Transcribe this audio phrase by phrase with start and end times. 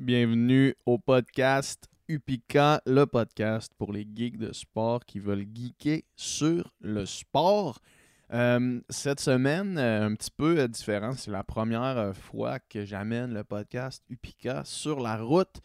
[0.00, 6.72] Bienvenue au podcast Upika, le podcast pour les geeks de sport qui veulent geeker sur
[6.80, 7.80] le sport.
[8.32, 13.34] Euh, cette semaine, euh, un petit peu euh, différent, c'est la première fois que j'amène
[13.34, 15.60] le podcast Upika sur la route.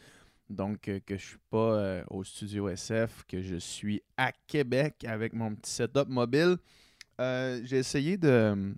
[0.49, 5.33] Donc, que je ne suis pas au studio SF, que je suis à Québec avec
[5.33, 6.57] mon petit setup mobile.
[7.19, 8.73] J'ai essayé de,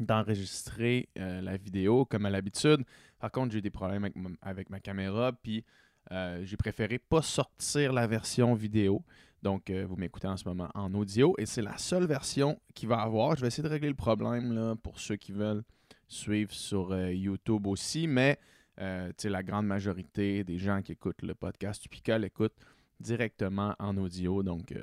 [0.00, 2.84] d'enregistrer la vidéo comme à l'habitude.
[3.18, 4.08] Par contre, j'ai eu des problèmes
[4.42, 5.64] avec ma, caméra, puis
[6.10, 9.02] j'ai préféré pas sortir la version vidéo.
[9.42, 13.00] Donc, vous m'écoutez en ce moment en audio et c'est la seule version qui va
[13.00, 13.36] avoir.
[13.36, 15.62] Je vais essayer de régler le problème pour ceux qui veulent
[16.08, 18.38] suivre sur YouTube aussi, mais
[18.80, 22.58] euh, la grande majorité des gens qui écoutent le podcast Tupica l'écoutent
[23.00, 24.42] directement en audio.
[24.42, 24.82] Donc, euh,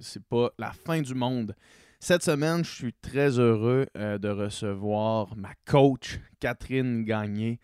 [0.00, 1.54] c'est pas la fin du monde.
[2.00, 7.58] Cette semaine, je suis très heureux euh, de recevoir ma coach, Catherine Gagné,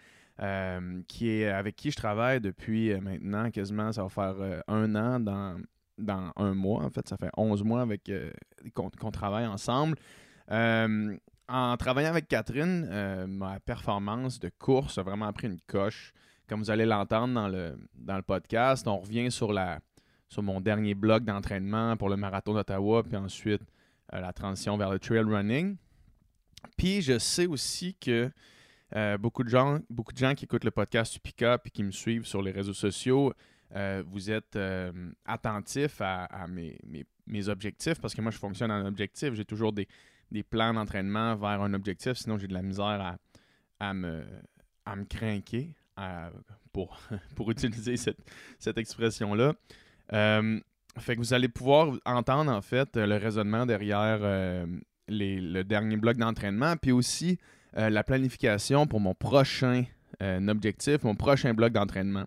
[1.07, 5.61] qui est, avec qui je travaille depuis maintenant quasiment, ça va faire un an dans,
[5.97, 6.83] dans un mois.
[6.83, 8.11] En fait, ça fait 11 mois avec
[8.75, 9.97] qu'on travaille ensemble
[11.49, 16.13] en travaillant avec Catherine, euh, ma performance de course a vraiment pris une coche.
[16.49, 19.81] Comme vous allez l'entendre dans le, dans le podcast, on revient sur, la,
[20.29, 23.65] sur mon dernier bloc d'entraînement pour le marathon d'Ottawa, puis ensuite euh,
[24.21, 25.77] la transition vers le trail running.
[26.77, 28.31] Puis je sais aussi que
[28.97, 29.81] euh, beaucoup, de gens,
[30.37, 33.33] qui écoutent le podcast Upica et qui me suivent sur les réseaux sociaux,
[34.07, 34.57] vous êtes
[35.25, 39.35] attentifs à, mes, objectifs parce que moi je fonctionne en objectif.
[39.35, 39.89] J'ai toujours des,
[40.49, 43.17] plans d'entraînement vers un objectif, sinon j'ai de la misère
[43.81, 44.25] à, me,
[45.09, 45.75] craquer,
[46.73, 46.97] pour,
[47.35, 49.55] pour utiliser cette, expression-là.
[50.97, 54.67] Euh, fait que vous allez pouvoir entendre en fait le raisonnement derrière euh,
[55.09, 57.39] le dernier bloc d'entraînement, puis aussi
[57.77, 59.85] euh, la planification pour mon prochain
[60.21, 62.25] objectif, mon prochain bloc d'entraînement.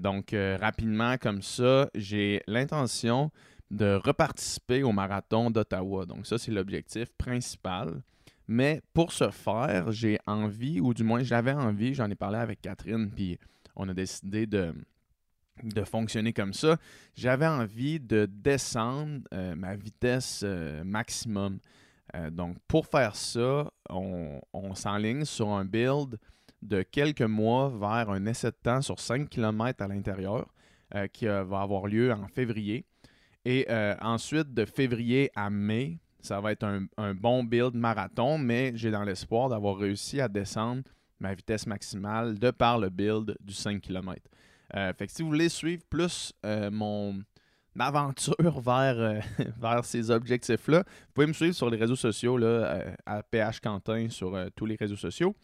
[0.00, 3.30] donc rapidement comme ça, j'ai l'intention
[3.70, 6.06] de reparticiper au marathon d'Ottawa.
[6.06, 8.02] Donc ça, c'est l'objectif principal.
[8.48, 12.62] Mais pour ce faire, j'ai envie, ou du moins j'avais envie, j'en ai parlé avec
[12.62, 13.38] Catherine, puis
[13.76, 14.74] on a décidé de,
[15.62, 16.76] de fonctionner comme ça.
[17.14, 21.58] J'avais envie de descendre euh, ma vitesse euh, maximum.
[22.14, 24.40] Euh, donc pour faire ça, on,
[24.74, 26.18] s'enligne sur un build
[26.62, 30.46] de quelques mois vers un essai de temps sur 5 km à l'intérieur
[31.12, 32.84] qui va avoir lieu en février.
[33.44, 33.66] Et
[34.00, 39.04] ensuite, de février à mai, ça va être un, bon build marathon, mais j'ai dans
[39.04, 40.82] l'espoir d'avoir réussi à descendre
[41.18, 44.20] ma vitesse maximale de par le build du 5 km.
[44.76, 47.22] Euh, fait que si vous voulez suivre plus euh, mon
[47.78, 49.22] aventure vers,
[49.60, 54.08] vers ces objectifs-là, vous pouvez me suivre sur les réseaux sociaux, là, à PH Quentin
[54.08, 55.34] sur tous les réseaux sociaux.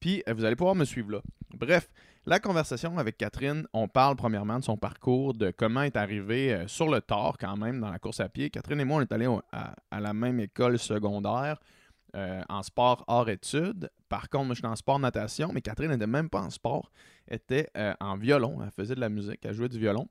[0.00, 1.20] Puis vous allez pouvoir me suivre là.
[1.54, 1.88] Bref,
[2.28, 6.66] la conversation avec Catherine, on parle premièrement de son parcours, de comment est arrivée euh,
[6.66, 8.50] sur le tort quand même dans la course à pied.
[8.50, 11.60] Catherine et moi, on est allés à, la même école secondaire
[12.16, 13.90] euh, en sport hors études.
[14.08, 16.90] Par contre, moi, je suis en sport natation, mais Catherine n'était même pas en sport.
[17.26, 18.58] Elle était euh, en violon.
[18.62, 20.08] Elle faisait de la musique, elle jouait du violon.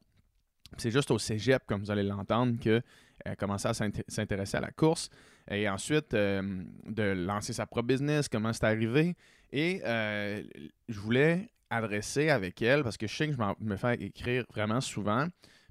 [0.78, 2.84] C'est juste au cégep, comme vous allez l'entendre, qu'elle
[3.24, 5.10] a commencé à s'intéresser à la course.
[5.50, 9.16] Et ensuite, de lancer sa propre business, comment c'est arrivé.
[9.54, 14.44] Et je voulais adresser avec elle, parce que je sais que je me fais écrire
[14.50, 15.28] vraiment souvent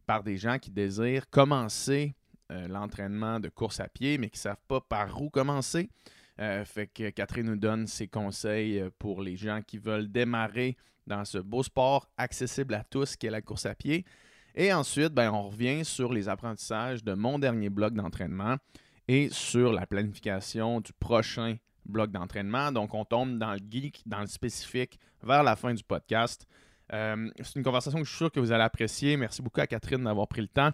[0.06, 2.15] par des gens qui désirent commencer
[2.53, 5.89] euh, l'entraînement de course à pied, mais qui ne savent pas par où commencer.
[6.41, 10.77] Euh, fait que Catherine nous donne ses conseils euh, pour les gens qui veulent démarrer
[11.06, 14.05] dans ce beau sport accessible à tous qui est la course à pied.
[14.56, 18.56] Et ensuite, ben, on revient sur les apprentissages de mon dernier bloc d'entraînement
[19.06, 22.72] et sur la planification du prochain bloc d'entraînement.
[22.72, 26.47] Donc, on tombe dans le geek, dans le spécifique, vers la fin du podcast.
[26.93, 29.16] Euh, c'est une conversation que je suis sûr que vous allez apprécier.
[29.16, 30.71] Merci beaucoup à Catherine d'avoir pris le temps.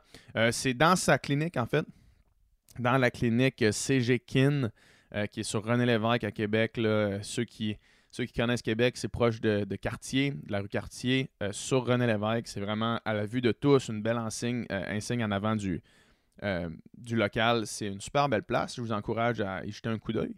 [0.53, 1.84] C'est dans sa clinique, en fait,
[2.78, 4.71] dans la clinique CG Kin,
[5.15, 6.78] euh, qui est sur René Lévesque à Québec.
[7.22, 7.76] ceux, qui,
[8.10, 12.48] ceux qui connaissent Québec, c'est proche de, Cartier, de la rue Cartier, sur René Lévesque.
[12.48, 15.83] C'est vraiment à la vue de tous une belle enseigne, enseigne en avant du,
[16.97, 17.66] du local.
[17.66, 18.77] C'est une super belle place.
[18.77, 20.34] Je vous encourage à y jeter un coup d'œil.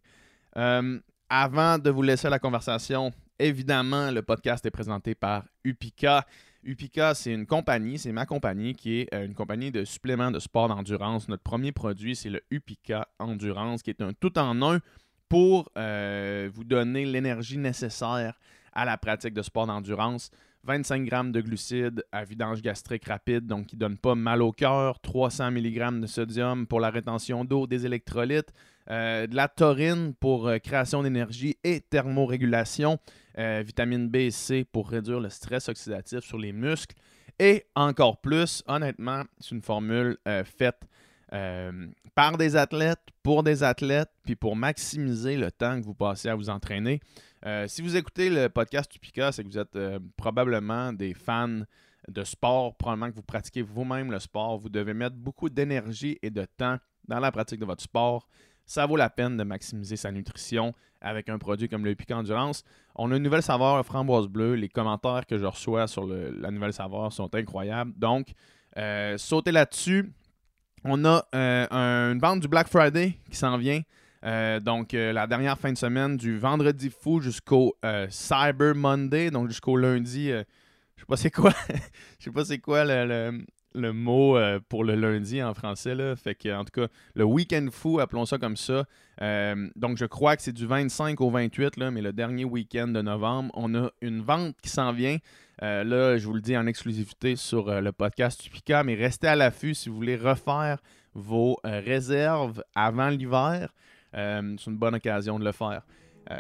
[1.29, 6.25] avant de vous laisser la conversation, Évidemment, le podcast est présenté par Upica.
[6.65, 10.39] Upica, c'est une compagnie, c'est ma compagnie qui est euh, une compagnie de suppléments de
[10.39, 11.29] sport d'endurance.
[11.29, 14.81] Notre premier produit, c'est le Upica Endurance, qui est un tout en un
[15.29, 18.39] pour euh, vous donner l'énergie nécessaire
[18.73, 20.31] à la pratique de sport d'endurance.
[20.65, 24.53] 25 grammes de glucides à vidange gastrique rapide, donc qui ne donne pas mal au
[24.53, 25.01] cœur.
[25.01, 28.53] 300 mg de sodium pour la rétention d'eau, des électrolytes.
[28.91, 32.99] Euh, de la taurine pour création d'énergie et thermorégulation.
[33.39, 36.97] Euh, vitamine B et C pour réduire le stress oxydatif sur les muscles.
[37.39, 40.81] Et encore plus, honnêtement, c'est une formule euh, faite
[41.33, 46.29] euh, par des athlètes, pour des athlètes, puis pour maximiser le temps que vous passez
[46.29, 47.01] à vous entraîner.
[47.67, 49.77] Si vous écoutez le podcast Tupica, c'est que vous êtes
[50.17, 51.63] probablement des fans
[52.09, 54.59] de sport, probablement que vous pratiquez vous-même le sport.
[54.59, 58.29] Vous devez mettre beaucoup d'énergie et de temps dans la pratique de votre sport.
[58.67, 62.63] Ça vaut la peine de maximiser sa nutrition avec un produit comme le Piquant Endurance.
[62.95, 64.55] On a une nouvelle saveur framboise bleue.
[64.55, 67.93] Les commentaires que je reçois sur la nouvelle saveur sont incroyables.
[67.97, 68.29] Donc,
[68.77, 70.13] euh, sautez là-dessus.
[70.85, 73.81] On a euh, un- une vente du Black Friday qui s'en vient.
[74.25, 77.75] Euh, donc, la dernière fin de semaine, du vendredi fou jusqu'au
[78.09, 80.29] Cyber Monday, donc jusqu'au lundi.
[80.29, 80.45] je
[81.01, 81.53] sais pas c'est quoi.
[82.21, 83.45] Je sais pas c'est quoi le-
[83.75, 85.95] le mot euh, pour le lundi en français.
[85.95, 86.17] Là.
[86.17, 88.85] Fait que, en tout cas, le week-end fou, appelons ça comme ça.
[89.21, 92.89] Euh, donc, je crois que c'est du 25 au 28, là, mais le dernier week-end
[92.89, 95.19] de novembre, on a une vente qui s'en vient.
[95.63, 99.37] Euh, là, je vous le dis en exclusivité sur le podcast Tupica, mais restez à
[99.37, 100.79] l'affût si vous voulez refaire
[101.15, 103.73] vos réserves avant l'hiver.
[104.13, 105.83] C'est une bonne occasion de le faire.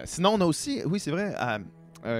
[0.04, 1.34] Sinon, on a aussi, oui, c'est vrai,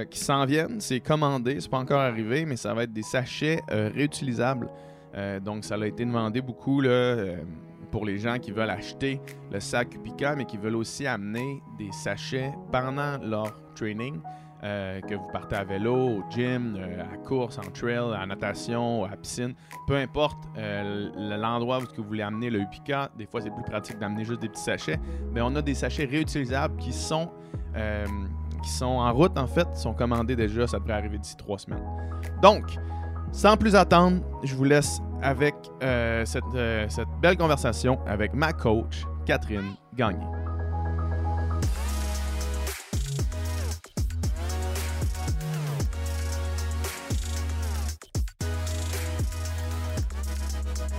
[0.09, 0.79] qui s'en viennent.
[0.79, 4.69] C'est commandé, c'est pas encore arrivé, mais ça va être des sachets réutilisables.
[5.15, 7.37] Euh, donc, ça a été demandé beaucoup là, euh,
[7.91, 9.21] pour les gens qui veulent acheter
[9.51, 14.19] le sac Upica, mais qui veulent aussi amener des sachets pendant leur training.
[14.63, 16.77] euh, que vous partez à vélo, au gym,
[17.11, 19.53] à course, en trail, à natation, à piscine,
[19.87, 24.23] peu importe l'endroit où vous voulez amener le Upica, des fois c'est plus pratique d'amener
[24.23, 24.99] juste des petits sachets,
[25.33, 27.29] mais on a des sachets réutilisables qui sont,
[28.63, 31.83] qui sont en route en fait, sont commandés déjà, ça devrait arriver d'ici trois semaines.
[32.41, 32.63] Donc,
[33.33, 38.53] sans plus attendre, je vous laisse avec euh, cette, euh, cette belle conversation avec ma
[38.53, 40.23] coach, Catherine Gagné.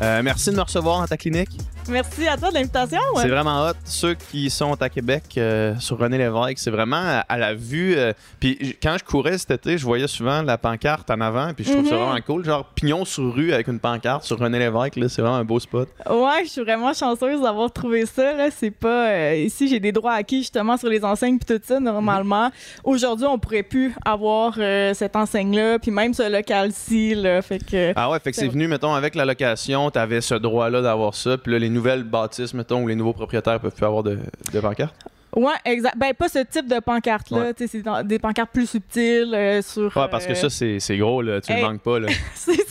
[0.03, 1.57] Euh, merci de me recevoir dans ta clinique.
[1.89, 2.99] Merci à toi de l'invitation.
[3.17, 3.73] C'est vraiment hot.
[3.85, 7.95] Ceux qui sont à Québec euh, sur René Lévesque, c'est vraiment à, à la vue.
[7.97, 11.53] euh, puis quand je courais cet été, je voyais souvent la pancarte en avant.
[11.55, 12.01] Puis je trouve ça Mhm.
[12.03, 12.45] vraiment cool.
[12.45, 14.97] Genre pignon sur rue avec une pancarte sur René Lévesque.
[14.97, 15.89] là, C'est vraiment un beau spot.
[16.09, 18.33] Ouais, je suis vraiment chanceuse d'avoir trouvé ça.
[18.57, 21.79] C'est pas euh, ici j'ai des droits acquis justement sur les enseignes puis tout ça
[21.81, 22.51] normalement.
[22.83, 27.43] Aujourd'hui, on pourrait plus avoir cette enseigne là, puis même ce local-ci là.
[27.43, 30.81] Fait que Ah ouais, fait que c'est venu, mettons, avec la location, t'avais ce droit-là
[30.83, 31.37] d'avoir ça.
[31.37, 34.19] Puis là, les nouvelles bâtisses, mettons, où les nouveaux propriétaires peuvent plus avoir de,
[34.53, 34.95] de pancarte.
[35.37, 35.97] ouais, exact.
[35.99, 37.39] Ben pas ce type de pancarte là.
[37.39, 37.55] Ouais.
[37.55, 39.95] Tu sais, c'est des pancartes plus subtiles euh, sur.
[39.97, 41.41] Ouais, parce que euh, ça, c'est gros, là.
[41.41, 41.63] Tu hey.
[41.63, 42.09] manques pas, là.
[42.35, 42.64] c'est.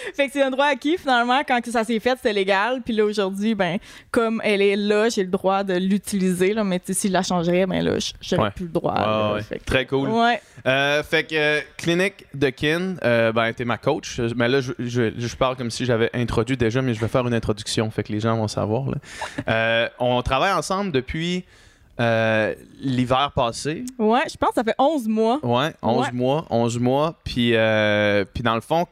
[0.14, 1.40] Fait que c'est un droit acquis finalement.
[1.46, 2.80] Quand ça s'est fait, c'était légal.
[2.84, 3.78] Puis là aujourd'hui, ben
[4.10, 6.64] comme elle est là, j'ai le droit de l'utiliser là.
[6.64, 8.50] Mais si je la changerais, ben là, j'aurais Ouais.
[8.50, 8.94] plus le droit.
[8.94, 9.34] Là.
[9.34, 9.42] ouais.
[9.42, 10.08] Fait que- Très cool.
[10.66, 14.20] Euh, fait que euh, clinique de Kin, euh, ben t'es ma coach.
[14.36, 17.26] Mais là, je, je, je parle comme si j'avais introduit déjà, mais je vais faire
[17.26, 18.86] une introduction, fait que les gens vont savoir.
[18.90, 18.96] là.
[19.48, 21.44] Euh, on travaille ensemble depuis
[21.98, 23.84] euh, l'hiver passé.
[23.98, 25.38] Ouais, je pense que ça fait 11 mois.
[25.42, 26.12] Ouais, 11 Ouais.
[26.12, 27.14] mois, 11 mois.
[27.24, 28.86] Puis, euh, puis dans le fond,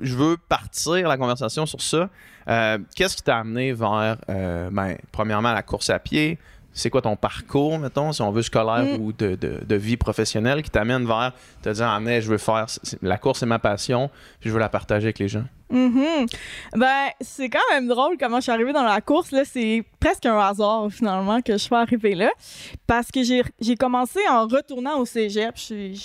[0.00, 2.08] je veux partir la conversation sur ça.
[2.48, 6.38] Euh, Qu'est-ce qui t'a amené vers, euh, ben, premièrement, la course à pied?
[6.72, 9.00] C'est quoi ton parcours, mettons, si on veut scolaire Mm.
[9.02, 11.32] ou de, de- de vie professionnelle, qui t'amène vers
[11.62, 12.66] te dire, ah, mais je veux faire,
[13.02, 15.44] la course, c'est ma passion, puis je veux la partager avec les gens?
[15.70, 16.26] Mhm.
[16.74, 19.32] Ben, c'est quand même drôle comment je suis arrivée dans la course.
[19.32, 19.42] Là.
[19.44, 22.30] C'est presque un hasard, finalement, que je sois arrivée là.
[22.86, 25.54] Parce que j'ai commencé en retournant au cégep.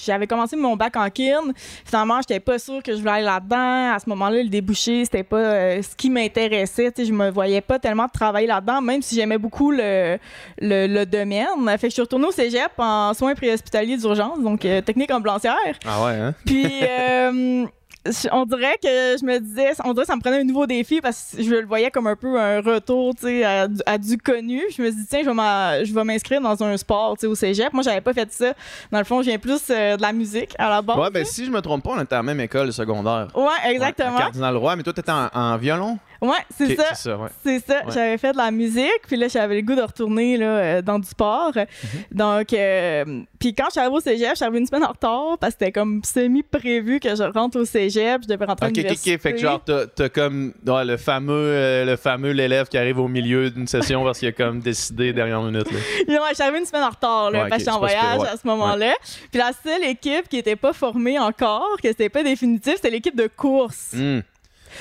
[0.06, 1.42] J'avais commencé mon bac en kin.
[1.86, 3.94] Finalement, j'étais pas sûre que je voulais aller là-dedans.
[3.94, 6.92] À ce moment-là, le débouché, c'était pas euh, ce qui m'intéressait.
[6.98, 10.18] Je me voyais pas tellement travailler là-dedans, même si j'aimais beaucoup le,
[10.60, 11.46] le, le domaine.
[11.78, 15.56] Fait que je suis retournée au cégep en soins préhospitaliers d'urgence, donc euh, technique ambulancière.
[15.86, 16.34] Ah ouais, hein?
[16.46, 17.66] Puis, euh,
[18.06, 18.88] je- on dirait que
[19.20, 21.50] je me disais, on dirait que ça me prenait un nouveau défi parce que je
[21.56, 24.62] le voyais comme un peu un retour, tu sais, à, du- à du connu.
[24.76, 27.72] Je me suis dit, tiens, je vais m'inscrire dans un sport, au cégep.
[27.74, 28.54] Moi, j'avais pas fait ça.
[28.92, 30.98] Dans le fond, je viens plus euh, de la musique à la base.
[30.98, 33.28] Ouais, ben si je me trompe pas, on était à la même école secondaire.
[33.36, 34.18] Ouais, exactement.
[34.18, 35.98] à Cardinal Roy, mais toi, t'étais en, en violon?
[36.24, 36.84] Ouais, c'est Ok, ça.
[36.96, 37.28] C'est ça, ouais.
[37.68, 37.94] Ça, Ouais.
[37.94, 40.98] j'avais fait de la musique, puis là, j'avais le goût de retourner là, euh, dans
[40.98, 41.52] du sport.
[41.56, 41.66] Mhm.
[42.12, 44.90] Donc, euh, puis quand je suis arrivée au cégep, je suis arrivée une semaine en
[44.94, 48.70] retard parce que c'était comme semi-prévu que je rentre au cégep, je devais rentrer à
[48.70, 49.16] Ok, ok, l'université.
[49.16, 49.22] ok.
[49.22, 53.08] Fait que genre, t'as comme ouais, le fameux euh, le fameux l'élève qui arrive au
[53.10, 55.70] milieu d'une session parce qu'il a comme décidé dernière minute.
[55.72, 55.78] Là.
[56.24, 58.22] Ouais, je suis arrivée une semaine en retard, là, parce que ok, j'étais en voyage
[58.34, 58.94] à ce moment-là.
[59.30, 63.16] Puis la seule équipe qui était pas formée encore, que c'était pas définitif, c'était l'équipe
[63.16, 63.92] de course.
[63.94, 64.20] Hmm.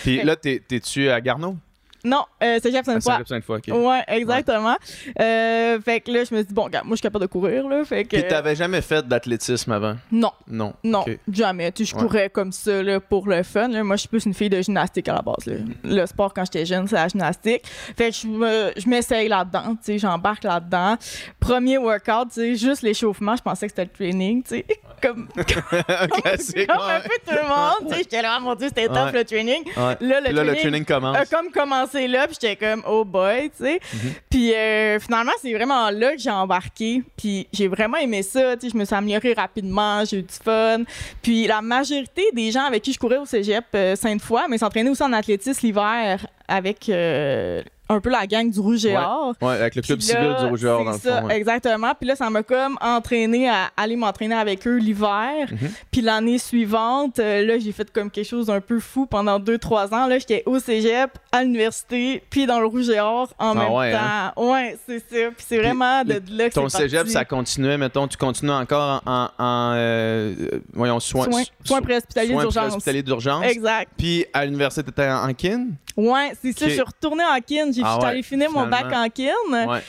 [0.00, 1.56] Puis là, t'es- t'es-tu à Garneau?
[2.04, 3.12] Non, euh, Cégep Ah, Sainte-Foy.
[3.12, 3.74] Cégep Sainte-Foy, ok.
[3.86, 4.76] Ouais, exactement.
[5.20, 7.30] Euh, fait que là, je me suis dit, bon, regarde, moi, je suis capable de
[7.30, 7.84] courir, là.
[7.84, 8.16] Fait que.
[8.16, 9.96] Puis t'avais jamais fait d'athlétisme avant?
[10.10, 10.74] Non, Non.
[10.82, 11.70] non, jamais.
[11.72, 12.02] Tu sais, je Ouais.
[12.02, 13.68] courais comme ça, là, pour le fun.
[13.68, 13.84] là.
[13.84, 15.54] Moi, je suis plus une fille de gymnastique à la base, là.
[15.84, 17.62] Le sport, quand j'étais jeune, c'est la gymnastique.
[17.96, 20.96] Fait que je me- je m'essaye là-dedans, tu sais, j'embarque là-dedans.
[21.38, 24.66] Premier workout, tu sais, juste l'échauffement, je pensais que c'était le training, tu sais.
[25.00, 25.28] Comme,
[26.22, 27.02] Classique, comme un ouais.
[27.02, 27.98] peu tout le monde, tu sais.
[28.02, 29.62] J'étais là, Ah, mon Dieu, c'était top le training.
[29.76, 29.96] Ouais.
[30.00, 31.16] Là, le Puis là, le training commence.
[31.16, 31.50] a comme
[31.94, 33.80] là, puis j'étais comme oh boy, tu sais.
[33.92, 34.12] Mhm.
[34.30, 38.66] Puis euh, finalement, c'est vraiment là que j'ai embarqué, puis j'ai vraiment aimé ça, tu
[38.66, 40.82] sais, je me suis améliorée rapidement, j'ai eu du fun.
[41.22, 44.90] Puis la majorité des gens avec qui je courais au cégep euh, Sainte-Foy, mais s'entraînaient
[44.90, 48.96] aussi en athlétisme l'hiver avec euh, un peu la gang du Rouge et.
[48.96, 49.34] Or.
[49.42, 51.26] Ouais, avec le club civil du Rouge et Or, dans le ça, fond.
[51.28, 51.36] ouais.
[51.36, 51.92] Exactement.
[51.98, 55.48] Puis là, ça m'a comme entraîné à aller m'entraîner avec eux l'hiver.
[55.50, 55.70] Mhm.
[55.90, 59.58] Puis l'année suivante, euh, là, j'ai fait comme quelque chose d'un peu fou pendant deux,
[59.58, 60.06] trois ans.
[60.06, 63.72] Là, j'étais au cégep, à l'université, puis dans le Rouge et Or en Ah même
[63.72, 64.50] ouais, temps.
[64.52, 65.30] Ouais, c'est ça.
[65.36, 67.12] Puis c'est vraiment de, de là que Ton cégep, parti.
[67.12, 70.34] ça continuait, mettons, tu continues encore en, en, en, euh,
[70.72, 72.66] voyons, soins, Soins, soins préhospitaliers soins d'urgence.
[72.68, 73.44] préhospitaliers d'urgence.
[73.46, 73.90] Exact.
[73.98, 75.66] Puis à l'université, t'étais en, en kin?
[75.96, 76.66] Ouais, c'est ça.
[76.68, 77.70] Je suis retournée en kin.
[77.72, 79.32] J'ai Ah ouais, allée finir mon bac en kin.
[79.66, 79.82] Ouais.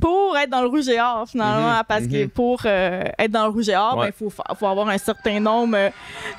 [0.00, 2.28] Pour être dans le rouge et or, finalement, Mhm, parce que mhm.
[2.30, 4.08] pour euh, être dans le rouge et or, Ouais.
[4.08, 5.90] il faut, fa- faut avoir un certain nombre euh,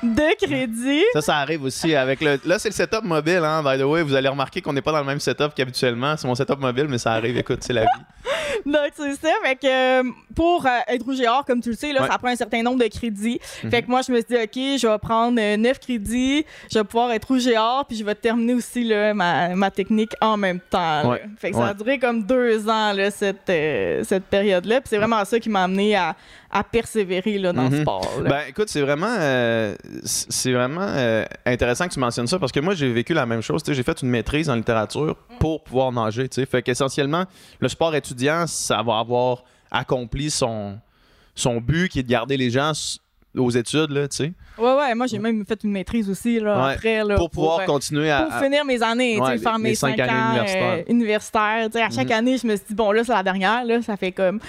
[0.02, 1.04] de crédits.
[1.12, 2.38] Ça, ça arrive aussi avec le.
[2.44, 3.62] Là, c'est le setup mobile, hein.
[3.62, 6.16] By the way, vous allez remarquer qu'on n'est pas dans le même setup qu'habituellement.
[6.16, 7.36] C'est mon setup mobile, mais ça arrive.
[7.36, 7.88] Écoute, c'est la vie.
[8.66, 9.28] Donc, c'est ça.
[9.44, 10.02] Fait que euh,
[10.34, 12.08] pour être rouge et or, comme tu le sais, là, Ouais.
[12.08, 13.40] ça prend un certain nombre de crédits.
[13.64, 13.70] Mhm.
[13.70, 16.78] Fait que moi, je me suis dit, OK, je vais prendre euh, 9 crédits, je
[16.78, 20.12] vais pouvoir être rouge et or, puis je vais terminer aussi là, ma, ma technique
[20.20, 21.10] en même temps.
[21.10, 21.22] Ouais.
[21.38, 24.80] Fait que ça a duré comme deux ans, là, cette, euh, cette période-là.
[24.80, 26.16] Puis c'est vraiment ça qui m'a amené à,
[26.50, 27.82] à persévérer là, dans le Mhm.
[27.82, 28.08] sport.
[28.22, 28.30] là.
[28.30, 32.60] Ben, écoute, c'est vraiment, euh, c'est vraiment euh, intéressant que tu mentionnes ça parce que
[32.60, 33.62] moi, j'ai vécu la même chose.
[33.66, 36.28] J'ai fait une maîtrise en littérature pour pouvoir nager.
[36.28, 36.46] tu sais.
[36.46, 37.24] Fait qu'essentiellement,
[37.60, 40.78] le sport étudiant, ça va avoir accompli son,
[41.34, 42.72] son but qui est de garder les gens
[43.36, 46.66] aux études, là, tu sais, Ouais, ouais, moi j'ai même fait une maîtrise aussi là,
[46.66, 46.72] Ouais.
[46.74, 47.02] après.
[47.02, 48.24] Là, pour pouvoir euh, continuer à.
[48.24, 50.72] pour finir mes années, tu sais, faire mes cinq 5 années ans universitaires.
[50.72, 51.66] euh, universitaires.
[51.66, 52.12] Tu sais, à chaque Mhm.
[52.12, 53.64] année, je me suis dit, bon, là, c'est la dernière.
[53.64, 54.40] Là, ça fait comme.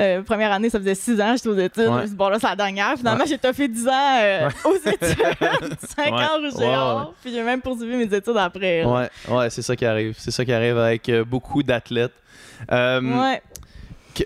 [0.00, 1.84] euh, première année, ça faisait 6 ans, j'étais aux études.
[1.86, 2.94] Je me suis dit, bon, là, c'est la dernière.
[2.96, 5.16] Finalement, j'ai fait 10 ans aux études,
[5.96, 6.22] 5 Ouais.
[6.22, 7.10] ans au Géant.
[7.20, 8.82] Puis j'ai même poursuivi mes études après.
[8.82, 8.88] là.
[8.88, 10.14] Ouais, ouais, c'est ça qui arrive.
[10.18, 12.12] C'est ça qui arrive avec beaucoup d'athlètes.
[12.70, 13.42] Ouais.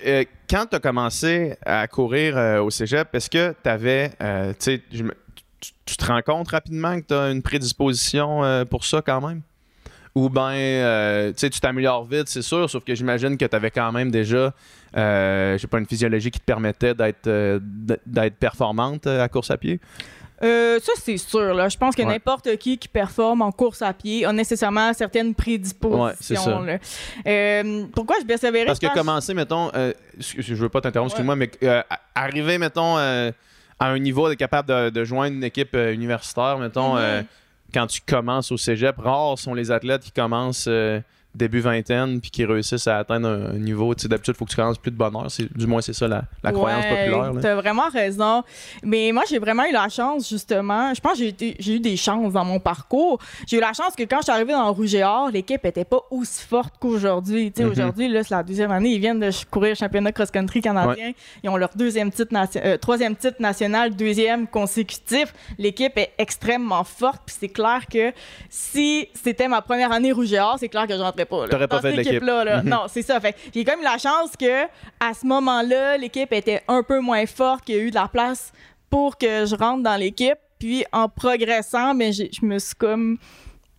[0.05, 4.11] Euh, quand tu as commencé à courir euh, au cégep, est-ce que tu avais.
[4.59, 9.43] tu te rends compte rapidement que tu as une prédisposition euh, pour ça quand même?
[10.15, 14.11] Ou bien, tu t'améliores vite, c'est sûr, sauf que j'imagine que tu avais quand même
[14.11, 14.53] déjà,
[14.97, 17.59] euh, j'ai pas, une physiologie qui te permettait d'être euh,
[18.39, 19.81] performante euh, à course à pied?
[20.45, 21.55] Euh, ça, c'est sûr.
[21.55, 21.69] Là.
[21.69, 22.09] Je pense que Ouais.
[22.09, 26.05] n'importe qui qui performe en course à pied a nécessairement certaines prédispositions.
[26.05, 26.61] Ouais, c'est ça.
[26.61, 26.79] là.
[27.27, 28.67] Euh, pourquoi je persévérais?
[28.67, 31.83] Parce que je pense- commencer, mettons, euh, je veux pas t'interrompre, excuse-moi, mais euh,
[32.15, 33.31] arriver, mettons, euh,
[33.79, 37.01] à un niveau d'être capable de, de joindre une équipe universitaire, mettons, Mhm.
[37.01, 37.23] euh,
[37.73, 40.69] quand tu commences au cégep, rares sont les athlètes qui commencent
[41.35, 43.95] début vingtaine puis qui réussissent à atteindre un, un niveau.
[43.95, 45.27] Tu sais, D'habitude, il faut que tu commences plus de bonheur.
[45.31, 47.33] C'est, du moins, c'est ça la, la croyance populaire.
[47.33, 47.41] là.
[47.41, 48.43] T'as vraiment raison.
[48.83, 50.93] Mais moi, j'ai vraiment eu la chance, justement.
[50.95, 51.25] Je pense que
[51.59, 53.19] j'ai, eu des chances dans mon parcours.
[53.47, 55.65] J'ai eu la chance que quand je suis arrivée dans le Rouge et Or, l'équipe
[55.65, 57.51] était pas aussi forte qu'aujourd'hui.
[57.53, 57.71] Tu sais, Mhm.
[57.73, 58.91] Aujourd'hui, là, c'est la deuxième année.
[58.91, 61.13] Ils viennent de courir le championnat cross-country canadien.
[61.43, 65.33] Ils ont leur deuxième titre euh, troisième titre national, deuxième consécutif.
[65.59, 67.23] L'équipe est extrêmement forte.
[67.27, 68.13] Puis c'est clair que
[68.51, 71.47] si c'était ma première année Rouge et Or, c'est clair que je pas.
[71.49, 72.23] T'aurais pas fait l'équipe.
[72.45, 72.63] là.
[72.63, 72.69] Mhm.
[72.69, 73.21] Non, c'est ça.
[73.21, 74.65] Fait j'ai quand même la chance que
[75.01, 78.09] à ce moment-là, l'équipe était un peu moins forte, qu'il y a eu de la
[78.09, 78.53] place
[78.91, 80.39] pour que je rentre dans l'équipe.
[80.59, 83.19] Puis en progressant, mais j'ai- je me suis comme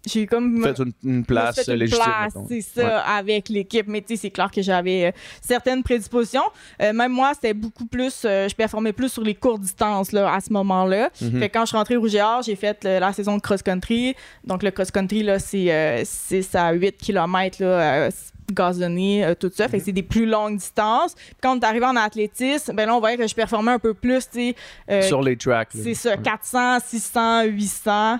[0.06, 2.04] j'ai comme Faites une, une place fait une légitime.
[2.48, 3.88] c'est ça, avec l'équipe.
[3.88, 6.44] Mais tu sais, c'est clair que j'avais euh, certaines prédispositions.
[6.82, 10.34] Euh, même moi, c'était beaucoup plus, euh, je performais plus sur les courtes distances là,
[10.34, 11.10] à ce moment-là.
[11.22, 11.40] Mhm.
[11.40, 14.16] Fait que quand je suis rentrée au Or, j'ai fait la saison de cross-country.
[14.46, 18.10] Donc le cross-country, là, c'est euh, 6 à 8 km là,
[18.52, 19.68] gazonné, euh, tout ça.
[19.68, 21.14] Fait que c'est des plus longues distances.
[21.16, 23.80] Puis quand on est arrivé en athlétisme, ben là, on voyait que je performais un
[23.80, 24.56] peu plus, tu sais.
[24.90, 25.70] euh, Sur les tracks.
[25.74, 28.20] c'est ça, 400, 600, 800,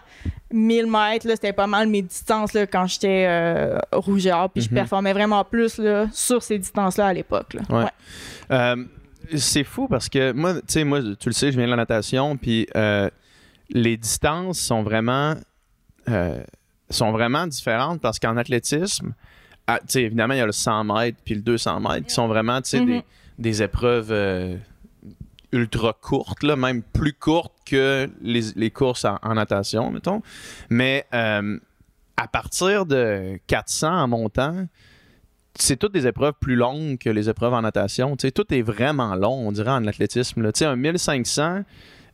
[0.52, 4.50] 1000 mètres, là, c'était pas mal mes distances là, quand j'étais euh, rouge et or,
[4.50, 4.76] puis je Mhm.
[4.76, 7.56] performais vraiment plus là, sur ces distances-là à l'époque.
[7.70, 7.86] Ouais.
[8.50, 8.76] Ouais.
[9.36, 11.78] C'est fou parce que moi, tu sais, moi, tu le sais, je viens de la
[11.78, 13.10] natation, puis euh,
[13.70, 15.36] les distances sont vraiment,
[16.10, 16.44] euh,
[16.90, 19.14] sont vraiment différentes parce qu'en athlétisme,
[19.68, 22.60] ah, évidemment, il y a le 100 mètres puis le 200 mètres qui sont vraiment,
[22.64, 22.86] sais, Mhm.
[22.88, 23.04] des,
[23.40, 24.58] des épreuves euh,
[25.52, 30.22] ultra courtes, là, même plus courtes que les, les courses en, en natation, mettons.
[30.70, 31.60] Mais euh,
[32.18, 34.68] à partir de 400 en montant,
[35.56, 38.16] c'est toutes des épreuves plus longues que les épreuves en natation.
[38.18, 40.50] Tu sais, tout est vraiment long, on dirait, en athlétisme.
[40.56, 41.64] sais, un 1500,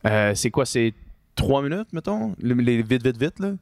[0.06, 0.66] euh, c'est quoi?
[0.66, 0.92] C'est
[1.36, 2.34] 3 minutes, mettons?
[2.42, 3.52] Les, les vite, vite, vite, là?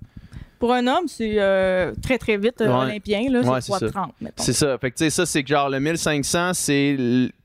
[0.59, 2.85] Pour un homme, c'est euh, très, très vite euh, Ouais.
[2.87, 3.21] olympien.
[3.31, 3.87] Là, Ouais, c'est c'est ça.
[3.87, 4.43] 3,30, mettons.
[4.43, 4.77] C'est ça.
[4.79, 6.97] Fait que, tu sais, ça, c'est que genre le 1500, c'est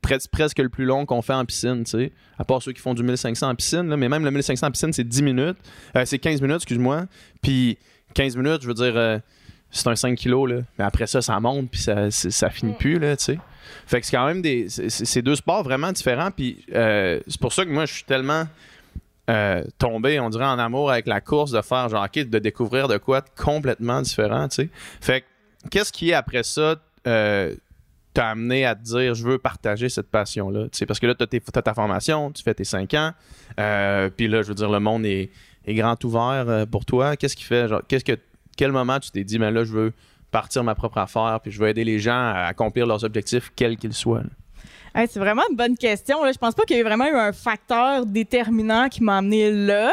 [0.02, 2.12] pres- presque le plus long qu'on fait en piscine, tu sais.
[2.38, 3.96] À part ceux qui font du 1500 en piscine, là.
[3.96, 5.56] Mais même le 1500 en piscine, c'est 10 minutes.
[5.96, 7.04] Euh, c'est 15 minutes, excuse-moi.
[7.42, 7.78] Puis
[8.14, 9.20] 15 minutes, je veux dire,
[9.70, 10.56] c'est un 5 kilos, là.
[10.78, 12.76] Mais après ça, ça monte, puis ça, ça finit Mm.
[12.76, 13.38] plus, là, tu sais.
[13.86, 14.68] Fait que c'est quand même des.
[14.68, 16.30] C'est c'est deux sports vraiment différents.
[16.30, 18.44] Puis euh, c'est pour ça que moi, je suis tellement.
[19.30, 22.88] Euh, tombé, on dirait, en amour avec la course, de faire genre, ok, de découvrir
[22.88, 24.68] de quoi complètement différent, tu sais.
[25.00, 26.76] Fait que, qu'est-ce qui, après ça,
[27.06, 27.54] euh,
[28.12, 30.64] t'a amené à te dire, je veux partager cette passion-là?
[30.64, 33.12] Tu sais, parce que là, tes- t'as ta formation, tu fais tes 5 ans,
[33.58, 35.30] euh, puis là, je veux dire, le monde est,
[35.66, 37.16] est grand ouvert pour toi.
[37.16, 38.18] Qu'est-ce qui fait, genre, qu'est-ce que,
[38.56, 39.92] quel moment tu t'es dit, mais là, je veux
[40.30, 43.76] partir ma propre affaire, puis je veux aider les gens à accomplir leurs objectifs, quels
[43.76, 44.20] qu'ils soient?
[44.20, 44.28] là?
[44.96, 46.22] Hey, c'est vraiment une bonne question.
[46.22, 46.30] Là.
[46.30, 49.90] Je pense pas qu'il y ait vraiment eu un facteur déterminant qui m'a amené là.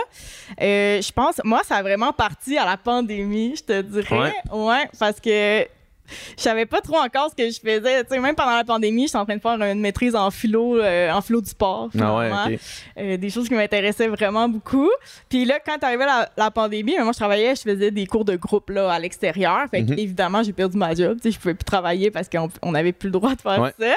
[0.61, 4.33] Euh, je pense, moi, ça a vraiment parti à la pandémie, je te dirais.
[4.51, 5.65] Ouais, parce que
[6.37, 8.03] je savais pas trop encore ce que je faisais.
[8.03, 10.77] Tu sais, même pendant la pandémie, j'étais en train de faire une maîtrise en philo,
[10.79, 11.89] euh, en philo du sport.
[11.99, 12.59] Ah ouais.
[12.97, 14.89] Euh, des choses qui m'intéressaient vraiment beaucoup.
[15.29, 18.35] Puis là, quand arrivait la, la pandémie, moi, je travaillais, je faisais des cours de
[18.35, 19.65] groupe là, à l'extérieur.
[19.69, 19.99] Fait que, Mhm.
[19.99, 21.17] évidemment, j'ai perdu ma job.
[21.21, 23.61] Tu sais, je pouvais plus travailler parce qu'on on n'avait plus le droit de faire
[23.61, 23.73] Ouais.
[23.79, 23.93] ça.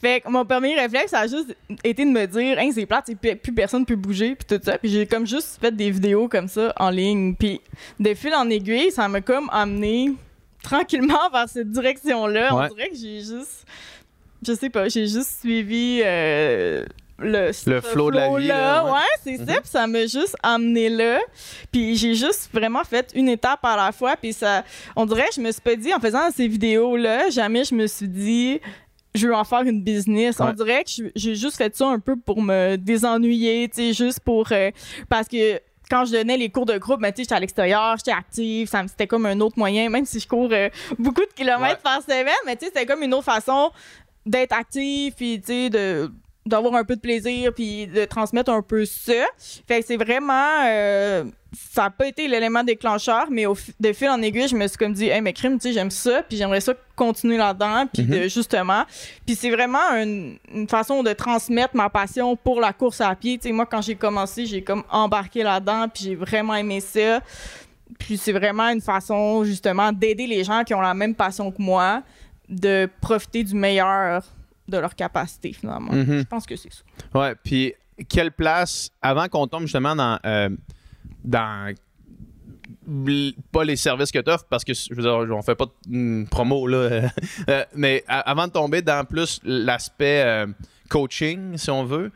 [0.00, 3.10] Fait que mon premier réflexe, ça a juste été de me dire, hein, c'est plate,
[3.42, 4.78] plus personne peut bouger, puis tout ça.
[4.78, 7.34] Puis j'ai comme juste fait des vidéos comme ça en ligne.
[7.34, 7.60] Puis
[8.00, 10.12] de fil en aiguille, ça m'a comme amené
[10.66, 12.54] tranquillement vers cette direction-là.
[12.54, 12.68] Ouais.
[12.70, 13.64] On dirait que j'ai juste,
[14.46, 16.84] je sais pas, j'ai juste suivi euh,
[17.18, 18.90] le, ce flow de la vie, là, ouais.
[18.92, 19.46] Ouais, c'est Mhm.
[19.46, 19.52] ça.
[19.60, 21.18] Puis ça m'a juste amené là.
[21.72, 24.16] Puis j'ai juste vraiment fait une étape à la fois.
[24.16, 27.74] Puis ça, on dirait, je me suis pas dit, en faisant ces vidéos-là, jamais je
[27.74, 28.60] me suis dit,
[29.14, 30.36] je veux en faire une business.
[30.40, 34.20] On dirait que j'ai juste fait ça un peu pour me désennuyer, tu sais, juste
[34.20, 34.52] pour.
[34.52, 34.70] euh,
[35.08, 35.58] parce que
[35.90, 38.68] quand je donnais les cours de groupe, ben, tu sais, j'étais à l'extérieur, j'étais active,
[38.68, 40.68] ça me- c'était comme un autre moyen, même si je cours euh,
[40.98, 43.70] beaucoup de kilomètres par semaine, mais tu sais, c'était comme une autre façon
[44.24, 46.10] d'être active, puis tu sais, de
[46.46, 49.24] d'avoir un peu de plaisir puis de transmettre un peu ça.
[49.66, 51.24] Fait que c'est vraiment euh,
[51.72, 54.76] ça n'a pas été l'élément déclencheur, mais au de fil en aiguille, je me suis
[54.76, 58.04] comme dit hey mais crime, tu sais, j'aime ça, puis j'aimerais ça continuer là-dedans, puis
[58.04, 58.84] de justement,
[59.26, 63.38] puis c'est vraiment une, une façon de transmettre ma passion pour la course à pied.
[63.38, 67.20] Tu sais, moi quand j'ai commencé, j'ai comme embarqué là-dedans, puis j'ai vraiment aimé ça.
[67.98, 71.62] Puis c'est vraiment une façon justement d'aider les gens qui ont la même passion que
[71.62, 72.02] moi
[72.48, 74.22] de profiter du meilleur
[74.68, 75.92] de leur capacité finalement.
[75.92, 76.20] Mhm.
[76.20, 76.82] Je pense que c'est ça.
[77.14, 77.74] Ouais, puis
[78.08, 80.50] quelle place, avant qu'on tombe justement dans, euh,
[81.24, 81.74] dans
[83.52, 85.96] pas les services que tu offres, parce que je veux dire, on fait pas de
[85.96, 87.08] mm, promo, là, euh,
[87.48, 90.46] euh, mais avant de tomber dans plus l'aspect euh,
[90.88, 92.12] coaching, si on veut,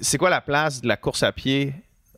[0.00, 1.74] c'est quoi la place de la course à pied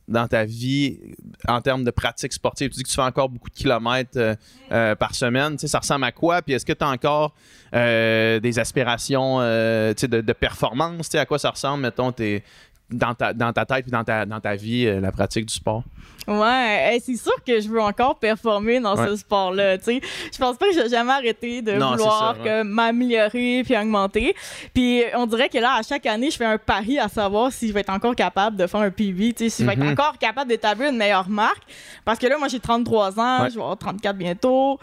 [0.09, 0.99] dans ta vie
[1.47, 2.71] en termes de pratique sportive?
[2.71, 4.35] Tu dis que tu fais encore beaucoup de kilomètres euh,
[4.73, 5.53] euh, par semaine.
[5.53, 6.42] Tu sais, ça ressemble à quoi?
[6.42, 7.35] Puis est-ce que tu as encore
[7.75, 11.09] euh, des aspirations euh, tu sais, de, de performance?
[11.09, 12.42] Tu sais, à quoi ça ressemble, mettons, tes-
[12.90, 15.55] dans, ta, dans ta tête et dans ta, dans ta vie, euh, la pratique du
[15.55, 15.83] sport?
[16.27, 19.07] Ouais, hey, c'est sûr que je veux encore performer dans Ouais.
[19.09, 20.01] ce sport-là, tu sais.
[20.31, 22.62] Je pense pas que j'ai jamais arrêté de Non, vouloir c'est ça, ouais.
[22.62, 24.35] que m'améliorer puis augmenter.
[24.74, 27.68] Puis on dirait que là, à chaque année, je fais un pari à savoir si
[27.68, 29.87] je vais être encore capable de faire un PB, tu sais, si je vais être
[29.87, 31.62] encore capable d'établir une meilleure marque.
[32.05, 33.51] Parce que là, moi, j'ai 33 ans, Ouais.
[33.51, 34.79] je vais avoir 34 bientôt.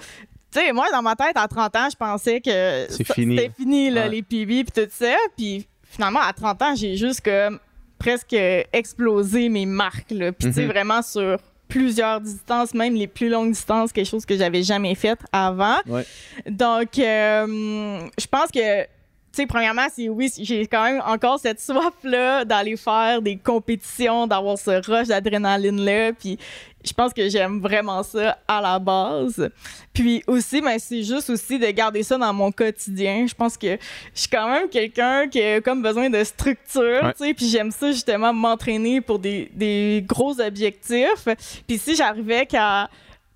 [0.51, 3.37] Tu sais, moi, dans ma tête, à 30 ans, je pensais que fini.
[3.37, 5.13] c'était fini, là, les PB puis tout ça.
[5.37, 7.59] Puis finalement, à 30 ans, j'ai juste comme
[7.99, 8.35] presque
[8.73, 10.31] explosé mes marques, là.
[10.31, 10.67] Puis tu sais, Mhm.
[10.71, 15.17] vraiment sur plusieurs distances, même les plus longues distances, quelque chose que j'avais jamais fait
[15.31, 15.77] avant.
[15.87, 16.05] Ouais.
[16.47, 18.85] Donc, euh, je pense que,
[19.35, 24.27] tu sais, premièrement, c'est oui, j'ai quand même encore cette soif-là d'aller faire des compétitions,
[24.27, 26.13] d'avoir ce rush d'adrénaline-là.
[26.13, 26.37] Puis,
[26.85, 29.49] je pense que j'aime vraiment ça à la base.
[29.91, 33.25] Puis aussi, ben, c'est juste aussi de garder ça dans mon quotidien.
[33.27, 33.71] Je pense que
[34.13, 37.13] je suis quand même quelqu'un qui a comme besoin de structure, Ouais.
[37.17, 41.27] tu sais, puis j'aime ça justement m'entraîner pour des, des gros objectifs.
[41.67, 42.89] Puis si j'arrivais qu'à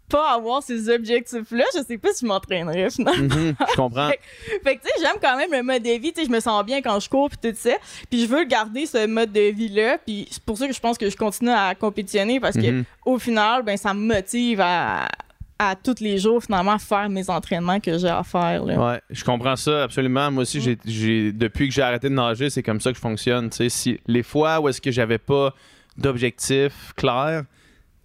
[0.09, 3.35] pas avoir ces objectifs-là, je sais pas si je m'entraînerais finalement.
[3.35, 4.09] Mhm, je comprends.
[4.63, 6.11] Fait que, tu sais, j'aime quand même le mode de vie.
[6.13, 7.75] Tu sais, je me sens bien quand je cours, puis tout ça.
[8.09, 9.97] Puis je veux garder ce mode de vie-là.
[10.05, 12.83] Puis c'est pour ça que je pense que je continue à compétitionner parce que Mhm.
[13.05, 15.07] au final, ben, ça me motive à,
[15.59, 18.63] à tous les jours, finalement, faire mes entraînements que j'ai à faire.
[18.65, 18.91] Là.
[18.93, 20.31] Ouais, je comprends ça absolument.
[20.31, 23.01] Moi aussi, j'ai, j'ai- depuis que j'ai arrêté de nager, c'est comme ça que je
[23.01, 23.49] fonctionne.
[23.49, 25.53] Tu sais, si les fois où est-ce que j'avais pas
[25.97, 27.43] d'objectif clair,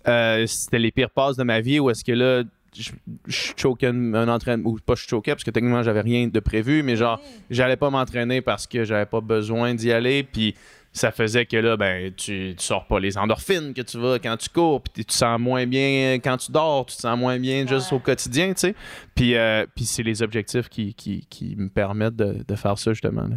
[0.09, 1.81] euh, c'était les pires passes de ma vie.
[1.81, 2.43] Où est-ce que là,
[2.77, 2.91] je,
[3.27, 6.83] je choquais un, entraînement, ou pas je choquais parce que techniquement j'avais rien de prévu,
[6.83, 10.55] mais genre, j'allais pas m'entraîner parce que j'avais pas besoin d'y aller, puis
[10.97, 14.37] ça faisait que là, ben, tu, tu sors pas les endorphines que tu vas quand
[14.37, 17.39] tu cours, puis tu te sens moins bien quand tu dors, tu te sens moins
[17.39, 17.97] bien juste Ouais.
[17.97, 18.75] au quotidien, tu sais.
[19.15, 22.93] Puis, euh, puis c'est les objectifs qui, qui, qui me permettent de, de faire ça,
[22.93, 23.29] justement.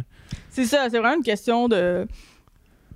[0.50, 2.06] C'est ça, c'est vraiment une question de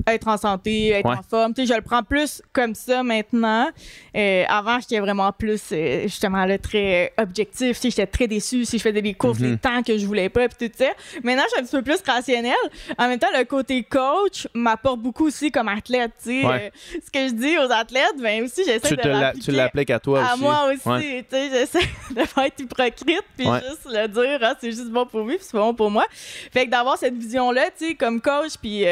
[0.07, 1.17] être en santé, être Ouais.
[1.17, 1.55] en forme.
[1.55, 3.69] Tu sais, je le prends plus comme ça maintenant.
[4.17, 7.77] Euh, avant, j'étais vraiment plus, euh, justement, là, très objectif.
[7.77, 9.51] Tu sais, j'étais très déçue si je faisais des courses Mhm.
[9.53, 10.91] les temps que je voulais pas, puis tout ça.
[11.23, 12.53] Maintenant, je suis un petit peu plus rationnelle.
[12.99, 16.11] En même temps, le côté coach m'apporte beaucoup aussi comme athlète.
[16.23, 16.73] Tu sais, Ouais.
[16.75, 20.01] Euh, ce que je dis aux athlètes, ben aussi, j'essaie de la- tu l'appliques à
[20.01, 20.43] toi à aussi.
[20.43, 20.89] moi aussi.
[20.89, 21.25] Ouais.
[21.31, 21.79] Tu sais, j'essaie
[22.11, 25.47] de pas être hypocrite puis juste le dire, ah, c'est juste bon pour lui puis
[25.49, 26.07] c'est bon pour moi.
[26.53, 28.85] Fait que d'avoir cette vision-là, tu sais, comme coach, puis,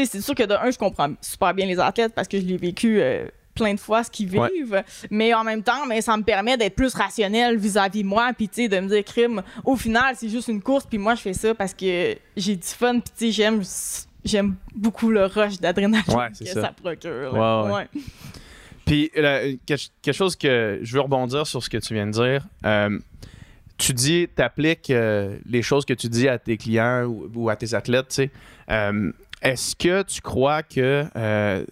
[0.00, 2.44] sais, c'est sûr que de un, je comprends super bien les athlètes parce que je
[2.44, 3.00] l'ai vécu.
[3.00, 4.50] euh, plein de fois ce qu'ils Ouais.
[4.54, 8.32] vivent mais en même temps mais ça me permet d'être plus rationnel vis-à-vis de moi
[8.36, 11.14] puis tu sais de me dire crime au final c'est juste une course puis moi
[11.14, 13.62] je fais ça parce que j'ai du fun puis tu sais j'aime
[14.26, 16.60] j'aime beaucoup le rush d'adrénaline Ouais, que ça.
[16.60, 16.72] ça.
[16.82, 17.32] procure.
[17.72, 17.88] Ouais.
[18.84, 22.46] Puis, là, quelque chose que je veux rebondir sur ce que tu viens de dire.
[22.66, 22.98] Euh,
[23.78, 24.92] tu dis, tu appliques
[25.46, 28.30] les choses que tu dis à tes clients ou, ou à tes athlètes, tu sais.
[28.70, 29.10] Euh,
[29.42, 31.64] Est-ce que tu crois que euh,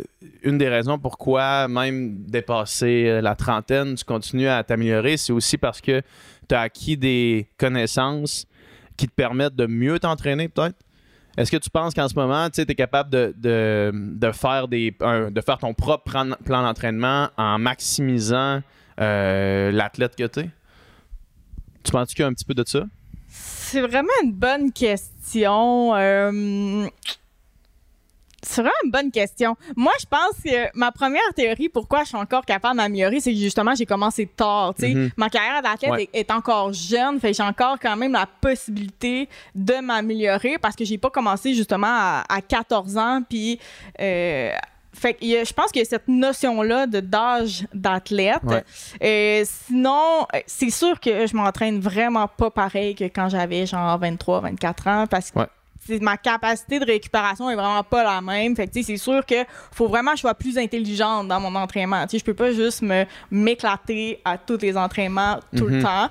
[0.43, 5.57] une des raisons pourquoi, même dépasser euh, la trentaine, tu continues à t'améliorer, c'est aussi
[5.57, 6.03] parce que
[6.49, 8.47] tu as acquis des connaissances
[8.97, 10.77] qui te permettent de mieux t'entraîner, peut-être?
[11.37, 13.93] Est-ce que tu penses qu'en ce moment, tu es capable de,
[14.33, 16.05] faire des, de faire ton propre
[16.45, 18.63] plan, d'entraînement en maximisant
[19.01, 20.51] euh, l'athlète que tu es?
[21.83, 22.85] Tu penses qu'il y a un petit peu de ça?
[23.27, 25.93] C'est vraiment une bonne question.
[28.47, 29.57] C'est vraiment une bonne question.
[29.77, 33.33] Moi, je pense que ma première théorie, pourquoi je suis encore capable de m'améliorer, c'est
[33.33, 34.75] que justement, j'ai commencé tard.
[34.81, 35.11] Mhm.
[35.17, 36.09] Ma carrière d'athlète Ouais.
[36.13, 40.85] est, est encore jeune, fait j'ai encore quand même la possibilité de m'améliorer parce que
[40.85, 43.23] j'ai pas commencé justement à, à 14 ans.
[43.29, 43.59] Puis,
[44.01, 44.51] euh,
[44.93, 48.43] fait que je pense qu'il y a cette notion-là d'âge d'athlète.
[48.45, 48.63] Ouais.
[49.03, 53.99] Euh, sinon, euh, c'est sûr que je m'entraîne vraiment pas pareil que quand j'avais genre
[53.99, 55.47] 23, 24 ans parce que Ouais.
[55.87, 58.55] C'est- ma capacité de récupération est vraiment pas la même.
[58.57, 59.35] Fait que, tu sais, c'est sûr que
[59.73, 62.03] faut vraiment que je sois plus intelligente dans mon entraînement.
[62.05, 65.83] Tu sais, je peux pas juste me m'éclater à tous les entraînements tout le Mhm.
[65.83, 66.09] temps.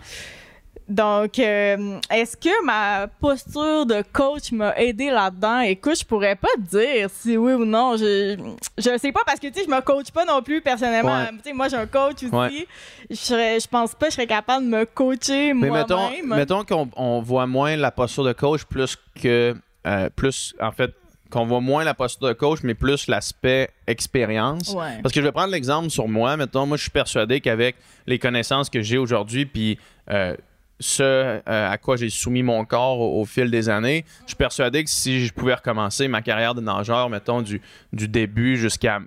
[0.89, 5.62] Donc, euh, est-ce que ma posture de coach m'a aidé là-dedans?
[5.62, 7.96] Écoute, je pourrais pas te dire si oui ou non.
[7.98, 8.38] Je,
[8.78, 11.15] je sais pas parce que, tu sais, je me coach pas non plus personnellement.
[11.24, 11.30] Ouais.
[11.38, 12.30] Tu sais, moi, j'ai un coach aussi.
[12.30, 12.67] Ouais.
[13.10, 16.28] Je, serais- je pense pas que je serais capable de me coacher Mais mettons, moi-même.
[16.36, 19.56] mettons qu'on on voit moins la posture de coach plus que.
[19.88, 20.91] euh, plus, en fait,
[21.30, 24.69] qu'on voit moins la posture de coach, mais plus l'aspect expérience.
[24.74, 25.00] Ouais.
[25.02, 26.38] Parce que je vais prendre l'exemple sur moi.
[26.38, 29.80] Mettons, moi, je suis persuadé qu'avec les connaissances que j'ai aujourd'hui, puis
[30.12, 30.36] euh,
[30.84, 34.84] ce euh, à quoi j'ai soumis mon corps au, fil des années, je suis persuadé
[34.84, 37.62] que si je pouvais recommencer ma carrière de nageur, mettons, du,
[37.93, 39.00] du début jusqu'à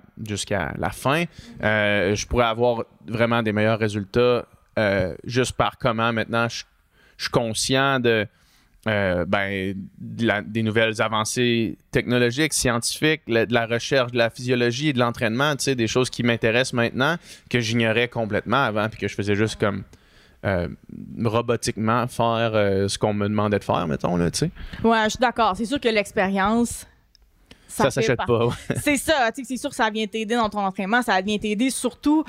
[0.77, 1.25] la fin,
[1.63, 4.45] euh, je pourrais avoir vraiment des meilleurs résultats
[4.79, 6.63] euh, juste par comment maintenant je,
[7.17, 8.27] je suis conscient de.
[8.85, 15.55] ben, des nouvelles avancées technologiques, scientifiques, la- de la recherche, de la physiologie de l'entraînement,
[15.55, 17.17] des choses qui m'intéressent maintenant
[17.49, 19.83] que j'ignorais complètement avant puis que je faisais juste comme
[20.45, 20.67] euh,
[21.23, 24.51] robotiquement faire euh, ce qu'on me demandait de faire, mettons, là, tu sais.
[24.83, 25.55] Ouais, je suis d'accord.
[25.55, 26.85] C'est sûr que l'expérience.
[27.67, 28.45] Ça, fait s'achète pas.
[28.45, 28.53] ouais.
[28.81, 31.37] C'est ça, tu sais, c'est sûr que ça vient t'aider dans ton entraînement, ça vient
[31.37, 32.23] t'aider surtout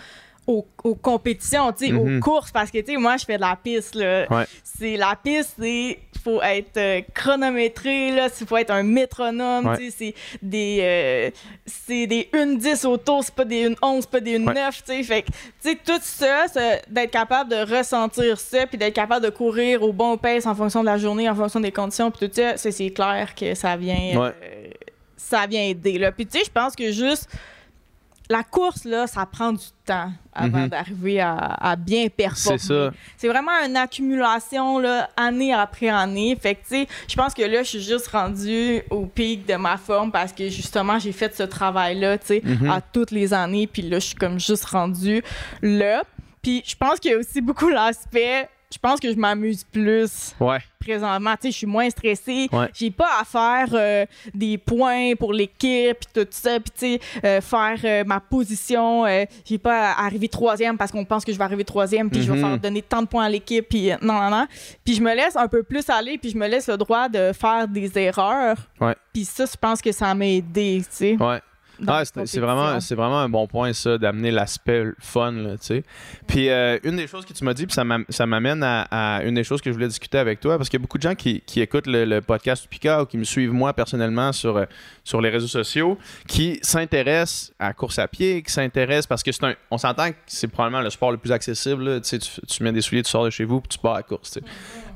[0.48, 2.16] aux, aux compétitions, tu sais, Mhm.
[2.16, 4.26] aux courses, parce que, tu sais, moi, je fais de la piste, là.
[4.30, 4.44] Ouais.
[4.64, 9.76] C'est la piste, c'est faut être euh, chronométré, là, il faut être un métronome, Ouais.
[9.78, 11.30] tu sais, c'est des euh,
[11.64, 14.72] c'est des 1-10 autour, c'est pas des 1-11, c'est pas des 1-9, Ouais.
[14.84, 16.46] tu sais, fait que, tu sais, tout ça,
[16.88, 20.80] d'être capable de ressentir ça, puis d'être capable de courir au bon pace en fonction
[20.80, 24.18] de la journée, en fonction des conditions, puis tout ça, c'est clair que ça vient
[24.18, 24.32] euh,
[25.16, 25.98] ça vient aider.
[25.98, 26.10] Là.
[26.10, 27.28] Puis tu sais, je pense que juste
[28.30, 30.68] la course, là, ça prend du temps avant Mhm.
[30.68, 32.58] d'arriver à, à bien performer.
[32.58, 32.90] C'est ça.
[33.16, 36.36] C'est vraiment une accumulation, là, année après année.
[36.40, 39.54] Fait que, tu sais, je pense que là, je suis juste rendue au pic de
[39.54, 42.70] ma forme parce que, justement, j'ai fait ce travail-là, tu sais, Mhm.
[42.70, 43.66] à toutes les années.
[43.66, 45.22] Puis là, je suis comme juste rendue
[45.62, 46.02] là.
[46.42, 48.48] Puis je pense qu'il y a aussi beaucoup l'aspect...
[48.70, 50.58] Je pense que je m'amuse plus Ouais.
[50.78, 51.32] présentement.
[51.36, 52.48] Tu sais, je suis moins stressée.
[52.52, 52.68] Ouais.
[52.74, 54.04] J'ai pas à faire euh,
[54.34, 56.60] des points pour l'équipe puis tout ça.
[56.60, 59.06] Puis, tu sais, euh, faire euh, ma position.
[59.46, 62.30] j'ai pas à arriver troisième parce qu'on pense que je vais arriver troisième puis je
[62.30, 62.46] vais Mhm.
[62.46, 63.66] faire donner tant de points à l'équipe.
[63.66, 64.46] Puis, non, non, non.
[64.84, 67.32] Puis, je me laisse un peu plus aller puis je me laisse le droit de
[67.32, 68.56] faire des erreurs.
[69.14, 71.16] Puis ça, je pense que ça m'a aidé, tu sais.
[71.18, 71.40] Ouais.
[71.86, 75.84] Ah, c'est vraiment, c'est vraiment un bon point, ça, d'amener l'aspect fun, tu sais.
[76.26, 78.82] Puis, euh, une des choses que tu m'as dit, puis ça m'am- ça m'amène à,
[79.18, 80.98] à une des choses que je voulais discuter avec toi, parce qu'il y a beaucoup
[80.98, 84.32] de gens qui, qui écoutent le, le podcast Pika ou qui me suivent moi personnellement
[84.32, 84.64] sur, euh,
[85.04, 89.30] sur les réseaux sociaux, qui s'intéressent à la course à pied, qui s'intéressent parce que
[89.32, 89.54] c'est un.
[89.70, 92.62] On s'entend que c'est probablement le sport le plus accessible, là, tu sais, tu, tu
[92.62, 94.40] mets des souliers, tu sors de chez vous, puis tu pars à la course, tu
[94.40, 94.46] sais.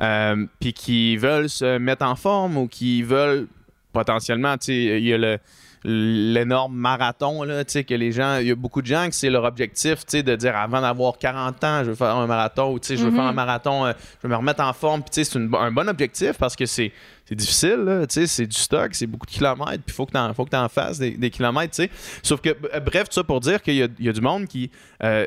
[0.00, 3.46] Euh, puis qui veulent se mettre en forme ou qui veulent
[3.92, 5.38] potentiellement, tu sais, il y a le
[5.84, 9.14] l'énorme marathon là, tu sais que les gens il y a beaucoup de gens que
[9.14, 12.26] c'est leur objectif, tu sais de dire avant d'avoir 40 ans, je veux faire un
[12.26, 13.16] marathon ou tu sais je veux Mhm.
[13.16, 13.92] faire un marathon, euh,
[14.22, 16.66] je veux me remettre en forme, puis tu sais c'est un bon objectif parce que
[16.66, 16.92] c'est
[17.24, 20.32] c'est difficile tu sais c'est du stock, c'est beaucoup de kilomètres, puis faut que t'en
[20.34, 21.90] faut que t'en fasses des, des kilomètres, tu sais.
[22.22, 24.70] Sauf que bref, tout ça pour dire qu'il y y a du monde qui
[25.02, 25.26] euh,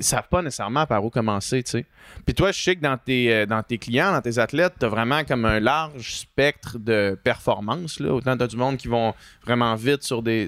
[0.00, 1.84] savent pas nécessairement par où commencer, tu.
[2.24, 5.24] Puis toi, je sais que dans tes, euh, clients, dans tes athlètes, tu as vraiment
[5.24, 8.00] comme un large spectre de performance.
[8.00, 8.12] Là.
[8.12, 9.14] Autant tu as du monde qui vont
[9.44, 10.46] vraiment vite sur des,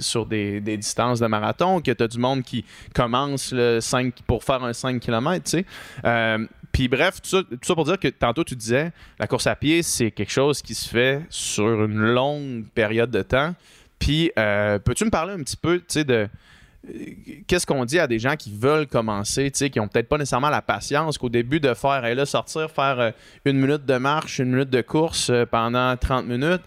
[0.60, 4.72] distances de marathon que tu as du monde qui commence le 5, pour faire un
[4.72, 5.44] 5 km.
[5.44, 5.66] Tu sais.
[6.04, 9.82] Euh, puis bref, tout ça, pour dire que tantôt tu disais, la course à pied,
[9.82, 13.54] c'est quelque chose qui se fait sur une longue période de temps.
[14.00, 16.28] Puis euh, peux-tu me parler un petit peu tu de
[17.46, 20.62] qu'est-ce qu'on dit à des gens qui veulent commencer, qui ont peut-être pas nécessairement la
[20.62, 23.10] patience qu'au début de faire, hey, là, sortir, faire euh,
[23.44, 26.62] une minute de marche, une minute de course euh, pendant 30 minutes.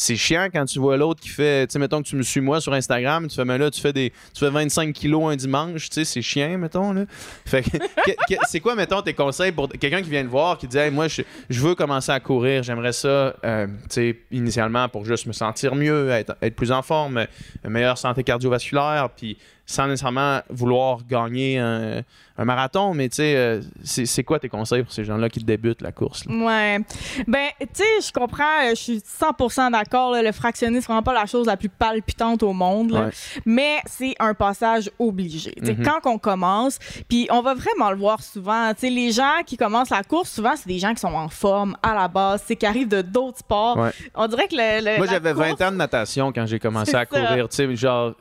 [0.00, 2.40] C'est chiant quand tu vois l'autre qui fait, tu sais, mettons que tu me suis
[2.40, 5.34] moi sur Instagram, tu fais, mais là, tu fais des, tu fais 25 kilos un
[5.34, 7.04] dimanche, tu sais, c'est chiant, mettons, là.
[7.44, 7.64] Fait
[8.48, 11.08] c'est quoi, mettons, tes conseils pour quelqu'un qui vient te voir, qui dit, hey, moi,
[11.08, 15.74] je, veux commencer à courir, j'aimerais ça, euh, tu sais, initialement pour juste me sentir
[15.74, 17.26] mieux, être, être plus en forme,
[17.64, 19.36] une meilleure santé cardiovasculaire, puis
[19.70, 22.00] sans nécessairement vouloir gagner un,
[22.38, 25.40] un marathon, mais tu sais, euh, c'est c'est quoi tes conseils pour ces gens-là qui
[25.44, 26.24] débutent la course?
[26.24, 26.34] là?
[26.34, 26.78] Ouais.
[27.26, 30.12] Ben, tu sais, je comprends, euh, je suis 100% d'accord.
[30.12, 32.92] là, Le fractionner, c'est vraiment pas la chose la plus palpitante au monde.
[32.92, 33.00] là.
[33.06, 33.10] Ouais.
[33.44, 35.52] Mais c'est un passage obligé.
[35.58, 35.84] Tu sais, Mhm.
[35.84, 38.72] Quand on commence, puis on va vraiment le voir souvent.
[38.72, 41.28] Tu sais, les gens qui commencent la course, souvent, c'est des gens qui sont en
[41.28, 43.76] forme à la base, c'est qui arrivent de d'autres sports.
[43.76, 43.90] Ouais.
[44.14, 44.82] On dirait que le.
[44.92, 47.04] le- Moi, la j'avais 20 course- ans de natation quand j'ai commencé C'est à ça.
[47.06, 47.48] courir.
[47.50, 48.14] Tu sais, genre,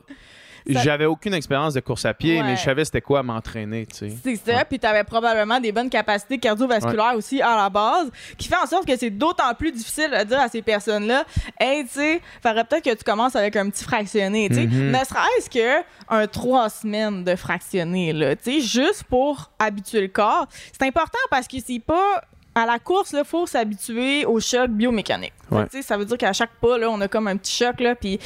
[0.73, 2.43] Ça- j'avais aucune expérience de course à pied, Ouais.
[2.43, 4.13] mais je savais c'était quoi m'entraîner, tu sais.
[4.23, 8.47] C'est ça, puis tu avais probablement des bonnes capacités cardiovasculaires aussi à la base, qui
[8.47, 11.23] fait en sorte que c'est d'autant plus difficile de dire à ces personnes-là,
[11.59, 14.91] hey, tu sais, faudrait peut-être que tu commences avec un petit fractionné, tu sais, Mhm.
[14.91, 20.07] ne serait-ce que un trois semaines de fractionné, là, tu sais, juste pour habituer le
[20.07, 20.47] corps.
[20.71, 22.21] C'est important parce que c'est pas
[22.57, 25.33] à la course, il faut s'habituer au choc biomécanique.
[25.51, 25.65] Ouais.
[25.83, 27.79] Ça veut dire qu'à chaque pas, là, on a comme un petit choc.
[27.79, 28.19] Là, puis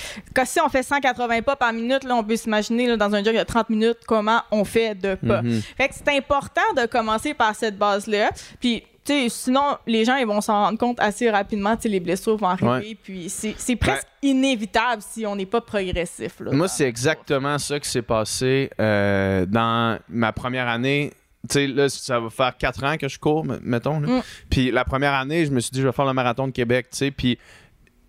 [0.46, 3.44] si on fait 180 pas par minute, là, on peut s'imaginer dans un jog de
[3.44, 5.42] 30 minutes comment on fait de pas.
[5.42, 5.62] Mhm.
[5.76, 8.30] Fait que c'est important de commencer par cette base-là.
[8.62, 8.84] Puis,
[9.28, 11.76] sinon, les gens, ils vont s'en rendre compte assez rapidement.
[11.76, 12.72] Tu sais, les blessures vont arriver.
[12.72, 12.98] Ouais.
[13.04, 16.40] Puis, c'est presque inévitable si on n'est pas progressif.
[16.40, 21.12] Là, Moi, c'est exactement ça qui s'est passé euh, dans ma première année.
[21.50, 24.00] Tu sais, là, ça va faire quatre ans que je cours, mettons.
[24.00, 24.22] Mm.
[24.50, 26.88] Puis la première année, je me suis dit, je vais faire le marathon de Québec,
[26.92, 27.12] tu sais.
[27.12, 27.38] Puis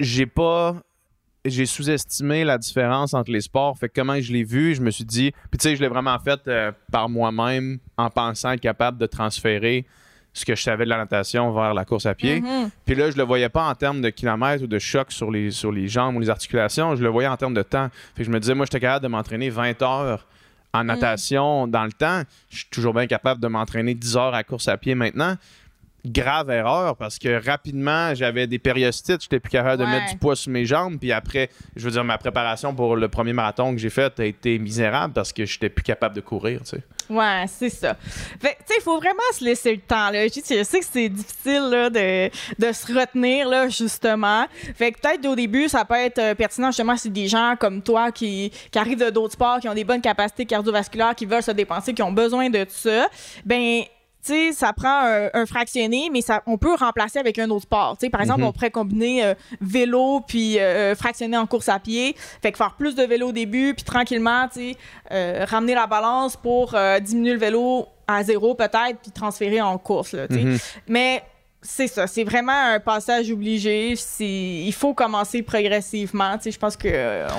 [0.00, 0.76] j'ai pas.
[1.44, 3.76] J'ai sous-estimé la différence entre les sports.
[3.76, 5.32] Fait que comment je l'ai vu, je me suis dit.
[5.50, 9.06] Puis tu sais, je l'ai vraiment fait euh, par moi-même en pensant être capable de
[9.06, 9.84] transférer
[10.32, 12.40] ce que je savais de la natation vers la course à pied.
[12.40, 12.70] Mhm.
[12.84, 15.50] Puis là, je le voyais pas en termes de kilomètres ou de choc sur les,
[15.50, 16.96] sur les jambes ou les articulations.
[16.96, 17.88] Je le voyais en termes de temps.
[18.14, 20.26] Fait que je me disais, moi, j'étais capable de m'entraîner 20 heures
[20.74, 22.22] en natation dans le temps.
[22.48, 25.36] Je suis toujours bien capable de m'entraîner 10 heures à course à pied maintenant.
[26.04, 29.22] Grave erreur parce que rapidement, j'avais des périostites.
[29.22, 30.98] J'étais plus capable de mettre du poids sur mes jambes.
[30.98, 34.24] Puis après, je veux dire, ma préparation pour le premier marathon que j'ai fait a
[34.24, 36.82] été misérable parce que j'étais plus capable de courir, tu sais.
[37.08, 37.94] Ouais, c'est ça.
[38.40, 40.26] Fait tu sais, il faut vraiment se laisser le temps, là.
[40.26, 44.46] Je, je sais que c'est difficile, là, de, de se retenir, là, justement.
[44.74, 47.82] Fait que peut-être au début, ça peut être euh, pertinent, justement, si des gens comme
[47.82, 51.42] toi qui, qui arrivent de d'autres sports, qui ont des bonnes capacités cardiovasculaires, qui veulent
[51.42, 53.08] se dépenser, qui ont besoin de ça,
[53.44, 53.82] ben
[54.28, 57.96] sais, ça prend un, un fractionné, mais ça, on peut remplacer avec un autre sport.
[57.98, 58.46] Tu sais, par exemple, Mhm.
[58.46, 62.14] on pourrait combiner euh, vélo puis euh, fractionner en course à pied.
[62.42, 64.76] Fait que faire plus de vélo au début, puis tranquillement, tu sais,
[65.10, 69.78] euh, ramener la balance pour euh, diminuer le vélo à zéro peut-être, puis transférer en
[69.78, 70.12] course.
[70.12, 70.26] Là.
[70.28, 70.58] Mhm.
[70.88, 71.22] Mais
[71.64, 73.94] c'est ça, c'est vraiment un passage obligé.
[74.18, 76.36] Il faut commencer progressivement.
[76.36, 76.88] Tu sais, je pense qu'on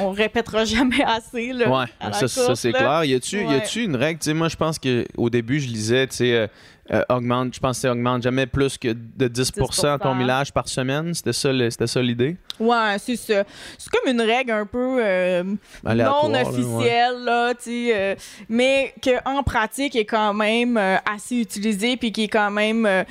[0.02, 1.52] on répétera jamais assez.
[1.52, 3.04] Là, Ouais, à la ça, c'est clair.
[3.04, 3.62] Y a-tu, Ouais.
[3.84, 4.20] une règle?
[4.20, 6.48] Tu sais, moi, je pense qu'au début, je lisais, tu sais, euh,
[6.92, 10.00] euh, augmente, je pense que c'est augmente jamais plus que de 10, 10%.
[10.00, 11.14] ton millage par semaine.
[11.14, 12.36] C'était ça, c'était ça l'idée?
[12.60, 13.44] Ouais, c'est ça.
[13.78, 16.42] C'est comme une règle un peu euh, non là, ouais.
[16.42, 18.16] officielle, là, tu sais, euh,
[18.50, 23.06] mais qu'en pratique est quand même assez utilisée, puis qui est quand même.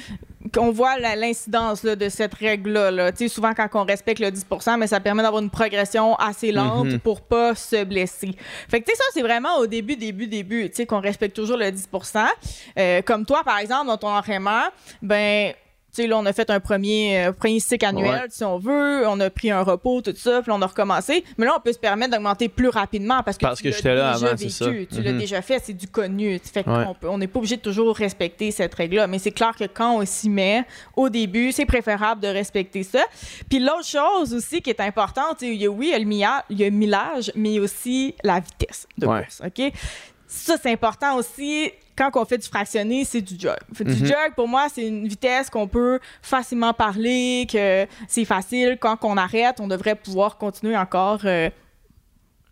[0.52, 2.90] Qu'on voit l'incidence là, de cette règle-là.
[2.90, 3.12] là.
[3.12, 4.46] Tu sais, Souvent, quand on respecte le 10
[4.78, 6.98] mais ça permet d'avoir une progression assez lente Mhm.
[7.00, 8.34] pour pas se blesser.
[8.68, 11.36] Fait que, tu sais, ça, c'est vraiment au début, début, début, tu sais, qu'on respecte
[11.36, 12.26] toujours le 10%
[12.78, 14.64] Euh, Comme toi, par exemple, dans ton entraînement,
[15.00, 15.52] ben...
[15.94, 18.26] Tu sais, là, on a fait un premier, euh, premier cycle annuel, Ouais.
[18.30, 19.06] si on veut.
[19.06, 21.22] On a pris un repos, tout ça, puis on a recommencé.
[21.36, 23.76] Mais là, on peut se permettre d'augmenter plus rapidement parce que, Parce tu que l'as
[23.76, 24.70] j'étais là déjà avant, c'est ça.
[24.70, 24.86] vécu.
[24.96, 26.38] Tu l'as déjà fait, c'est du connu.
[26.42, 26.84] Fait Ouais.
[26.86, 29.06] qu'on peut- on n'est pas obligé de toujours respecter cette règle-là.
[29.06, 30.64] Mais c'est clair que quand on s'y met
[30.96, 33.04] au début, c'est préférable de respecter ça.
[33.50, 36.70] Puis l'autre chose aussi qui est importante, il y a, oui, il y a le
[36.74, 39.24] millage, mais aussi la vitesse de Ouais.
[39.24, 39.42] course.
[39.44, 39.72] OK?
[40.26, 41.70] Ça, c'est important aussi.
[41.96, 43.56] Quand on fait du fractionné, c'est du jog.
[43.80, 44.06] Du Mhm.
[44.06, 48.78] jog, pour moi, c'est une vitesse qu'on peut facilement parler, que c'est facile.
[48.80, 51.50] Quand on arrête, on devrait pouvoir continuer encore euh,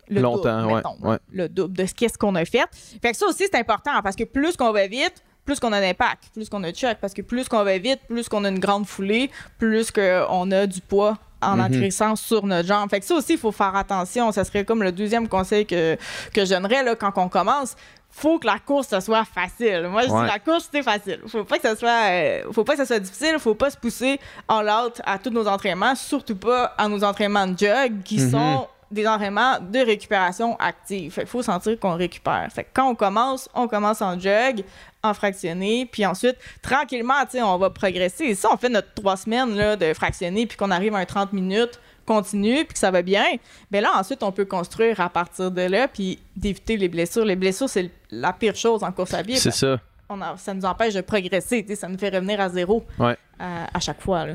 [0.07, 1.17] le Longtemps, double, ouais, mettons, ouais.
[1.31, 2.63] le double de ce qu'est-ce qu'on a fait.
[3.01, 5.79] Fait que ça aussi, c'est important parce que plus qu'on va vite, plus qu'on a
[5.81, 6.97] d'impact, plus qu'on a de choc.
[7.01, 10.67] Parce que plus qu'on va vite, plus qu'on a une grande foulée, plus qu'on a
[10.67, 11.61] du poids en Mhm.
[11.61, 12.89] atterrissant sur notre jambe.
[12.91, 14.31] Fait que ça aussi, il faut faire attention.
[14.31, 15.95] Ça serait comme le deuxième conseil que,
[16.33, 17.75] que je donnerais là, quand on commence.
[18.13, 19.87] Faut que la course, ça soit facile.
[19.89, 20.21] Moi, je Ouais.
[20.21, 21.21] dis la course, c'est facile.
[21.27, 23.37] Faut pas que ça soit, euh, faut pas que ça soit difficile.
[23.39, 24.19] Faut pas se pousser
[24.49, 28.31] all out à tous nos entraînements, surtout pas à nos entraînements de jog qui Mhm.
[28.31, 31.13] sont des entraînements de récupération active.
[31.13, 32.45] Fait qu'il faut sentir qu'on récupère.
[32.53, 34.63] Fait que quand on commence, on commence en jog,
[35.01, 38.25] en fractionné, puis ensuite, tranquillement, on va progresser.
[38.25, 41.05] Et ça, on fait notre trois semaines là, de fractionné, puis qu'on arrive à un
[41.05, 41.79] 30 minutes
[42.13, 43.25] continue, puis que ça va bien,
[43.69, 47.25] ben là, ensuite, on peut construire à partir de là, puis d'éviter les blessures.
[47.25, 49.35] Les blessures, c'est la pire chose en course à pied.
[49.37, 49.79] C'est ça.
[50.09, 53.15] a- ça nous empêche de progresser, ça nous fait revenir à zéro Ouais.
[53.39, 54.25] à, à chaque fois.
[54.25, 54.33] Là.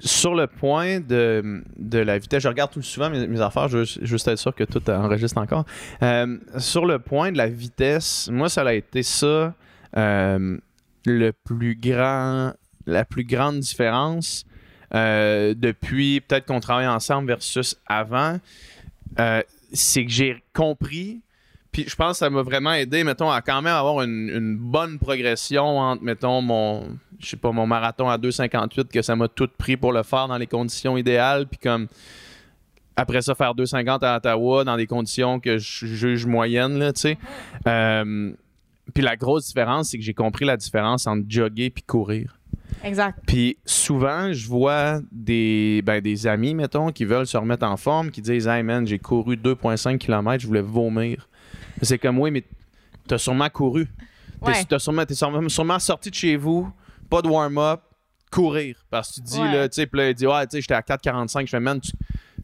[0.00, 3.78] Sur le point de, de la vitesse, je regarde tout souvent mes, mes affaires, je
[3.78, 5.64] veux juste être sûr que tout enregistre encore.
[6.02, 9.54] Euh, sur le point de la vitesse, moi, ça a été ça
[9.96, 10.58] euh,
[11.04, 12.52] le plus grand,
[12.86, 14.44] la plus grande différence
[14.94, 18.38] euh, depuis peut-être qu'on travaille ensemble versus avant.
[19.18, 21.20] Euh, c'est que j'ai compris,
[21.72, 24.98] puis je pense que ça m'a vraiment aidé, mettons, à quand même avoir une, bonne
[24.98, 29.48] progression entre, mettons, mon, je sais pas, mon marathon à 2,58 que ça m'a tout
[29.58, 31.88] pris pour le faire dans les conditions idéales, puis comme
[32.96, 37.02] après ça, faire 2,50 à Ottawa dans des conditions que je juge moyennes, là, tu
[37.02, 37.18] sais.
[37.66, 38.32] Euh,
[38.94, 42.35] puis la grosse différence, c'est que j'ai compris la différence entre jogger puis courir.
[42.84, 43.18] Exact.
[43.26, 48.10] Puis souvent, je vois des, ben, des amis, mettons, qui veulent se remettre en forme,
[48.10, 51.28] qui disent Hey man, j'ai couru 2,5 km, je voulais vomir.
[51.82, 52.44] C'est comme Oui, mais
[53.08, 53.86] t'as sûrement couru.
[54.44, 54.78] T'es, Ouais.
[54.78, 56.70] sûrement, sûrement, sûrement sorti de chez vous,
[57.10, 57.80] pas de warm-up,
[58.30, 58.76] courir.
[58.90, 59.52] Parce que tu dis, Ouais.
[59.52, 61.46] là, tu sais, puis là, il dit Ouais, tu sais, j'étais à 4,45.
[61.46, 61.90] Je fais Man, tu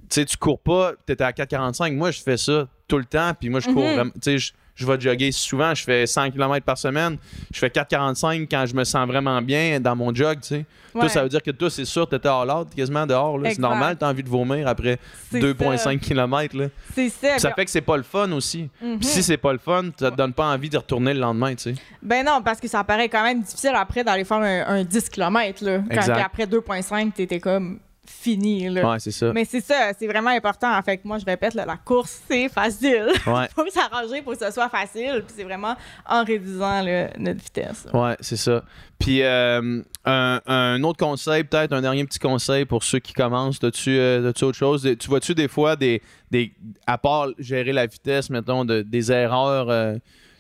[0.09, 1.95] tu sais, tu cours pas, t'étais à 4,45.
[1.95, 3.95] Moi, je fais ça tout le temps, puis moi, je cours Mhm.
[3.95, 4.11] vraiment.
[4.23, 7.17] Tu sais, je, vais jogger souvent, je fais 100 km par semaine.
[7.53, 10.67] Je fais 4,45 quand je me sens vraiment bien dans mon jog, tu sais.
[10.93, 11.09] Toi, Ouais.
[11.09, 13.39] ça veut dire que toi, c'est sûr, t'étais all out, quasiment dehors.
[13.45, 14.99] C'est normal, t'as envie de vomir après
[15.31, 16.69] C'est 2,5 km.
[16.95, 17.39] C'est ça.
[17.39, 18.69] Ça Puis- fait que c'est pas le fun aussi.
[18.83, 18.99] Mhm.
[18.99, 21.55] Puis si c'est pas le fun, ça te donne pas envie de retourner le lendemain,
[21.55, 21.75] tu sais.
[22.03, 25.09] Ben non, parce que ça paraît quand même difficile après d'aller faire un, un 10
[25.09, 25.65] km.
[25.65, 28.69] Là, quand après 2,5, t'étais comme fini.
[28.69, 28.91] Là.
[28.91, 29.33] Ouais, c'est ça.
[29.33, 30.77] Mais c'est ça, c'est vraiment important.
[30.77, 33.09] En fait, moi, je répète, là, la course, c'est facile.
[33.27, 33.49] Ouais.
[33.55, 35.23] faut s'arranger pour que ce soit facile.
[35.27, 35.77] Puis c'est vraiment
[36.09, 37.87] en réduisant là, notre vitesse.
[37.93, 38.65] Ouais, c'est ça.
[38.99, 43.63] Puis euh, un, un autre conseil, peut-être un dernier petit conseil pour ceux qui commencent,
[43.63, 44.89] as-tu euh, autre chose?
[44.99, 46.53] Tu vois-tu des fois des, des
[46.87, 49.97] à part gérer la vitesse, mettons, de, des erreurs, euh,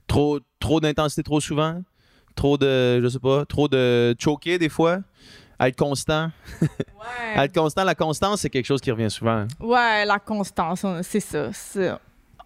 [0.06, 1.82] trop, trop d'intensité trop souvent?
[2.34, 5.00] Trop de, je sais pas, trop de choquer des fois?
[5.62, 6.30] À être constant?
[6.60, 6.68] Ouais.
[7.36, 9.46] À être constant, la constance, c'est quelque chose qui revient souvent.
[9.60, 11.52] Ouais, la constance, on- c'est ça.
[11.52, 11.92] c'est-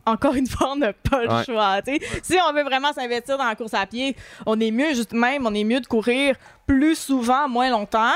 [0.04, 1.44] Encore une fois, on n'a pas le Ouais.
[1.44, 1.78] choix.
[2.22, 5.46] Si on veut vraiment s'investir dans la course à pied, on est mieux, juste même,
[5.46, 8.12] on est mieux de courir plus souvent, moins longtemps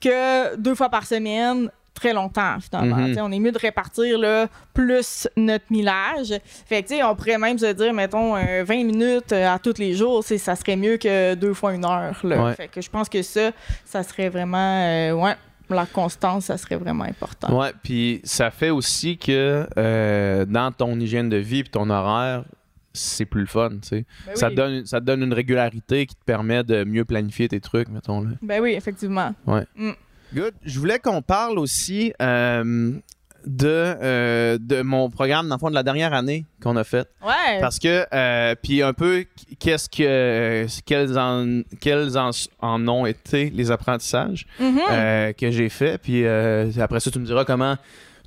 [0.00, 2.96] que deux fois par semaine, très longtemps, finalement.
[2.96, 3.18] Mhm.
[3.20, 6.34] On est mieux de répartir là, plus notre millage.
[6.66, 9.58] Fait que, tu sais, on pourrait même se dire, mettons, euh, 20 minutes euh, à
[9.58, 12.18] tous les jours, ça serait mieux que deux fois une heure.
[12.24, 12.44] Là.
[12.44, 12.54] Ouais.
[12.54, 13.50] Fait que je pense que ça,
[13.84, 14.84] ça serait vraiment.
[14.86, 15.34] euh, ouais,
[15.70, 17.58] la constance, ça serait vraiment important.
[17.58, 22.44] Ouais, puis ça fait aussi que euh, dans ton hygiène de vie et ton horaire,
[22.92, 24.04] c'est plus le fun, tu sais.
[24.26, 24.54] Ben ça, oui.
[24.54, 27.88] te donne, ça te donne une régularité qui te permet de mieux planifier tes trucs,
[27.88, 28.20] mettons.
[28.20, 28.30] Là.
[28.42, 29.32] Ben oui, effectivement.
[30.34, 30.54] Good.
[30.64, 32.92] Je voulais qu'on parle aussi euh,
[33.46, 37.08] de, euh, de mon programme, dans le fond, de la dernière année qu'on a fait.
[37.24, 37.60] Ouais.
[37.60, 39.24] Parce que, euh, puis un peu,
[39.58, 42.30] qu'est-ce que, quels, en, quels en,
[42.60, 45.34] en ont été les apprentissages Mhm.
[45.34, 45.98] que j'ai fait.
[46.00, 47.76] Puis euh, après ça, tu me diras comment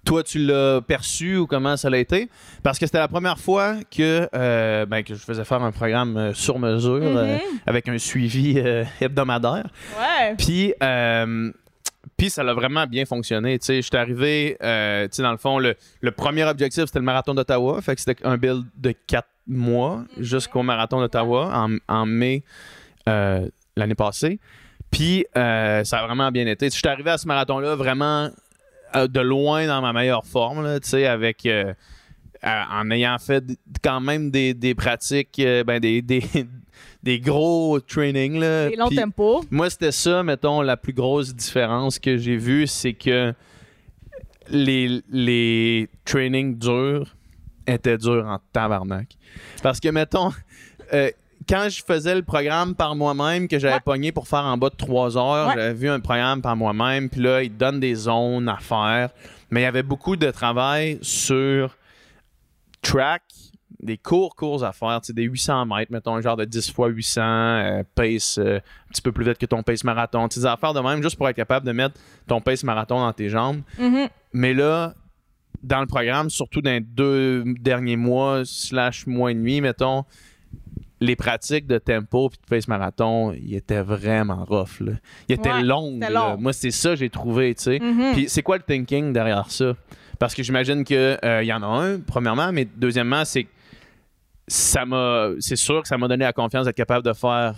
[0.05, 2.29] toi, tu l'as perçu ou comment ça a été?
[2.61, 6.15] Parce que c'était la première fois que, euh, ben, que je faisais faire un programme
[6.17, 7.39] euh, sur mesure euh, Mhm.
[7.65, 8.61] avec un suivi
[9.01, 9.65] hebdomadaire.
[9.97, 10.35] Ouais.
[10.37, 10.73] Puis,
[12.17, 13.59] puis ça a vraiment bien fonctionné.
[13.59, 16.99] Tu sais, j'étais arrivé, euh, tu sais, dans le fond, le, le premier objectif, c'était
[16.99, 17.81] le marathon d'Ottawa.
[17.81, 22.43] Fait que c'était un build de quatre mois jusqu'au marathon d'Ottawa en, en mai
[23.09, 24.39] euh, l'année passée.
[24.91, 26.67] Puis, euh, ça a vraiment bien été.
[26.69, 28.29] Je suis arrivé à ce marathon-là vraiment
[28.93, 31.47] de loin dans ma meilleure forme, là, tu sais, avec...
[32.43, 33.43] en ayant fait
[33.83, 36.21] quand même des, des pratiques, ben des, des,
[37.05, 38.37] des gros trainings.
[38.39, 38.67] Là.
[38.69, 39.43] Les longs tempos.
[39.51, 43.33] moi, c'était ça, mettons, la plus grosse différence que j'ai vue, c'est que
[44.49, 47.15] les, les trainings durs
[47.67, 49.07] étaient durs en tabarnak.
[49.63, 50.31] Parce que, mettons,
[50.93, 51.09] euh,
[51.47, 53.79] quand je faisais le programme par moi-même, que j'avais Ouais.
[53.81, 55.53] pogné pour faire en bas de 3 heures, Ouais.
[55.55, 59.09] j'avais vu un programme par moi-même, puis là, ils te donnent des zones à faire.
[59.51, 61.77] Mais il y avait beaucoup de travail sur
[62.81, 63.23] track,
[63.85, 66.71] des courts, courts à faire, tu sais, des 800 mètres, mettons, un genre de 10
[66.71, 70.27] fois 800, euh, pace euh, un petit peu plus vite que ton pace marathon.
[70.27, 71.95] Des affaires de même, juste pour être capable de mettre
[72.27, 73.61] ton pace marathon dans tes jambes.
[73.79, 74.07] Mhm.
[74.33, 74.93] Mais là,
[75.63, 80.03] dans le programme, surtout dans les deux derniers mois, slash mois et demi, mettons,
[81.01, 84.79] les pratiques de tempo puis de pace marathon, ils étaient vraiment rough.
[84.79, 84.93] Là.
[85.27, 85.99] Ils étaient Ouais, longues.
[86.01, 86.29] c'était là.
[86.31, 86.37] long.
[86.37, 87.79] Moi, c'est ça que j'ai trouvé, tu sais.
[87.79, 88.13] Mhm.
[88.13, 89.73] Puis c'est quoi le thinking derrière ça?
[90.19, 93.47] Parce que j'imagine qu'il y en a un, premièrement, mais deuxièmement, c'est
[94.47, 95.31] ça m'a.
[95.39, 97.55] C'est sûr que ça m'a donné la confiance d'être capable de faire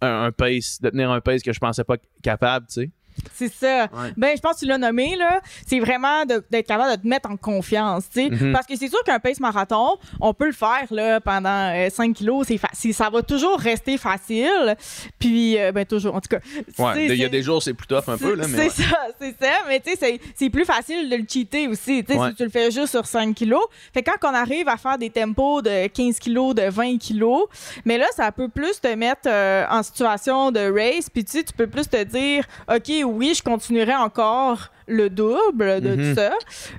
[0.00, 2.90] un, pace, de tenir un pace que je pensais pas capable, tu sais.
[3.34, 3.84] C'est ça.
[3.84, 4.12] Ouais.
[4.16, 5.40] Ben, je pense que tu l'as nommé, là.
[5.66, 8.30] C'est vraiment d'être capable de te mettre en confiance, tu sais.
[8.30, 8.52] Mhm.
[8.52, 12.14] Parce que c'est sûr qu'un pace marathon, on peut le faire, là, pendant euh, 5
[12.14, 12.46] kilos.
[12.72, 14.76] C'est ça va toujours rester facile.
[15.18, 16.38] Puis, euh, ben, toujours, en tout cas.
[16.78, 18.44] Ouais, il y a des jours, c'est plus tough un peu, là.
[18.44, 18.68] C'est ouais.
[18.70, 18.84] ça,
[19.20, 19.52] c'est ça.
[19.68, 22.04] Mais tu sais, c'est- plus facile de le cheater aussi.
[22.04, 23.62] Tu sais, si tu le fais juste sur 5 kilos.
[23.94, 27.46] Fait que quand on arrive à faire des tempos de 15 kilos, de 20 kilos,
[27.86, 31.08] mais là, ça peut plus te mettre euh, en situation de race.
[31.08, 35.80] Puis tu sais, tu peux plus te dire, OK, oui, je continuerai encore le double
[35.80, 36.08] de Mhm.
[36.08, 36.32] tout ça.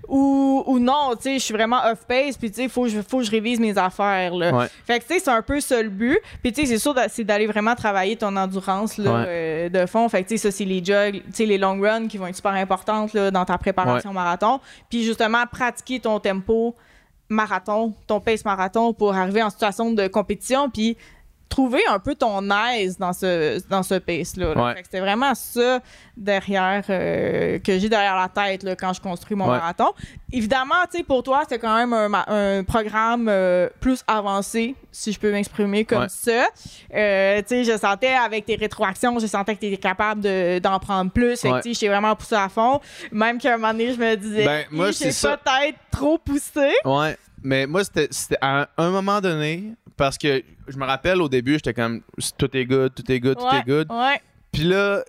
[0.07, 2.37] Ou, ou non, tu sais, je suis vraiment off-pace.
[2.37, 4.35] Puis tu sais, il faut, que je- faut que je révise mes affaires.
[4.35, 4.53] Là.
[4.53, 4.65] Ouais.
[4.85, 6.19] Fait que, tu sais, c'est un peu ça le but.
[6.41, 9.25] Puis, tu sais, c'est sûr, c'est d'aller vraiment travailler ton endurance là, Ouais.
[9.27, 10.07] euh, de fond.
[10.09, 12.27] Fait que, tu sais, ça, c'est les jogs, tu sais, les long runs qui vont
[12.27, 14.59] être super importantes là, dans ta préparation marathon.
[14.89, 16.75] Puis, justement, pratiquer ton tempo
[17.29, 20.69] marathon, ton pace marathon pour arriver en situation de compétition.
[20.69, 20.97] Puis,
[21.53, 24.55] trouver un peu ton aise dans ce, dans ce pace-là.
[24.55, 24.65] là.
[24.73, 24.83] Ouais.
[24.89, 25.81] C'est vraiment ça
[26.17, 29.57] derrière euh, que j'ai derrière la tête là, quand je construis mon Ouais.
[29.57, 29.91] marathon.
[30.31, 30.73] Évidemment,
[31.07, 36.03] pour toi, c'est quand même un, programme euh, plus avancé, si je peux m'exprimer comme
[36.03, 36.07] Ouais.
[36.09, 36.45] ça.
[36.95, 41.11] Euh, je sentais avec tes rétroactions, je sentais que tu étais capable de- d'en prendre
[41.11, 41.39] plus.
[41.39, 42.79] Fait que, j'étais vraiment poussé à fond.
[43.11, 45.37] Même qu'à un moment donné, je me disais, Ben, moi, j'ai ça.
[45.37, 46.71] peut-être trop poussé.
[46.83, 48.09] Ouais, mais moi, c'était
[48.41, 52.01] à un moment donné, parce que je me rappelle au début, j'étais comme
[52.37, 53.87] tout est good, tout est good, tout Ouais, est good.
[53.91, 54.21] Ouais.
[54.51, 55.03] Puis là,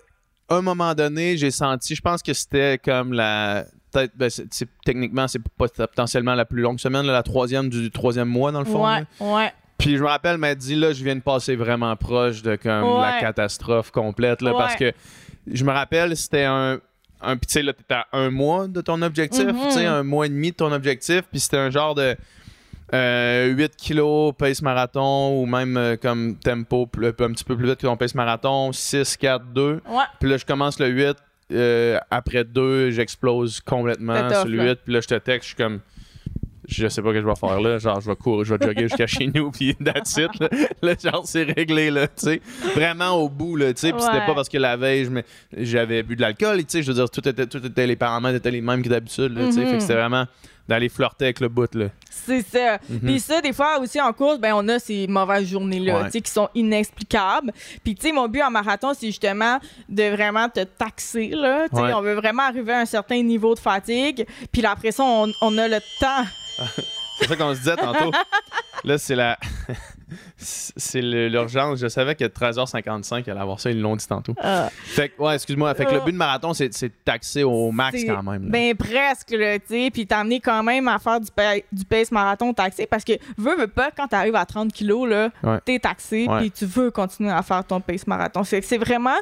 [0.49, 3.65] à un moment donné, j'ai senti, je pense que c'était comme la.
[3.93, 4.29] Peut-être, ben,
[4.85, 8.65] techniquement, c'est potentiellement la plus longue semaine, là, la troisième du troisième mois, dans le
[8.65, 8.85] fond.
[8.85, 9.35] Ouais, là.
[9.37, 9.53] ouais.
[9.79, 12.57] Puis je me rappelle, elle m'a dit, là, je viens de passer vraiment proche de
[12.57, 13.01] comme Ouais.
[13.01, 14.93] la catastrophe complète, là, parce que
[15.47, 16.79] je me rappelle, c'était un.
[17.23, 19.61] Un puis tu sais, là, t'étais à un mois de ton objectif, Mhm.
[19.69, 22.17] tu sais, un mois et demi de ton objectif, puis c'était un genre de.
[22.93, 27.67] euh, 8 kilos pace marathon ou même euh, comme tempo plus- un petit peu plus
[27.67, 30.05] vite que ton pace marathon 6, 4, 2 Ouais.
[30.21, 31.17] puis là je commence le 8
[31.53, 34.65] euh, après 2 j'explose complètement sur le là.
[34.73, 35.81] 8 puis là je te texte je suis comme
[36.67, 38.67] je sais pas ce que je vais faire là genre je vais courir je vais
[38.67, 40.49] jogger jusqu'à chez nous puis that's it là,
[40.83, 42.41] Là, genre c'est réglé là tu sais
[42.75, 44.27] vraiment au bout là tu sais puis c'était Ouais.
[44.27, 45.09] pas parce que la veille
[45.57, 48.37] j'avais bu de l'alcool tu sais je veux dire tout était tout était les paramètres
[48.37, 49.67] étaient les mêmes que d'habitude là, tu sais Mhm.
[49.71, 50.25] fait que c'était vraiment
[50.67, 52.79] d'aller flirter avec le bout là C'est ça.
[52.89, 53.01] Mhm.
[53.01, 56.05] Puis ça, des fois aussi en course, ben on a ces mauvaises journées-là, Ouais.
[56.07, 57.53] tu sais, qui sont inexplicables.
[57.85, 59.59] Puis tu sais, mon but en marathon, c'est justement
[59.91, 61.69] de vraiment te taxer, là.
[61.69, 61.93] Tu sais, Ouais.
[61.93, 64.25] on veut vraiment arriver à un certain niveau de fatigue.
[64.53, 66.25] Puis là, après ça, on, on a le temps.
[67.21, 68.11] C'est ça qu'on se disait tantôt.
[68.83, 69.39] Là, c'est la.
[70.37, 71.79] c'est l'urgence.
[71.79, 74.35] Je savais que 13h55, il allait avoir ça, ils l'ont dit tantôt.
[74.45, 75.73] Euh, Fait que, ouais, excuse-moi.
[75.75, 78.45] Fait que le but de marathon, c'est de taxer au max quand même.
[78.45, 78.51] là.
[78.51, 79.91] Ben presque, là, tu sais.
[79.93, 82.87] Puis t'amener quand même à faire du, pa- du pace marathon taxé.
[82.87, 85.61] Parce que, veux, veux pas, quand t'arrives à 30 kilos, là, Ouais.
[85.65, 86.27] t'es taxé.
[86.39, 88.43] Puis tu veux continuer à faire ton pace marathon.
[88.45, 89.17] C'est vraiment...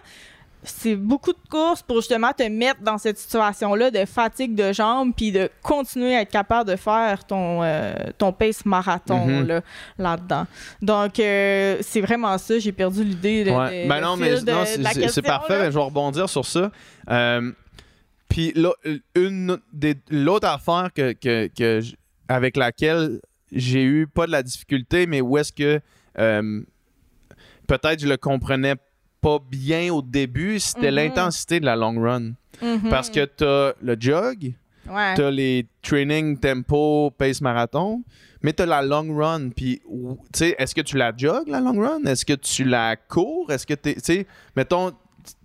[0.65, 5.13] C'est beaucoup de courses pour justement te mettre dans cette situation-là de fatigue de jambes
[5.17, 9.47] puis de continuer à être capable de faire ton, euh, ton pace marathon Mhm.
[9.49, 9.61] là,
[9.99, 10.47] là-dedans.
[10.81, 12.59] Donc, euh, c'est vraiment ça.
[12.61, 13.85] J'ai perdu l'idée de, Ouais.
[13.85, 15.59] de- Ben non, mais de- c'est- parfait.
[15.59, 15.65] là.
[15.65, 16.71] mais je vais rebondir sur ça.
[17.11, 17.51] Euh,
[18.29, 18.71] Puis là,
[19.15, 21.97] une des- l'autre affaire que, que, que j-
[22.29, 25.81] avec laquelle j'ai eu pas de la difficulté, mais où est-ce que
[27.67, 28.83] peut-être je le comprenais pas
[29.51, 30.97] bien au début, c'était Mhm.
[30.97, 32.33] l'intensité de la long run.
[32.61, 32.91] Mhm.
[32.91, 34.53] Parce que t'as le jog,
[34.89, 35.15] Ouais.
[35.15, 38.03] t'as les training tempo, pace marathon,
[38.43, 39.51] mais t'as la long run.
[39.51, 42.05] Puis, tu sais, est-ce que tu la jogues, la long run?
[42.05, 43.51] Est-ce que tu la cours?
[43.53, 44.93] Est-ce que tu sais, mettons,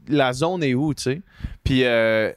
[0.07, 1.21] la zone est où, tu sais?
[1.63, 2.31] Puis, euh,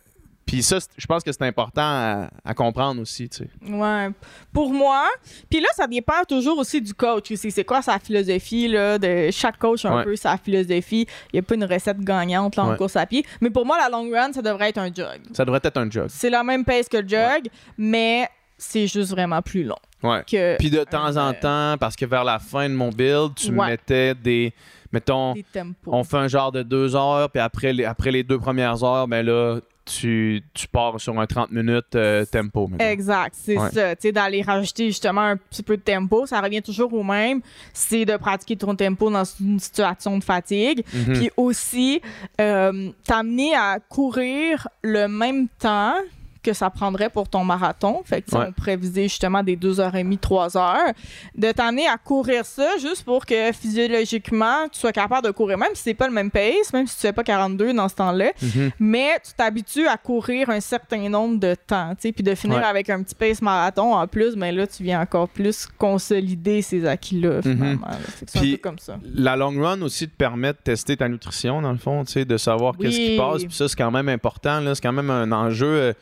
[0.50, 3.50] puis ça, je pense que c'est important à, à comprendre aussi, tu sais.
[3.70, 4.08] Ouais.
[4.52, 5.06] Pour moi,
[5.48, 7.52] puis là, ça dépend toujours aussi du coach aussi.
[7.52, 10.04] C'est quoi sa philosophie, là, de chaque coach a un Ouais.
[10.04, 11.06] peu sa philosophie?
[11.32, 12.76] Il n'y a pas une recette gagnante, là, en Ouais.
[12.76, 13.24] course à pied.
[13.40, 15.20] Mais pour moi, la long run, ça devrait être un jog.
[15.32, 16.06] Ça devrait être un jog.
[16.08, 17.48] C'est la même pace que le jog,
[17.78, 18.28] mais
[18.58, 20.24] c'est juste vraiment plus long Ouais.
[20.28, 21.32] que Puis de temps en Euh,
[21.74, 23.68] temps, parce que vers la fin de mon build, tu Ouais.
[23.70, 24.52] mettais des.
[24.92, 25.44] Mettons, des
[25.86, 29.06] on fait un genre de deux heures, puis après les, après les deux premières heures,
[29.06, 32.70] ben là, tu, tu pars sur un 30 minutes euh, tempo.
[32.78, 33.70] Exact, c'est Ouais.
[33.70, 33.96] ça.
[33.96, 37.40] Tu sais, d'aller rajouter justement un petit peu de tempo, ça revient toujours au même.
[37.72, 40.84] C'est de pratiquer ton tempo dans une situation de fatigue.
[40.94, 41.12] Mhm.
[41.14, 42.00] Puis aussi,
[42.40, 45.94] euh, t'amener à courir le même temps
[46.42, 48.02] que ça prendrait pour ton marathon.
[48.04, 48.46] Fait que, Ouais.
[48.66, 50.92] on viser justement des 2h30, 3 heures.
[51.36, 55.74] De t'amener à courir ça juste pour que physiologiquement, tu sois capable de courir, même
[55.74, 58.30] si c'est pas le même pace, même si tu fais pas 42 dans ce temps-là.
[58.40, 58.70] Mhm.
[58.78, 62.58] Mais tu t'habitues à courir un certain nombre de temps, tu sais, puis de finir
[62.58, 62.64] Ouais.
[62.64, 66.86] avec un petit pace marathon en plus, mais là, tu viens encore plus consolider ces
[66.86, 67.86] acquis-là, finalement.
[67.88, 67.96] là.
[67.98, 68.98] Fait que C'est un peu comme ça.
[69.14, 72.24] La long run aussi te permet de tester ta nutrition, dans le fond, tu sais,
[72.24, 73.44] de savoir qu'est-ce qui passe.
[73.44, 74.60] Puis ça, c'est quand même important.
[74.60, 74.74] là.
[74.74, 75.92] C'est quand même un enjeu euh,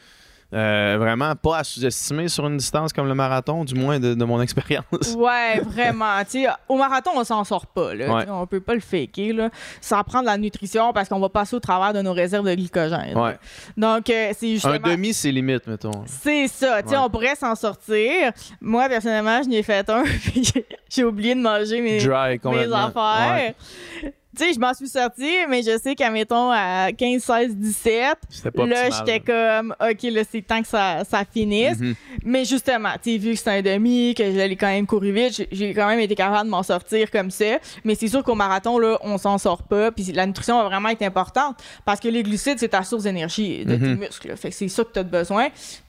[0.54, 4.24] euh, vraiment pas à sous-estimer sur une distance comme le marathon, du moins de, de
[4.24, 4.84] mon expérience.
[5.16, 6.22] Ouais, vraiment.
[6.68, 7.94] Au marathon, on s'en sort pas.
[7.94, 8.14] Là.
[8.14, 8.24] Ouais.
[8.28, 9.32] On peut pas le faker.
[9.32, 9.50] Là.
[9.80, 12.54] Ça prend de la nutrition parce qu'on va passer au travers de nos réserves de
[12.54, 13.16] glycogène.
[13.16, 13.36] Ouais.
[13.76, 14.74] Donc, euh, c'est justement...
[14.74, 16.04] Un demi, c'est limite, mettons.
[16.06, 16.96] C'est ça, Ouais.
[16.96, 18.32] on pourrait s'en sortir.
[18.60, 20.04] Moi, personnellement, je n'ai fait un,
[20.88, 23.54] j'ai- oublié de manger mes, Dry, mes affaires.
[24.38, 24.46] Ouais.
[24.46, 28.16] Tu sais, je m'en suis sortie, mais je sais qu'à, mettons, à 15, 16, 17,
[28.30, 31.78] C'était pas là, j'étais comme, OK, là, c'est temps que ça, ça finisse.
[31.80, 31.94] Mhm.
[32.24, 35.46] Mais justement, tu sais, vu que c'est un demi, que j'allais quand même courir vite,
[35.50, 37.58] j'ai- quand même été capable de m'en sortir comme ça.
[37.84, 39.90] Mais c'est sûr qu'au marathon, là, on s'en sort pas.
[39.92, 43.64] Puis la nutrition va vraiment être importante parce que les glucides, c'est ta source d'énergie
[43.64, 43.98] de tes Mhm.
[43.98, 44.28] muscles.
[44.28, 44.36] là.
[44.36, 45.48] Fait que c'est ça que tu as besoin.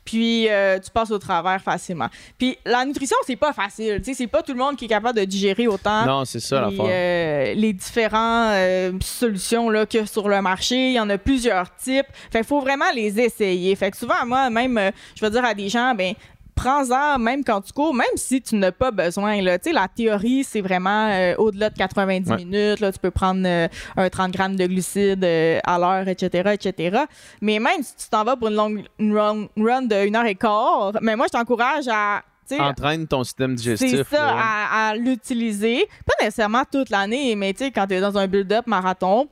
[0.09, 2.07] Puis euh, tu passes au travers facilement.
[2.39, 3.97] Puis la nutrition, c'est pas facile.
[3.99, 6.39] Tu sais, c'est pas tout le monde qui est capable de digérer autant Non, c'est
[6.39, 6.91] ça les, l'affaire.
[6.91, 10.87] euh, les différents euh, solutions là, qu'il y a sur le marché.
[10.87, 12.07] Il y en a plusieurs types.
[12.31, 13.75] Fait qu'il faut vraiment les essayer.
[13.75, 16.13] Fait que souvent, moi, même, je vais dire à des gens, ben
[16.61, 19.41] prends-en même quand tu cours, même si tu n'as pas besoin.
[19.41, 19.57] Là.
[19.71, 22.37] La théorie, c'est vraiment euh, au-delà de 90 Ouais.
[22.37, 22.79] minutes.
[22.79, 27.03] Là, tu peux prendre euh, un 30 grammes de glucides euh, à l'heure, etc., etc.
[27.41, 30.25] Mais même si tu t'en vas pour une longue une run, run de 1 heure
[30.25, 32.21] et quart, mais moi, je t'encourage à...
[32.59, 33.89] Entraîne ton système digestif.
[34.09, 34.41] c'est ça, ouais.
[34.41, 35.87] à, à l'utiliser.
[36.05, 39.27] Pas nécessairement toute l'année, mais tu sais, quand tu es dans un build-up marathon,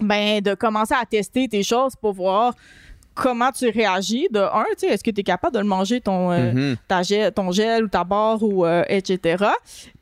[0.00, 2.54] ben, de commencer à tester tes choses pour voir
[3.14, 4.28] comment tu réagis.
[4.30, 6.76] De un, tu sais, est-ce que tu es capable de le manger, ton, euh, Mhm.
[6.88, 9.44] ta gel, ton gel ou ta barre, ou, euh, etc.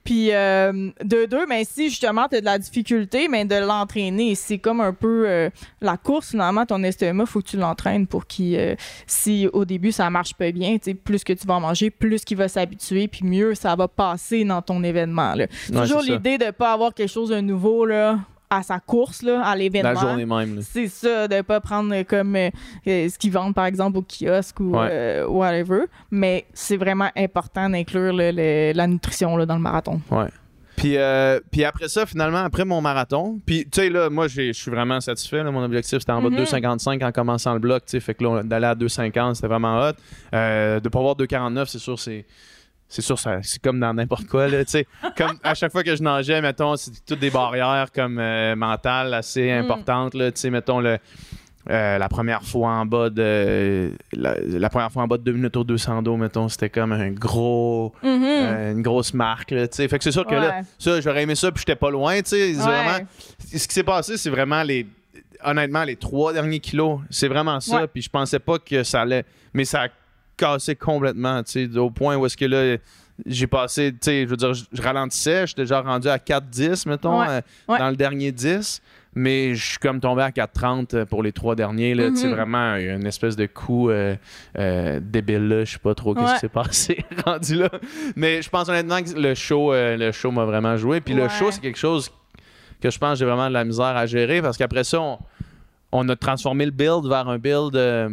[0.05, 4.35] Puis, euh, de deux, ben, si justement tu as de la difficulté, mais de l'entraîner.
[4.35, 5.51] C'est comme un peu
[5.83, 10.09] la course, finalement, ton estomac, faut que tu l'entraînes pour qu'il, si au début ça
[10.09, 13.07] marche pas bien, tu sais, plus que tu vas en manger, plus qu'il va s'habituer,
[13.09, 15.35] puis mieux ça va passer dans ton événement.
[15.35, 15.47] Là.
[15.71, 18.19] Ouais, Toujours l'idée de pas avoir quelque chose de nouveau là,
[18.51, 19.93] à sa course, là, à l'événement.
[19.93, 20.61] La journée même.
[20.63, 22.51] C'est ça, de pas prendre euh, comme euh,
[22.87, 24.89] euh, ce qu'ils vendent par exemple au kiosque ou Ouais.
[24.91, 25.81] euh, whatever.
[26.11, 30.01] Mais c'est vraiment important d'inclure la nutrition là, dans le marathon.
[30.77, 34.53] Puis, euh, puis après ça, finalement, après mon marathon, puis tu sais, là, moi, je
[34.53, 35.43] suis vraiment satisfait.
[35.43, 35.51] là.
[35.51, 36.45] mon objectif, c'était en bas de Mhm.
[36.45, 37.85] 2,55 en commençant le bloc.
[37.85, 39.93] tu sais, Fait que là, d'aller à 2,50, c'était vraiment hot.
[40.33, 42.25] De pas avoir 2,49, c'est sûr, c'est.
[42.89, 44.49] C'est sûr, c'est comme dans n'importe quoi.
[44.49, 44.63] Là,
[45.17, 49.13] comme à chaque fois que je nageais, mettons, c'est toutes des barrières comme euh, mentales
[49.13, 49.65] assez Mm.
[49.65, 50.15] importantes.
[50.15, 50.97] Là, mettons, le,
[51.69, 55.33] euh, la première fois en bas de la, la première fois en bas de 2
[55.33, 59.51] minutes au 200 d'eau, mettons, c'était comme un gros euh, une grosse marque.
[59.51, 62.17] Là, fait que c'est sûr que là, ça, j'aurais aimé ça, puis j'étais pas loin.
[62.23, 62.55] tu sais.
[62.55, 62.65] C'est Ouais.
[62.85, 63.07] Vraiment,
[63.55, 64.87] ce qui s'est passé, c'est vraiment les.
[65.45, 67.83] Honnêtement, les trois derniers kilos, c'est vraiment ça.
[67.83, 67.87] Ouais.
[67.87, 69.25] Puis je pensais pas que ça allait.
[69.55, 69.89] Mais ça a
[70.39, 72.77] cassé complètement, tu sais, au point où est-ce que là,
[73.27, 76.87] j'ai passé, tu sais, je veux dire, je je ralentissais, j'étais déjà rendu à 4-10,
[76.89, 77.27] mettons, Ouais.
[77.29, 77.79] euh, Ouais.
[77.79, 78.81] dans le dernier 10.
[79.15, 81.95] Mais je suis comme tombé à 4,30 pour les trois derniers.
[81.95, 82.31] Là, Mhm.
[82.31, 84.15] vraiment une espèce de coup euh,
[84.59, 85.49] euh, débile.
[85.49, 85.65] Là.
[85.65, 86.23] Je sais pas trop Ouais.
[86.35, 87.69] qui s'est passé rendu là.
[88.15, 91.01] Mais je pense honnêtement que le show, euh, le show m'a vraiment joué.
[91.01, 92.11] Puis le show, c'est quelque chose
[92.81, 95.19] que je pense que j'ai vraiment de la misère à gérer parce qu'après ça, on,
[95.91, 98.11] on a transformé le build vers un build euh,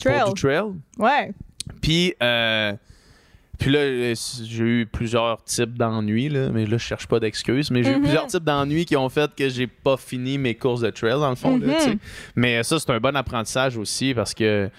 [0.00, 0.20] Trail.
[0.24, 0.64] pour du trail.
[0.98, 1.32] Ouais.
[1.80, 2.72] Puis, euh,
[3.58, 7.70] puis là, euh, j'ai eu plusieurs types d'ennuis, là, mais là, je cherche pas d'excuses,
[7.70, 8.02] mais j'ai eu Mhm.
[8.02, 11.28] plusieurs types d'ennuis qui ont fait que j'ai pas fini mes courses de trail, dans
[11.30, 11.58] le fond.
[11.58, 11.98] là, Mhm.
[12.36, 14.70] mais ça, c'est un bon apprentissage aussi parce que,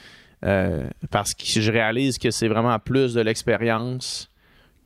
[0.43, 4.29] euh, parce que je réalise que c'est vraiment plus de l'expérience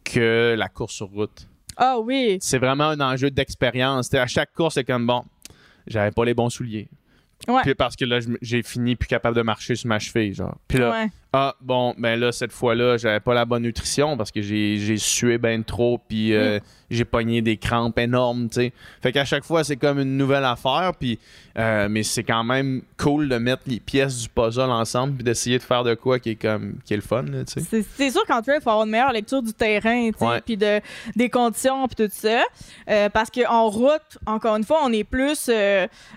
[0.03, 1.47] que la course sur route.
[1.77, 2.38] Ah oui.
[2.41, 4.13] C'est vraiment un enjeu d'expérience.
[4.13, 5.23] À chaque course, c'est comme bon,
[5.88, 6.88] j'avais pas les bons souliers.
[7.47, 7.61] Ouais.
[7.63, 10.57] Puis parce que là, j'ai fini plus capable de marcher sur ma cheville, genre.
[10.67, 11.07] Puis là, Ouais.
[11.38, 15.38] Ah, bon, ben là, cette fois-là, j'avais pas la bonne nutrition parce que j'ai sué
[15.38, 16.59] ben trop, puis euh,
[16.89, 18.73] j'ai pogné des crampes énormes, tu sais.
[19.01, 21.19] Fait qu'à chaque fois, c'est comme une nouvelle affaire, puis...
[21.57, 25.57] euh, mais c'est quand même cool de mettre les pièces du puzzle ensemble puis d'essayer
[25.57, 26.76] de faire de quoi qui est comme...
[26.86, 27.84] qui est le fun, tu sais.
[27.97, 30.55] C'est sûr qu'en trail, il faut avoir une meilleure lecture du terrain, tu sais, puis
[30.55, 30.80] de,
[31.17, 32.43] des conditions, puis tout ça.
[32.89, 35.49] Euh, parce qu'en route, encore une fois, on est plus,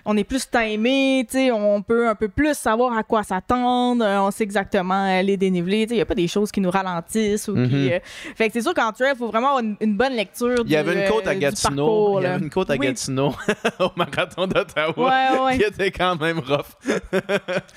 [0.05, 4.05] on est plus timé, tu sais, on peut un peu plus savoir à quoi s'attendre,
[4.05, 6.61] on sait exactement euh, les dénivelés, tu sais, il n'y a pas des choses qui
[6.61, 7.69] nous ralentissent ou Mhm.
[7.69, 7.93] qui...
[7.93, 7.99] euh,
[8.35, 10.71] fait que c'est sûr qu'en trail, il faut vraiment avoir une, une bonne lecture Il
[10.71, 12.87] y avait une côte euh, à du Gatineau, il y avait une côte à Oui.
[12.87, 13.33] Gatineau
[13.79, 15.57] au marathon d'Ottawa Ouais, ouais.
[15.57, 16.71] qui était quand même rough.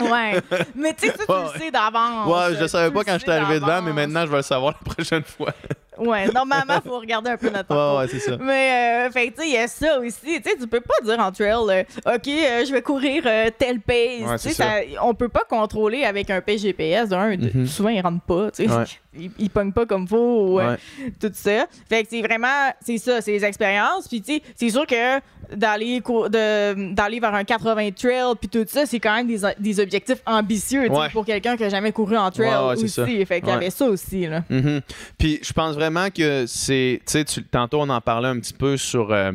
[0.01, 0.41] Ouais.
[0.74, 2.28] Mais tu sais, tu le sais d'avance.
[2.28, 4.43] Ouais, je le savais Tu pas quand j'étais arrivé devant, mais maintenant, je vais le
[4.43, 5.53] savoir la prochaine fois.
[5.99, 7.99] Ouais, normalement, il faut regarder un peu notre Ouais, parcours.
[7.99, 8.36] ouais, c'est ça.
[8.40, 10.40] Mais, euh, fait tu sais, il y a ça aussi.
[10.43, 11.82] Tu sais, tu peux pas dire en trail, euh,
[12.14, 13.97] OK, euh, je vais courir euh, telle pace.
[13.97, 17.11] Ouais, Tu sais, on peut pas contrôler avec un pace GPS.
[17.11, 17.66] D'un, de- Mhm.
[17.66, 18.51] souvent, ils rentrent pas.
[18.51, 18.84] Tu sais, Ouais.
[19.18, 20.16] Ils, ils pognent pas comme faut.
[20.54, 21.12] ou, euh, Ouais.
[21.20, 21.66] tout ça.
[21.88, 24.08] Fait que c'est vraiment, c'est ça, c'est les expériences.
[24.08, 25.20] Puis, tu sais, c'est sûr que
[25.54, 29.40] d'aller, cou- de- d'aller vers un 80 trail, puis tout ça, c'est quand même des,
[29.58, 31.08] des objectifs ambitieux, Ouais.
[31.10, 32.88] pour quelqu'un qui a jamais couru en trail Ouais, aussi.
[32.88, 33.04] ça.
[33.04, 34.44] Fait qu'il y avait ça aussi, là.
[34.48, 34.80] Mhm.
[35.18, 37.00] Puis je pense vraiment que c'est.
[37.06, 39.30] Tu sais, tantôt on en parlait un petit peu sur euh,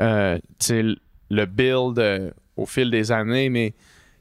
[0.00, 0.82] euh, tu sais,
[1.30, 3.74] le build au fil des années, mais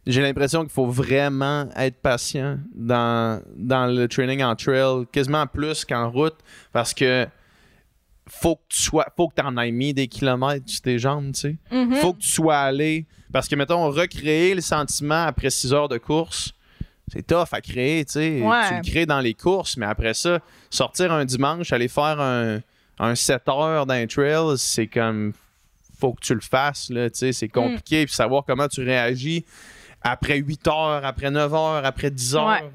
[0.10, 5.86] j'ai l'impression qu'il faut vraiment être patient dans, dans le training en trail, quasiment plus
[5.86, 6.38] qu'en route,
[6.74, 7.28] parce que
[8.28, 11.40] faut que tu sois, faut que en aies mis des kilomètres sur tes jambes, tu
[11.40, 11.58] sais.
[11.72, 11.96] Mhm.
[11.96, 13.06] faut que tu sois allé.
[13.32, 16.54] Parce que, mettons, recréer le sentiment après 6 heures de course,
[17.12, 18.42] c'est tough à créer, tu sais.
[18.42, 18.68] Ouais.
[18.68, 20.40] Tu le crées dans les courses, mais après ça,
[20.70, 22.60] sortir un dimanche, aller faire un,
[22.98, 25.34] un 7 heures d'un trail, c'est comme.
[26.00, 27.34] Faut que tu le fasses, là, tu sais.
[27.34, 28.06] C'est compliqué.
[28.06, 29.46] Puis savoir comment tu réagis
[30.02, 32.48] après 8 heures, après 9 heures, après 10 heures.
[32.48, 32.72] Ouais.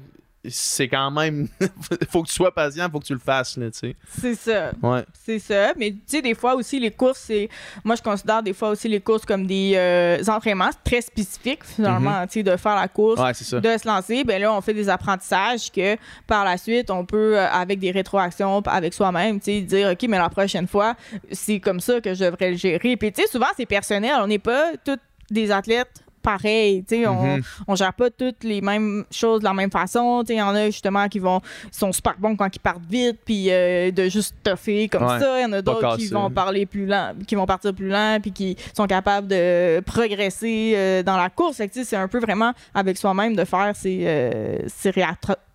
[0.47, 1.47] C'est quand même.
[2.11, 3.95] faut que tu sois patient, faut que tu le fasses, là, tu sais.
[4.19, 4.71] C'est ça.
[4.81, 5.03] Ouais.
[5.13, 5.73] C'est ça.
[5.75, 7.49] Mais tu sais, des fois aussi, les courses, c'est.
[7.83, 12.27] Moi, je considère des fois aussi les courses comme des euh, entraînements très spécifiques, finalement,
[12.27, 13.19] tu sais, de faire la course.
[13.19, 13.59] Ouais.
[13.59, 15.97] De se lancer, ben là, on fait des apprentissages que
[16.27, 20.05] par la suite, on peut, euh, avec des rétroactions, avec soi-même, tu sais, dire, OK,
[20.07, 20.95] mais la prochaine fois,
[21.31, 22.97] c'est comme ça que je devrais le gérer.
[22.97, 24.13] Puis, tu sais, souvent, c'est personnel.
[24.19, 24.99] On n'est pas tous
[25.31, 27.41] des athlètes pareils, tu sais, on, Mhm.
[27.67, 30.21] on gère pas toutes les mêmes choses de la même façon.
[30.21, 31.39] Tu sais, il y en a justement qui vont
[31.71, 35.19] sont super bons quand ils partent vite, puis euh, de juste toffer comme Ouais.
[35.19, 35.39] ça.
[35.39, 38.17] Il y en a d'autres qui vont parler plus lent, qui vont partir plus lent,
[38.21, 41.57] puis qui sont capables de progresser euh, dans la course.
[41.57, 44.91] Tu sais, c'est un peu vraiment avec soi-même de faire ces, euh, ces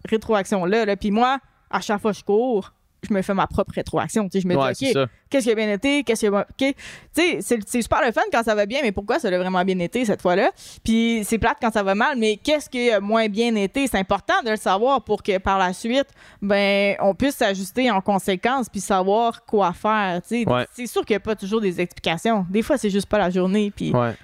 [0.08, 0.84] rétroactions-là.
[0.84, 0.96] Là.
[0.96, 1.38] Puis moi,
[1.70, 2.72] à chaque fois que je cours,
[3.08, 4.28] je me fais ma propre rétroaction.
[4.28, 6.46] Tu sais, je me Ouais, dis, OK, qu'est-ce qui a bien été, qu'est-ce qui a.
[6.58, 6.74] Tu
[7.12, 9.64] sais, c'est c'est super le fun quand ça va bien, mais pourquoi ça a vraiment
[9.64, 10.50] bien été cette fois-là?
[10.84, 13.86] Puis c'est plate quand ça va mal, mais qu'est-ce qui a moins bien été?
[13.86, 16.08] C'est important de le savoir pour que par la suite,
[16.42, 20.20] ben, on puisse s'ajuster en conséquence puis savoir quoi faire.
[20.22, 20.48] tu sais.
[20.48, 20.66] Ouais.
[20.74, 22.46] C'est sûr qu'il n'y a pas toujours des explications.
[22.50, 24.14] Des fois, c'est juste pas la journée, puis Ouais.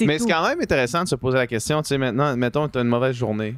[0.00, 2.78] Mais c'est quand même intéressant de se poser la question, tu sais, maintenant, mettons, tu
[2.78, 3.54] as une mauvaise journée.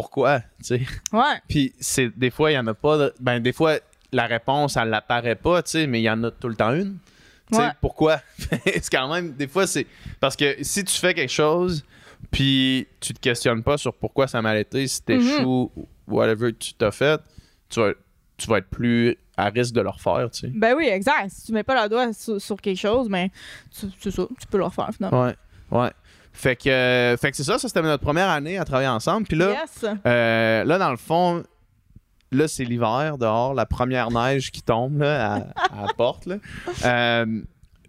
[0.00, 0.80] Pourquoi, tu sais?
[1.12, 1.40] Ouais.
[1.48, 2.96] Puis c'est des fois, il y en a pas.
[2.98, 3.78] de- ben, des fois,
[4.12, 6.72] la réponse, elle l'apparaît pas, tu sais, mais il y en a tout le temps
[6.72, 6.98] une.
[7.50, 7.70] Tu sais, Ouais.
[7.80, 8.20] pourquoi?
[8.64, 9.86] c'est quand même, des fois, c'est.
[10.20, 11.84] Parce que si tu fais quelque chose,
[12.30, 16.52] puis tu te questionnes pas sur pourquoi ça a mal été, si t'échoues, ou whatever
[16.54, 17.20] tu t'as fait,
[17.68, 17.92] tu vas,
[18.36, 20.48] tu vas être plus à risque de le refaire, tu sais.
[20.54, 21.30] Ben oui, exact.
[21.30, 23.28] Si tu mets pas la doigt sur, sur quelque chose, ben,
[23.76, 25.24] tu- c'est ça, tu peux le refaire finalement.
[25.24, 25.34] Ouais,
[25.72, 25.90] ouais.
[26.40, 29.26] Fait que, euh, fait que c'est ça, ça c'était notre première année à travailler ensemble.
[29.26, 29.84] Puis là, Yes.
[30.06, 31.42] Euh, là, dans le fond,
[32.30, 35.36] là, c'est l'hiver dehors, la première neige qui tombe là, à,
[35.82, 36.26] à la porte.
[36.26, 36.36] là.
[36.84, 37.26] Euh,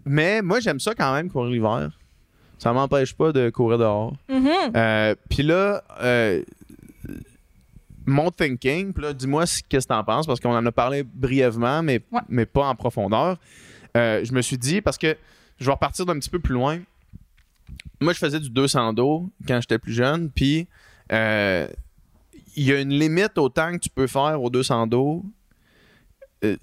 [0.04, 1.90] mais moi, j'aime ça quand même courir l'hiver.
[2.58, 4.14] Ça m'empêche pas de courir dehors.
[4.28, 4.48] Mhm.
[4.76, 6.42] Euh, puis là, euh,
[8.06, 11.04] mon thinking, puis là, dis-moi si- qu'est-ce que t'en penses, parce qu'on en a parlé
[11.04, 12.20] brièvement, mais, Ouais.
[12.28, 13.36] mais pas en profondeur.
[13.94, 15.16] Je me suis dit, parce que
[15.58, 16.78] je vais repartir d'un petit peu plus loin.
[18.00, 20.66] Moi, je faisais du 200 dos quand j'étais plus jeune, puis
[21.12, 21.66] euh,
[22.56, 25.24] il y a une limite au temps que tu peux faire au 200 dos.
[26.44, 26.56] Euh,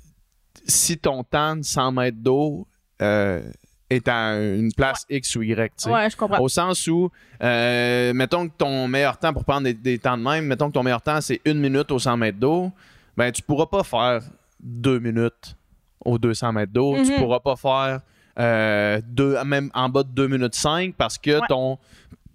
[0.66, 2.68] si ton temps de 100 mètres d'eau
[3.02, 3.42] euh,
[3.90, 5.86] est à une place X ou Y.
[5.88, 6.42] Ouais, je comprends.
[6.42, 7.10] Au sens où,
[7.44, 10.74] euh, mettons que ton meilleur temps pour prendre des, des temps de même, mettons que
[10.74, 12.72] ton meilleur temps c'est une minute au 100 mètres d'eau,
[13.16, 14.22] ben tu pourras pas faire
[14.60, 15.56] deux minutes
[16.04, 16.96] aux 200 mètres d'eau.
[17.04, 17.18] Tu Mhm.
[17.20, 18.02] pourras pas faire
[18.40, 21.48] euh, deux, même en bas de 2 minutes 5 parce que Ouais.
[21.50, 21.78] ton,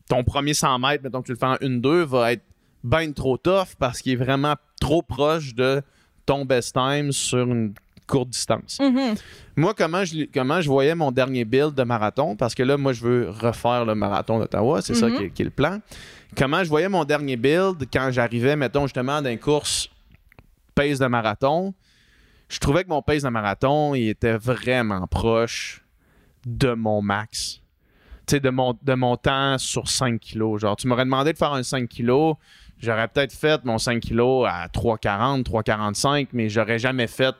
[0.09, 2.43] ton premier 100 mètres, mettons que tu le fais en 1-2, va être
[2.85, 5.81] bien trop tough parce qu'il est vraiment trop proche de
[6.27, 7.75] ton best time sur une
[8.09, 8.79] courte distance.
[8.81, 9.15] Mhm.
[9.57, 12.93] Moi, comment je, comment je voyais mon dernier build de marathon, parce que là, moi,
[12.93, 15.17] je veux refaire le marathon d'Ottawa, c'est ça Mhm.
[15.17, 15.79] qui est, qui est le plan.
[16.37, 19.89] Comment je voyais mon dernier build quand j'arrivais, mettons, justement, d'un course
[20.75, 21.75] pace de marathon,
[22.49, 25.82] je trouvais que mon pace de marathon, il était vraiment proche
[26.47, 27.61] de mon max.
[28.26, 30.61] Tu sais, de mon, de mon temps sur 5 kilos.
[30.61, 32.36] Genre, tu m'aurais demandé de faire un 5 kilos,
[32.78, 37.34] j'aurais peut-être fait mon 5 kilos à 3,40, 3,45, mais j'aurais jamais fait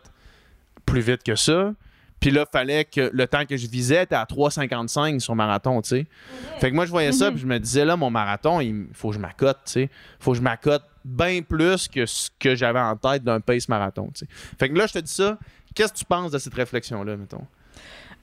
[0.85, 1.73] plus vite que ça.
[2.19, 5.89] Puis là, fallait que le temps que je visais était à 3,55 sur marathon, tu
[5.89, 6.07] sais.
[6.61, 7.33] Fait que moi, je voyais ça, Mhm.
[7.35, 9.91] puis je me disais, là, mon marathon, il faut que je m'accote, tu sais.
[10.21, 14.09] faut que je m'accote bien plus que ce que j'avais en tête d'un pace marathon,
[14.15, 14.27] tu sais.
[14.59, 15.37] Fait que là, je te dis ça.
[15.75, 17.45] Qu'est-ce que tu penses de cette réflexion-là, mettons?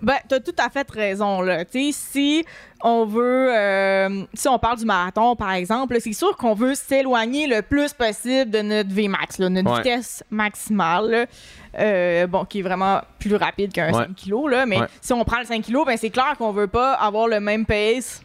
[0.02, 1.66] Ben, t'as tout à fait raison, là.
[1.66, 2.45] Tu sais, si
[2.82, 7.47] on veut, euh, si on parle du marathon, par exemple, c'est sûr qu'on veut s'éloigner
[7.47, 9.78] le plus possible de notre Vmax, là, notre Ouais.
[9.78, 11.26] vitesse maximale, là.
[11.80, 14.06] Euh, bon, qui est vraiment plus rapide qu'un Ouais.
[14.06, 14.66] 5 kg, là.
[14.66, 14.88] Mais Ouais.
[15.02, 17.66] si on prend le 5 kg, ben, c'est clair qu'on veut pas avoir le même
[17.66, 18.22] pace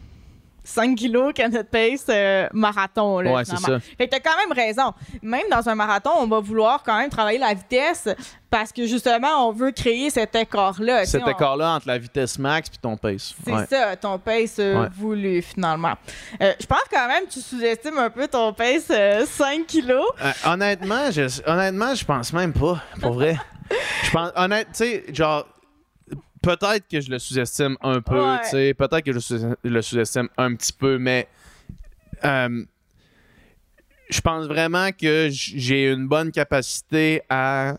[0.65, 3.79] 5 kilos notre pace euh, marathon, là, Ouais, c'est ça.
[3.79, 4.93] Fait que t'as quand même raison.
[5.21, 8.09] Même dans un marathon, on va vouloir quand même travailler la vitesse
[8.49, 11.05] parce que justement, on veut créer cet écart-là.
[11.05, 13.33] Cet on- écart-là entre la vitesse max puis ton pace.
[13.45, 13.65] c'est Ouais.
[13.67, 14.87] ça, ton pace euh, Ouais.
[14.97, 15.93] voulu, finalement.
[16.41, 20.07] Euh, je pense quand même que tu sous-estimes un peu ton pace euh, 5 kilos.
[20.45, 23.37] Honnêtement, je, honnêtement, je pense même pas, pour vrai.
[24.03, 25.43] Je pense, honnête, tu sais, genre,
[26.45, 28.39] peut-être que je le sous-estime un peu, Ouais.
[28.43, 31.27] tu sais, peut-être que je le sous-estime un petit peu, mais
[32.23, 32.63] euh,
[34.09, 37.75] je pense vraiment que j'ai une bonne capacité à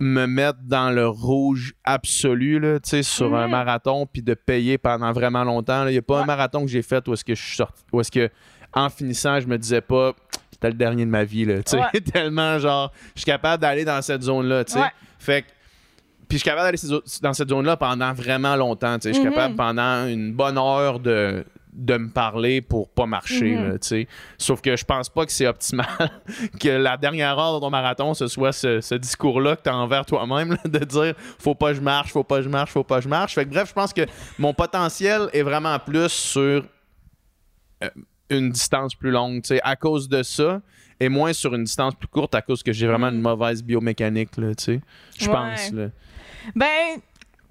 [0.00, 3.50] me mettre dans le rouge absolu, là, sur un Mhm.
[3.50, 5.82] marathon, puis de payer pendant vraiment longtemps.
[5.84, 5.90] là.
[5.90, 7.82] Il n'y a pas un marathon que j'ai fait où est-ce que je suis sorti,
[7.92, 8.30] où est-ce que,
[8.72, 10.12] en finissant, je me disais pas,
[10.52, 12.00] c'était le dernier de ma vie, là, Ouais.
[12.12, 14.22] tellement, genre, je suis capable d'aller dans cette
[14.72, 14.78] sais.
[14.78, 14.90] Ouais.
[15.18, 15.48] Fait que,
[16.28, 18.96] puis je suis capable d'aller dans cette zone-là pendant vraiment longtemps.
[19.02, 19.30] Je suis Mhm.
[19.32, 23.68] capable pendant une bonne heure de de me parler pour pas marcher, Mhm.
[23.68, 24.04] là.
[24.36, 25.86] Sauf que je pense pas que c'est optimal
[26.60, 29.76] que la dernière heure de ton marathon, ce soit ce, ce discours-là que tu as
[29.76, 32.82] envers toi-même, de dire faut pas que je marche, faut pas que je marche, faut
[32.82, 33.34] pas que je marche.
[33.34, 34.00] Fait que bref, je pense que
[34.40, 36.64] mon potentiel est vraiment plus sur
[37.84, 37.88] euh,
[38.30, 40.60] une distance plus longue, tu sais, à cause de ça,
[40.98, 44.30] et moins sur une distance plus courte à cause que j'ai vraiment une mauvaise biomécanique.
[44.36, 45.72] Je pense.
[46.54, 46.98] Ben,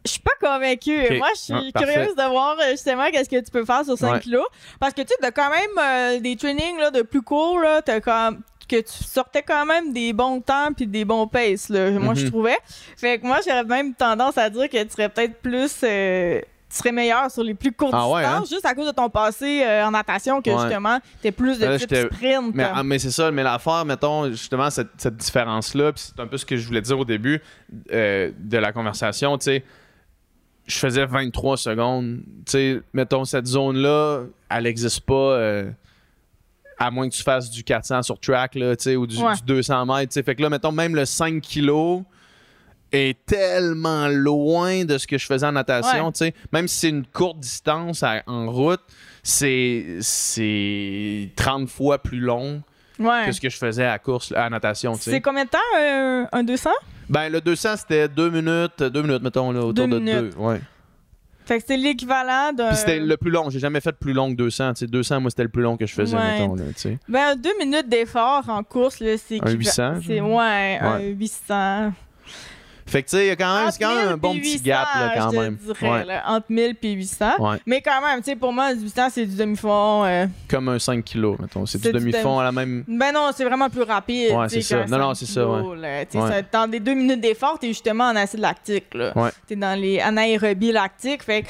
[0.06, 1.18] je suis pas convaincue.
[1.18, 3.98] Moi, je suis Ah, curieuse de voir euh, justement qu'est-ce que tu peux faire sur
[3.98, 4.20] 5 Ouais.
[4.20, 4.46] kilos.
[4.80, 7.82] Parce que tu sais, t'as quand même euh, des trainings là, de plus courts, là,
[7.82, 8.32] t'as quand
[8.70, 12.24] que tu sortais quand même des bons temps puis des bons paces, là, moi, je
[12.26, 12.30] Mhm.
[12.32, 12.58] trouvais.
[12.98, 15.72] Fait que moi, j'aurais même tendance à dire que tu serais peut-être plus...
[15.84, 18.92] euh, tu serais meilleur sur les plus courtes Ah ouais, distances, juste à cause de
[18.92, 20.62] ton passé euh, en natation, que Ouais.
[20.64, 22.54] justement, t'es plus de Là, type j'étais- sprint.
[22.56, 26.28] Mais, ah, mais c'est ça, mais l'affaire, mettons, justement, cette, cette différence-là, puis c'est un
[26.28, 27.42] peu ce que je voulais dire au début
[27.94, 29.64] euh, de la conversation, tu sais,
[30.66, 32.20] je faisais 23 secondes.
[32.46, 35.72] Tu sais, mettons, cette zone-là, elle n'existe pas euh,
[36.78, 39.34] à moins que tu fasses du 400 sur track, là, tu sais, ou du, Ouais.
[39.36, 40.24] du 200 mètres, tu sais.
[40.24, 42.02] Fait que là, mettons, même le 5 kilos
[42.92, 46.34] est tellement loin de ce que je faisais en natation, Ouais.
[46.54, 48.82] Même si c'est une courte distance à- en route,
[49.24, 52.62] c'est c'est 30 fois plus long
[53.00, 53.24] ouais.
[53.26, 56.44] que ce que je faisais à course, à natation, C'est combien de temps, euh, un
[56.44, 56.70] 200?
[57.10, 60.34] Ben, le 200, c'était 2 minutes, 2 minutes, mettons, là, autour Deux de minutes.
[60.36, 60.38] 2.
[60.38, 60.62] Ouais.
[61.46, 62.68] Fait que c'est l'équivalent d'un...
[62.70, 63.50] Puis c'était le plus long.
[63.50, 64.74] J'ai jamais fait plus long que 200.
[64.74, 66.40] Tu sais, 200, moi, c'était le plus long que je faisais, Ouais.
[66.42, 66.64] mettons, là.
[67.08, 69.36] Ben, deux minutes d'effort en course, c'est...
[69.36, 71.08] Un équiva- 800, C'est, ouais, un Ouais.
[71.18, 71.94] 800.
[72.88, 74.62] Fait que, tu sais, il y a quand même, quand même un bon 1000 petit
[74.62, 75.56] gap, là, 800, quand je même.
[75.58, 76.06] dirais, Ouais.
[76.06, 77.32] là, entre 1000 et 800.
[77.40, 77.58] Ouais.
[77.66, 80.06] Mais quand même, tu sais, pour moi, 800, c'est du demi-fond.
[80.06, 81.66] euh, Comme un 5 kilos, mettons.
[81.66, 82.84] C'est du demi-fond à la même.
[82.88, 84.32] Ben non, c'est vraiment plus rapide.
[84.32, 84.86] Ouais, tu c'est ça.
[84.86, 85.42] Non, non, 5 c'est ça.
[86.10, 86.28] Tu Ouais.
[86.30, 89.12] ça- Dans des deux minutes d'effort, t'es justement en acide lactique, là.
[89.16, 89.30] Ouais.
[89.48, 91.24] T'es dans les anaérobies lactiques.
[91.24, 91.48] Fait que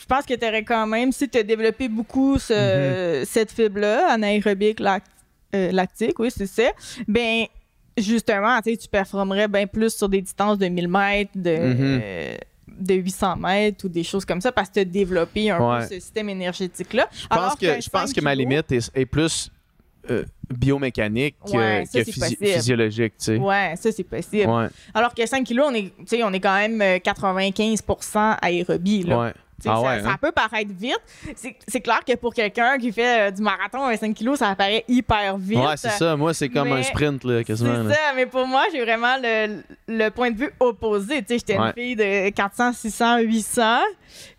[0.00, 3.24] je pense que t'aurais quand même, si t'as développé beaucoup ce- Mm-hmm.
[3.26, 5.02] cette fibre-là, anaérobique lac-
[5.54, 6.70] euh, lactique, oui, c'est ça,
[7.08, 7.44] ben
[7.98, 12.36] justement, tu performerais bien plus sur des distances de 1000 mètres, de, euh,
[12.68, 15.80] de 800 mètres ou des choses comme ça parce que tu as développé un Ouais.
[15.80, 17.08] peu ce système énergétique-là.
[17.12, 19.50] Je pense que, je pense que ma limite est, est plus
[20.10, 20.24] euh,
[20.56, 22.46] biomécanique que, Ouais, ça, que c'est physi- possible.
[22.46, 23.36] physiologique, tu sais.
[23.38, 24.48] Ouais, ça, c'est possible.
[24.48, 25.92] Ouais, Alors que 5 kilos, on est,
[26.22, 29.02] on est quand même euh, 95% aérobie.
[29.02, 29.32] Là.
[29.60, 30.16] Ah ça, ouais, ça hein?
[30.20, 31.00] peut paraître vite.
[31.34, 34.54] C'est c'est clair que pour quelqu'un qui fait euh, du marathon à 5 kilos, ça
[34.54, 35.58] paraît hyper vite.
[35.58, 36.14] Ouais, c'est ça.
[36.16, 37.82] Moi, c'est comme Mais un sprint, là, C'est quasiment.
[37.84, 37.94] là.
[37.94, 41.22] ça, mais pour moi, j'ai vraiment le, le point de vue opposé.
[41.22, 41.68] Tu sais, j'étais Ouais.
[41.68, 43.78] une fille de 400, 600, 800.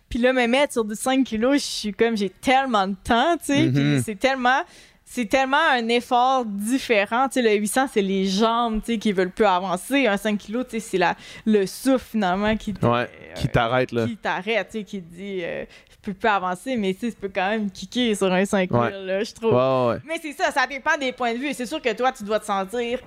[0.08, 3.36] Puis là, me mettre sur du 5 kilos, je suis comme, j'ai tellement de temps,
[3.38, 3.64] tu sais.
[3.66, 3.72] Mhm.
[3.74, 4.62] Puis c'est tellement,
[5.10, 7.28] c'est tellement un effort différent.
[7.28, 10.06] Tu sais, le 800, c'est les jambes, tu sais, qui veulent plus avancer.
[10.06, 14.06] Un 5 kilos, tu sais, c'est la, le souffle, finalement, qui, Ouais, qui t'arrête, là.
[14.06, 17.16] qui t'arrête, tu sais, qui te dit, euh, je peux plus avancer, mais tu sais,
[17.18, 18.90] peux quand même kicker sur un 5 Ouais.
[18.90, 19.52] là, je trouve.
[19.54, 20.00] Ouais, ouais, ouais.
[20.06, 21.52] Mais c'est ça, ça dépend des points de vue.
[21.54, 22.98] C'est sûr que toi, tu dois te sentir.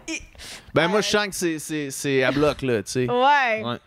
[0.73, 1.03] Ben, moi, Ouais.
[1.03, 3.07] je sens que c'est- c'est c'est à bloc, là, tu sais.
[3.09, 3.63] Ouais.
[3.63, 3.77] Ouais.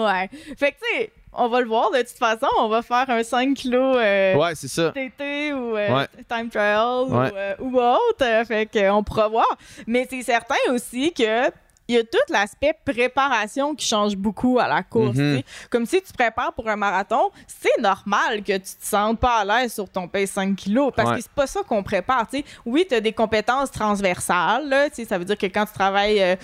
[0.00, 0.30] Ouais.
[0.58, 2.46] Fait que, tu sais, on va le voir de toute façon.
[2.58, 4.90] On va faire un 5 kilos euh, Ouais, c'est ça.
[4.92, 6.06] TT ou euh, Ouais.
[6.28, 8.22] time trial ou, euh, ou autre.
[8.22, 9.46] Euh, Fait qu'on pourra voir.
[9.86, 11.50] Mais c'est certain aussi que.
[11.90, 15.16] Il y a tout l'aspect préparation qui change beaucoup à la course.
[15.16, 15.38] Mhm.
[15.38, 15.44] sais.
[15.70, 19.38] Comme si tu te prépares pour un marathon, c'est normal que tu te sentes pas
[19.38, 21.16] à l'aise sur ton pace 5 kilos parce Ouais.
[21.16, 22.26] que c'est pas ça qu'on prépare.
[22.66, 24.68] Oui, tu as des compétences transversales.
[24.68, 26.36] là, ça veut dire que quand tu travailles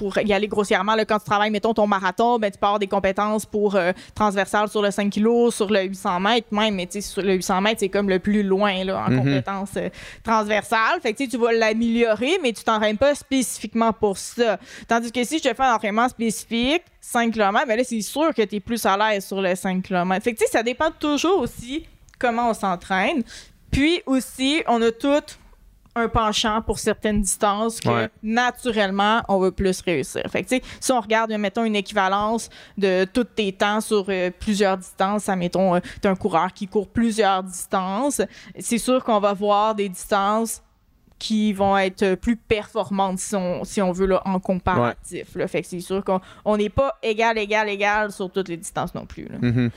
[0.00, 2.78] pour y aller grossièrement, là, quand tu travailles, mettons, ton marathon, ben, tu peux avoir
[2.78, 6.86] des compétences pour euh, transversales sur le 5 kg, sur le 800 mètres même, mais
[6.86, 9.18] tu sais, sur le 800 mètres, c'est comme le plus loin là, en Mhm.
[9.18, 9.90] compétences euh,
[10.24, 11.00] transversales.
[11.02, 14.58] Fait que tu vas l'améliorer, mais tu t'entraînes pas spécifiquement pour ça.
[14.88, 18.32] Tandis que si je te fais un entraînement spécifique, 5 km, ben là, c'est sûr
[18.34, 20.24] que tu es plus à l'aise sur le 5 km.
[20.24, 21.86] Fait que tu sais, ça dépend toujours aussi
[22.18, 23.22] comment on s'entraîne.
[23.70, 25.22] Puis aussi, on a tout
[25.96, 28.08] un penchant pour certaines distances que Ouais.
[28.22, 30.22] naturellement on veut plus réussir.
[30.30, 34.78] Fait que si on regarde mettons une équivalence de tous tes temps sur euh, plusieurs
[34.78, 38.22] distances, ça mettons euh, un coureur qui court plusieurs distances,
[38.58, 40.62] c'est sûr qu'on va voir des distances
[41.18, 45.34] qui vont être plus performantes si on, si on veut là, en comparatif.
[45.34, 45.46] là.
[45.48, 48.94] Fait que c'est sûr qu'on on n'est pas égal, égal, égal sur toutes les distances
[48.94, 49.24] non plus.
[49.28, 49.36] là.
[49.40, 49.70] Mhm.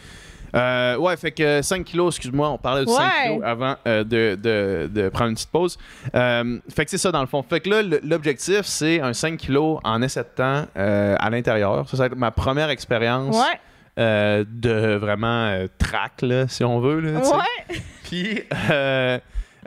[0.55, 3.29] Euh, ouais, fait que 5 kilos, excuse-moi, on parlait de 5 Ouais.
[3.29, 5.77] kilos avant euh, de, de- de prendre une petite pause.
[6.13, 7.43] Euh, fait que c'est ça dans le fond.
[7.43, 11.87] Fait que là, l'objectif, c'est un 5 kilos en essai de temps à l'intérieur.
[11.89, 13.59] Ça, ça va être ma première expérience Ouais,
[13.99, 16.99] euh, de vraiment euh, track, là, si on veut.
[16.99, 17.75] Là, ouais.
[18.03, 19.17] Puis, euh,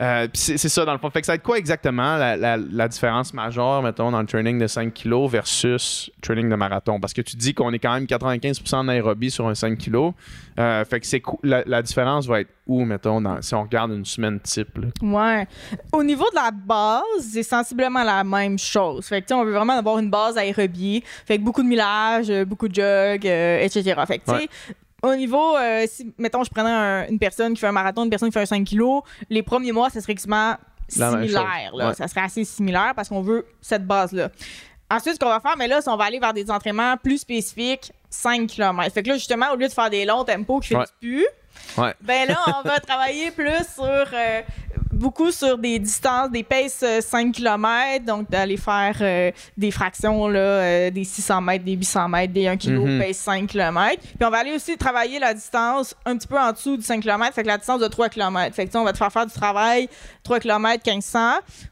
[0.00, 1.10] euh, c'est ça dans le fond.
[1.10, 4.26] Fait que ça va être quoi exactement la, la- la différence majeure, mettons, dans le
[4.26, 7.00] training de 5 kg versus training de marathon?
[7.00, 10.10] Parce que tu dis qu'on est quand même 95% en aérobie sur un 5 kg.
[10.58, 13.92] Euh, fait que c'est la, la différence va être où, mettons, dans, si on regarde
[13.92, 14.76] une semaine type?
[14.78, 14.88] là?
[15.02, 15.46] Ouais.
[15.92, 19.06] Au niveau de la base, c'est sensiblement la même chose.
[19.06, 21.02] Fait que, on veut vraiment avoir une base aérobie.
[21.26, 23.94] Fait que beaucoup de millage, euh, beaucoup de jog, euh, etc.
[24.06, 24.48] Fait que, tu sais, Ouais.
[25.02, 28.10] Au niveau, euh, si, mettons, je prenais un- une personne qui fait un marathon, une
[28.10, 30.56] personne qui fait un 5 kilos, les premiers mois, ça serait quasiment
[30.88, 31.70] similaire.
[31.74, 31.88] là.
[31.88, 31.94] Ouais.
[31.94, 34.30] Ça serait assez similaire parce qu'on veut cette base-là.
[34.90, 37.18] Ensuite, ce qu'on va faire, mais là, c'est on va aller vers des entraînements plus
[37.18, 38.92] spécifiques, 5 km.
[38.94, 40.84] Fait que là, justement, au lieu de faire des longs tempos qui Ouais.
[40.84, 41.26] finissent plus,
[41.76, 41.92] Ouais.
[42.00, 44.42] ben là, on va travailler plus sur euh,
[44.96, 50.28] beaucoup sur des distances, des paces euh, 5 km, donc d'aller faire euh, des fractions
[50.28, 52.98] là, euh, des 600 mètres, des 800 mètres, des 1 kg, Mhm.
[53.00, 54.00] pace 5 km.
[54.00, 57.00] Puis on va aller aussi travailler la distance un petit peu en dessous du 5
[57.02, 58.54] km, fait que la distance de 3 km.
[58.54, 59.88] Fait que on va te faire faire du travail
[60.22, 61.18] 3 km 1500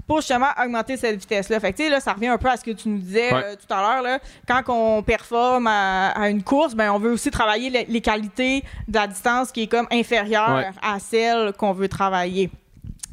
[0.07, 1.61] pour justement augmenter cette vitesse-là.
[1.61, 3.33] Fait que tu sais, là, ça revient un peu à ce que tu nous disais
[3.33, 3.43] Ouais.
[3.45, 4.03] euh, tout à l'heure.
[4.03, 4.19] là.
[4.47, 8.63] Quand on performe à, à une course, ben, on veut aussi travailler les, les qualités
[8.87, 10.71] de la distance qui est comme inférieure Ouais.
[10.83, 12.51] à celle qu'on veut travailler.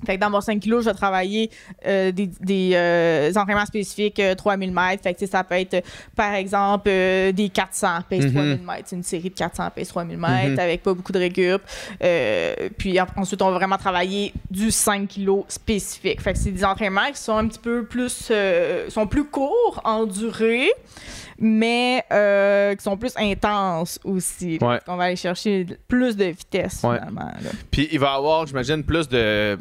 [0.05, 1.49] Fait que dans mon 5 kilos, je vais travailler
[1.85, 5.03] euh, des, des euh, entraînements spécifiques euh, 3000 mètres.
[5.03, 5.83] Fait que ça peut être,
[6.15, 8.31] par exemple, euh, des 400 pace Mhm.
[8.33, 8.83] 3000 mètres.
[8.85, 10.59] C'est une série de 400 pace 3000 mètres Mhm.
[10.59, 11.61] avec pas beaucoup de récup.
[12.77, 16.21] Puis en- ensuite, on va vraiment travailler du 5 kilos spécifique.
[16.21, 18.31] Fait que c'est des entraînements qui sont un petit peu plus...
[18.89, 20.69] sont plus courts en durée,
[21.37, 22.03] mais
[22.77, 24.57] qui sont plus intenses aussi.
[24.61, 24.79] Ouais.
[24.87, 26.97] On va aller chercher plus de vitesse, Ouais.
[26.97, 27.21] finalement.
[27.41, 27.49] là.
[27.71, 29.57] Puis il va y avoir, j'imagine, plus de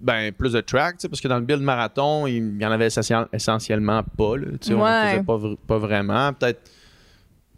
[0.00, 3.26] ben plus de track, parce que dans le build marathon, il y en avait essentiel-
[3.32, 4.36] essentiellement pas.
[4.36, 5.10] Là, tu sais, On en Ouais.
[5.12, 6.32] faisait pas, pas vraiment.
[6.32, 6.70] Peut-être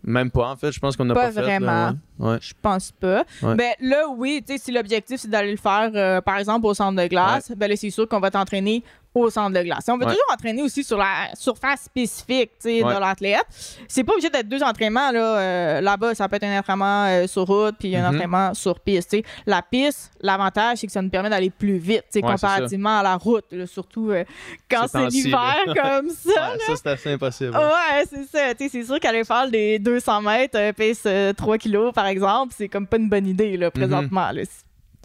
[0.04, 0.72] même pas, en fait.
[0.72, 1.40] Je pense qu'on n'a Pas pas, fait.
[1.40, 1.92] là, vraiment.
[2.18, 2.28] ouais.
[2.32, 2.38] Ouais.
[2.40, 3.24] Je pense pas.
[3.42, 3.54] Ouais.
[3.54, 6.74] Ben là, oui, tu sais, si l'objectif c'est d'aller le faire, euh, par exemple, au
[6.74, 8.82] centre de glace, ben là, c'est sûr qu'on va t'entraîner
[9.14, 9.86] au centre de glace.
[9.88, 10.12] Et on veut Ouais.
[10.12, 12.82] toujours entraîner aussi sur la surface spécifique Ouais.
[12.82, 13.44] de l'athlète.
[13.88, 16.14] C'est pas obligé d'être deux entraînements là, euh, là-bas.
[16.14, 18.14] Ça peut être un entraînement euh, sur route puis un Mhm.
[18.16, 19.14] entraînement sur piste.
[19.46, 23.16] La piste, l'avantage, c'est que ça nous permet d'aller plus vite Ouais, comparativement à la
[23.16, 23.44] route.
[23.52, 24.24] là, surtout euh,
[24.70, 25.74] quand Ces c'est l'hiver là.
[26.00, 26.54] comme ça.
[26.66, 27.56] Ça, c'est assez impossible.
[27.56, 28.52] Ouais, c'est ça.
[28.58, 32.86] C'est sûr qu'aller faire des 200 mètres, pèse euh, 3 kilos, par exemple, c'est comme
[32.86, 34.30] pas une bonne idée, là, présentement.
[34.32, 34.42] là.
[34.44, 34.50] C-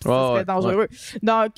[0.04, 0.88] Ça serait dangereux.
[1.24, 1.52] Donc,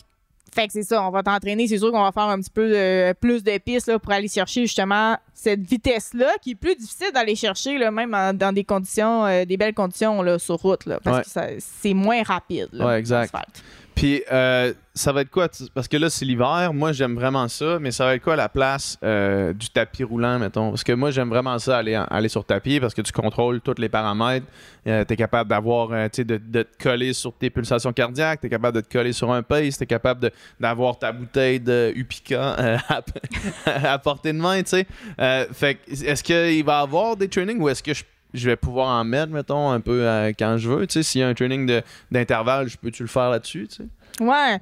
[0.53, 1.67] Fait que c'est ça, on va t'entraîner.
[1.67, 4.27] C'est sûr qu'on va faire un petit peu de, plus de pistes là, pour aller
[4.27, 8.63] chercher justement cette vitesse-là qui est plus difficile d'aller chercher, là, même en- dans des
[8.63, 11.55] conditions, euh, des belles conditions là, sur route, là, parce Ouais.
[11.57, 12.67] que c'est moins rapide.
[12.73, 13.33] Là, Ouais, exact.
[13.99, 15.49] Puis, euh, ça va être quoi?
[15.73, 16.71] Parce que là, c'est l'hiver.
[16.73, 17.79] Moi, j'aime vraiment ça.
[17.79, 20.69] Mais ça va être quoi la place euh, du tapis roulant, mettons?
[20.69, 23.75] Parce que moi, j'aime vraiment ça, aller, aller sur tapis, parce que tu contrôles tous
[23.77, 24.45] les paramètres.
[24.85, 28.39] tu es capable d'avoir, euh, tu sais, de, de te coller sur tes pulsations cardiaques.
[28.39, 29.77] Tu es capable de te coller sur un pace.
[29.77, 32.77] Tu es capable d'avoir ta bouteille de Upica euh,
[33.65, 34.87] à, portée de main, tu sais.
[35.19, 38.55] Euh, fait est-ce qu'il va y avoir des trainings ou est-ce que je je vais
[38.55, 40.88] pouvoir en mettre, mettons, un peu euh, quand je veux.
[40.88, 43.84] Tu sais, s'il y a un training d'intervalle, je peux-tu le faire là-dessus, tu sais?
[44.21, 44.57] Ouais,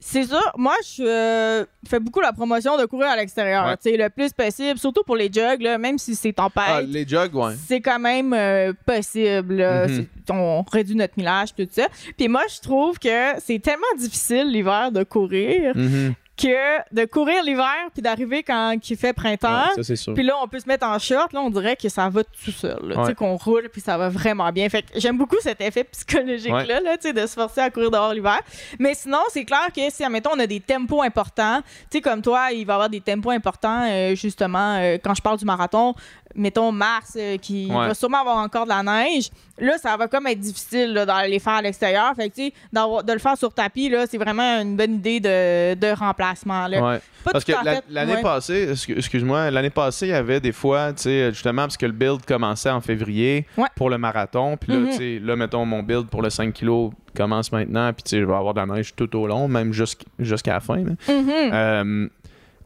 [0.00, 0.40] c'est ça.
[0.58, 3.76] Moi, je euh, fais beaucoup la promotion de courir à l'extérieur, Ouais.
[3.82, 6.64] tu sais, le plus possible, surtout pour les jogs, là, même si c'est tempête.
[6.66, 7.54] Ah, les jogs, ouais.
[7.66, 9.54] C'est quand même euh, possible.
[9.54, 9.86] là.
[9.86, 10.06] Mhm.
[10.30, 11.86] On réduit notre millage, tout ça.
[12.18, 16.12] Puis moi, je trouve que c'est tellement difficile l'hiver de courir Mhm.
[16.40, 19.64] Que de courir l'hiver puis d'arriver quand il fait printemps.
[19.64, 20.14] Ouais, ça, c'est sûr.
[20.14, 21.32] Puis là, on peut se mettre en short.
[21.32, 22.94] Là, on dirait que ça va tout seul.
[22.96, 24.68] Tu sais, qu'on roule, puis ça va vraiment bien.
[24.68, 26.80] Fait que j'aime beaucoup cet effet psychologique-là, Ouais.
[26.82, 28.40] là, tu sais, de se forcer à courir dehors l'hiver.
[28.78, 31.60] Mais sinon, c'est clair que si, admettons, on a des tempos importants,
[31.90, 35.14] tu sais, comme toi, il va y avoir des tempos importants, euh, justement, euh, quand
[35.14, 35.94] je parle du marathon,
[36.34, 37.88] mettons mars, euh, qui Ouais.
[37.88, 39.30] va sûrement avoir encore de la neige.
[39.58, 42.12] Là, ça va comme être difficile là, d'aller faire à l'extérieur.
[42.14, 45.18] Fait que, tu sais, de le faire sur tapis, là, c'est vraiment une bonne idée
[45.20, 46.68] de, de remplacement.
[46.68, 46.80] Là.
[46.92, 47.00] Ouais.
[47.24, 47.52] Pas Parce que
[47.90, 48.22] l'année ouais.
[48.22, 51.86] passée, excu- excuse-moi, l'année passée, il y avait des fois, tu sais, justement, parce que
[51.86, 54.56] le build commençait en février pour le marathon.
[54.56, 57.92] Puis là, tu sais, là, mettons, mon build pour le 5 kg commence maintenant.
[57.92, 60.52] Puis, tu sais, je vais avoir de la neige tout au long, même jusqu'- jusqu'à
[60.54, 60.76] la fin.
[60.76, 60.92] là.
[61.08, 61.30] Mhm.
[61.52, 62.08] Euh,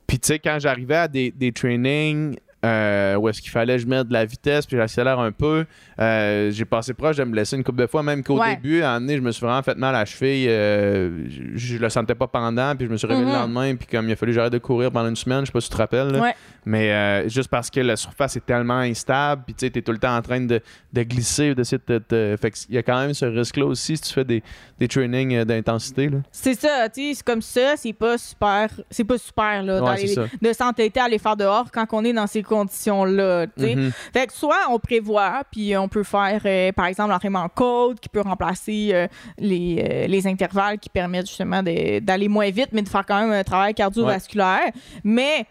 [0.06, 3.82] puis tu sais, quand j'arrivais à des, des trainings euh, où est-ce qu'il fallait que
[3.82, 5.64] je mette de la vitesse puis j'accélère un peu,
[5.98, 8.54] euh, j'ai passé proche de me blesser une couple de fois, même qu'au Ouais.
[8.56, 10.46] début, à un moment donné, je me suis vraiment fait mal à la cheville.
[10.48, 11.42] euh, je,
[11.74, 13.32] je le sentais pas pendant, puis je me suis réveillé Mhm.
[13.32, 15.46] le lendemain, puis comme il a fallu que j'arrête de courir pendant une semaine, je
[15.46, 16.08] sais pas si tu te rappelles.
[16.12, 16.20] là.
[16.20, 16.34] Ouais.
[16.64, 19.92] Mais euh, juste parce que la surface est tellement instable, puis tu sais, t'es tout
[19.92, 20.60] le temps en train de,
[20.92, 22.36] de glisser d'essayer de te.
[22.40, 24.42] Fait qu'il y a quand même ce risque-là aussi si tu fais des,
[24.78, 26.08] des trainings euh, d'intensité.
[26.08, 26.18] là.
[26.30, 30.04] C'est ça, tu sais, c'est comme ça, c'est pas super, c'est pas super là, Ouais,
[30.40, 33.74] de s'entêter à aller faire dehors quand on est dans ces conditions-là, tu sais.
[33.74, 33.90] Mhm.
[34.12, 37.98] Fait que soit on prévoit, puis on peut faire, euh, par exemple, l'entraînement en côte
[38.00, 39.06] qui peut remplacer euh,
[39.38, 43.42] les, les intervalles qui permettent justement d'aller moins vite, mais de faire quand même un
[43.44, 44.70] travail cardiovasculaire.
[45.04, 45.46] Mais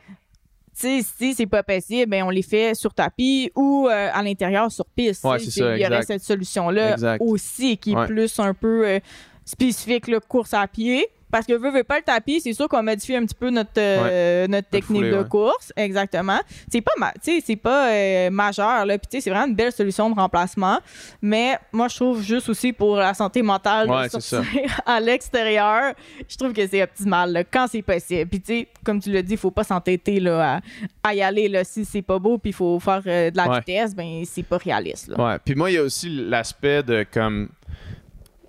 [0.81, 4.85] si c'est pas possible, ben on les fait sur tapis ou euh, à l'intérieur sur
[4.85, 5.23] piste.
[5.23, 5.51] Ouais, tu sais.
[5.51, 8.07] c'est ça, Il y aurait cette solution-là aussi qui est Ouais.
[8.07, 8.99] plus un peu euh,
[9.45, 11.07] spécifique, là, course à pied.
[11.31, 13.71] Parce que veut, veut pas le tapis, c'est sûr qu'on modifie un petit peu notre,
[13.77, 15.27] euh, notre technique foulée, de ouais.
[15.29, 15.71] course.
[15.75, 16.39] Exactement.
[16.71, 18.97] C'est pas, ma- c'est pas euh, majeur, là.
[18.97, 20.79] Puis, tu sais, c'est vraiment une belle solution de remplacement.
[21.21, 24.43] Mais moi, je trouve juste aussi pour la santé mentale Ouais, de c'est ça.
[24.43, 25.93] sortir à l'extérieur,
[26.27, 28.29] je trouve que c'est optimal, là, quand c'est possible.
[28.29, 30.57] Puis, tu sais, comme tu l'as dit, il faut pas s'entêter, là,
[31.03, 31.63] à, à y aller, là.
[31.63, 34.57] Si c'est pas beau, puis il faut faire euh, de la vitesse, ben, c'est pas
[34.57, 35.23] réaliste, là.
[35.33, 35.37] Ouais.
[35.43, 37.49] Puis moi, il y a aussi l'aspect de comme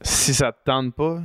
[0.01, 1.20] si ça te tente pas.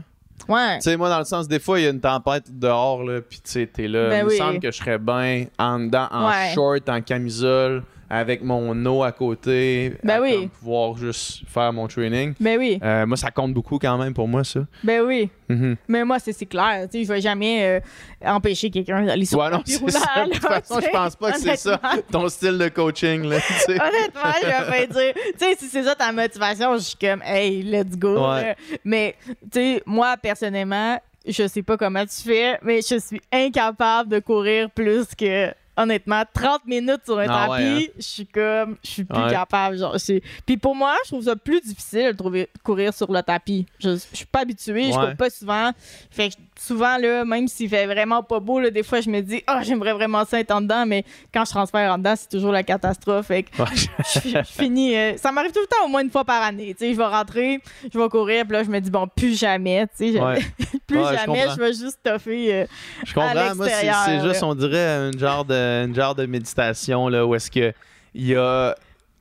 [0.47, 0.75] Ouais.
[0.77, 3.19] Tu sais, moi, dans le sens, des fois, il y a une tempête dehors, là,
[3.21, 4.09] puis tu sais, t'es là.
[4.09, 6.51] Ben il me semble que je serais bien en dedans, en Ouais.
[6.53, 9.93] short, en camisole, avec mon eau à côté.
[10.03, 10.33] Ben à oui.
[10.33, 12.33] comme pouvoir juste faire mon training.
[12.39, 12.79] Ben oui.
[12.83, 14.61] Euh, moi, ça compte beaucoup quand même pour moi, ça.
[14.83, 15.29] Ben oui.
[15.49, 15.75] Mhm.
[15.87, 16.87] Mais moi, c'est clair.
[16.93, 17.79] Je vais jamais euh,
[18.25, 20.25] empêcher quelqu'un d'aller sur Ouais, le non, roulant, ça.
[20.25, 21.79] De toute façon, je pense pas que c'est ça
[22.11, 23.37] ton style de coaching, là.
[23.67, 25.13] Honnêtement, je vais pas dire.
[25.37, 28.27] Tu sais, si c'est ça ta motivation, je suis comme, hey, let's go.
[28.33, 28.55] Ouais.
[28.83, 34.09] Mais, tu sais, moi, personnellement, je sais pas comment tu fais, mais je suis incapable
[34.09, 35.51] de courir plus que.
[35.77, 39.29] Honnêtement, 30 minutes sur un Ah ouais, tapis, je suis comme, je suis plus Ouais.
[39.29, 39.77] capable.
[39.77, 39.95] Genre,
[40.45, 43.65] Puis pour moi, je trouve ça plus difficile de trouver, courir sur le tapis.
[43.79, 45.71] Je, je suis pas habituée, je cours pas souvent.
[46.09, 49.21] Fait que souvent, là, même s'il fait vraiment pas beau, là, des fois, je me
[49.21, 51.03] dis, ah, j'aimerais vraiment ça être en dedans, mais
[51.33, 53.27] quand je transfère en dedans, c'est toujours la catastrophe.
[53.27, 53.67] Fait que Ouais.
[53.75, 54.95] je, je finis.
[54.97, 56.73] euh, ça m'arrive tout le temps au moins une fois par année.
[56.77, 57.59] Tu sais, je vais rentrer,
[57.93, 59.85] je vais courir, puis là, je me dis, bon, plus jamais.
[59.97, 60.39] Tu sais, je- Ouais.
[60.87, 62.53] plus Ouais, jamais, je, vais juste toffer.
[62.53, 62.65] euh,
[63.05, 63.29] Je comprends.
[63.29, 67.35] à Moi, c'est juste, on dirait, une genre de, une genre de méditation là, où
[67.35, 67.73] est-ce que
[68.13, 68.73] il y a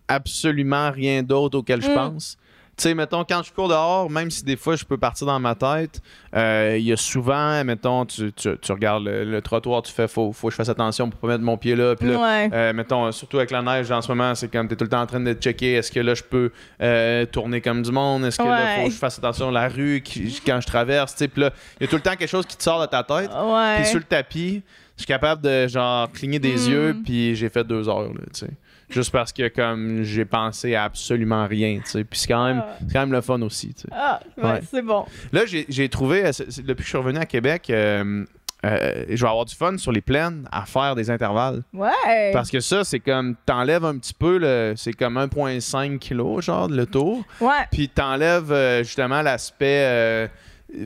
[0.08, 1.94] absolument rien d'autre auquel je Mm.
[1.94, 2.36] pense.
[2.78, 5.40] Tu sais, mettons, quand je cours dehors, même si des fois je peux partir dans
[5.40, 6.02] ma tête,
[6.34, 10.06] euh, il y a souvent, mettons, tu, tu, tu regardes le, le trottoir, tu fais,
[10.06, 11.96] faut, faut que je fasse attention pour pas mettre mon pied là.
[11.96, 12.50] Puis là, ouais.
[12.52, 14.90] euh, mettons, surtout avec la neige en ce moment, c'est comme tu es tout le
[14.90, 16.50] temps en train de checker est-ce que là je peux
[16.82, 19.68] euh, tourner comme du monde, est-ce que là faut que je fasse attention à la
[19.68, 21.28] rue qui- quand je traverse, tu sais.
[21.28, 23.02] Puis là, il y a tout le temps quelque chose qui te sort de ta
[23.02, 23.30] tête.
[23.76, 24.62] Puis sur le tapis,
[24.96, 26.70] je suis capable de genre cligner des Mm.
[26.70, 28.50] yeux, puis j'ai fait deux heures, tu sais.
[28.88, 32.04] Juste parce que comme j'ai pensé à absolument rien, tu sais.
[32.04, 32.76] Puis c'est quand même, Ah.
[32.86, 33.88] c'est quand même le fun aussi, tu sais.
[33.92, 34.60] Ah, ouais, Ouais.
[34.70, 35.04] c'est bon.
[35.32, 38.24] Là, j'ai j'ai trouvé, euh, c'est- c'est- depuis que je suis revenu à Québec, euh,
[38.64, 41.62] euh, je vais avoir du fun sur les plaines à faire des intervalles.
[41.72, 42.30] Ouais.
[42.32, 46.68] Parce que ça, c'est comme, t'enlèves un petit peu, le- c'est comme 1,5 kg, genre,
[46.68, 47.22] le tour.
[47.40, 47.50] Ouais.
[47.72, 50.28] Puis t'enlèves euh, justement l'aspect euh,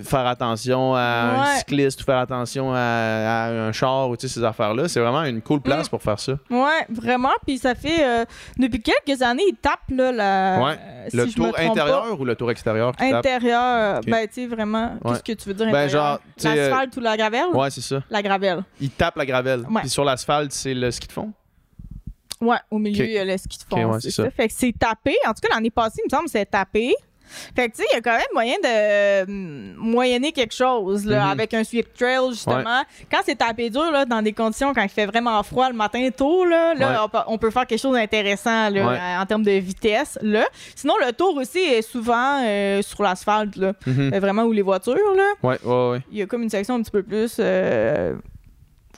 [0.05, 4.35] faire attention à un cycliste ou faire attention à, à un char ou tu sais,
[4.35, 4.89] ces affaires-là.
[4.89, 5.91] C'est vraiment une cool place Mm.
[5.91, 6.33] pour faire ça.
[6.51, 7.31] Ouais, vraiment.
[7.47, 8.05] Puis ça fait.
[8.05, 8.25] euh,
[8.59, 10.63] depuis quelques années, ils tapent là, la.
[10.63, 10.79] Ouais.
[10.79, 12.93] euh, le je tour intérieur ou le tour extérieur?
[12.99, 13.99] Intérieur.
[14.01, 14.11] Ok.
[14.11, 14.97] Ben, tu sais, vraiment.
[15.05, 15.13] Ouais.
[15.13, 15.71] Qu'est-ce que tu veux dire?
[15.73, 17.49] Ben, genre, euh, L'asphalte ou la gravelle?
[17.55, 18.03] Ouais, c'est ça.
[18.11, 18.63] La gravelle.
[18.81, 19.65] Ils tapent la gravelle.
[19.81, 21.33] Puis sur l'asphalte, c'est le ski de fond?
[22.43, 23.99] Ouais, au milieu, il y a le ski de fond.
[24.01, 24.25] C'est ça.
[24.25, 24.31] ça.
[24.31, 25.15] Fait que c'est tapé.
[25.27, 26.95] En tout cas, l'année passée, il me semble que c'est tapé.
[27.55, 31.05] Fait que, tu sais, il y a quand même moyen de hum, moyenner quelque chose,
[31.07, 31.31] là, Mhm.
[31.33, 32.83] avec un sweep trail, justement.
[33.11, 36.09] Quand c'est tapé dur, là, dans des conditions, quand il fait vraiment froid le matin
[36.17, 36.97] tôt, là, là Ouais.
[37.05, 38.99] on, peut, on peut faire quelque chose d'intéressant, là, Ouais.
[39.21, 40.47] en termes de vitesse, là.
[40.75, 43.73] Sinon, le tour aussi est souvent euh, sur l'asphalte, là.
[43.87, 44.13] Mhm.
[44.15, 45.33] Euh, Vraiment où les voitures, là.
[45.43, 45.99] Ouais, ouais, ouais.
[46.13, 48.15] Il y a comme une section un petit peu plus euh,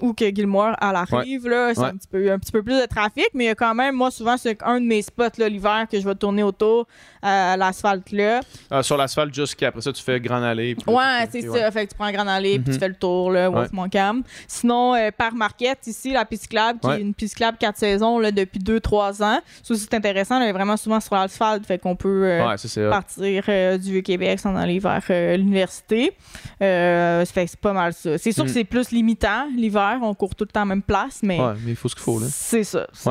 [0.02, 1.86] où que Gilmore à la rive là, c'est Ouais.
[1.86, 3.94] un petit peu un petit peu plus de trafic, mais il y a quand même
[3.94, 6.86] moi souvent c'est un de mes spots là l'hiver que je vais tourner autour
[7.24, 8.40] euh, à l'asphalte là.
[8.70, 10.74] Ah, sur l'asphalte, jusqu'après ça, tu fais Grand Allée.
[10.74, 11.70] puis Ouais, c'est ça.
[11.70, 12.74] Fait que tu prends grand allée puis Mhm.
[12.74, 13.54] tu fais le tour là, Ouais.
[13.56, 14.22] Wolf Montcalm.
[14.48, 16.98] Sinon euh, par Marquette ici la piste cyclable qui Ouais.
[16.98, 19.38] est une piste cyclable quatre saisons là depuis 2 3 ans.
[19.62, 22.56] Ça aussi c'est intéressant, elle est vraiment souvent sur l'asphalte fait qu'on peut euh, Ouais,
[22.58, 22.90] ça, c'est hot.
[22.90, 23.44] partir
[23.78, 25.02] du Vieux-Québec, s'en aller vers
[25.38, 26.12] l'université.
[26.60, 28.18] Ça fait que c'est pas mal ça.
[28.18, 28.46] C'est sûr Mm.
[28.46, 31.38] que c'est plus limitant l'hiver, on court tout le temps à la même place, mais
[31.40, 32.26] Ouais, mais il faut ce qu'il faut, là.
[32.30, 32.86] c'est ça.
[32.92, 33.08] C'est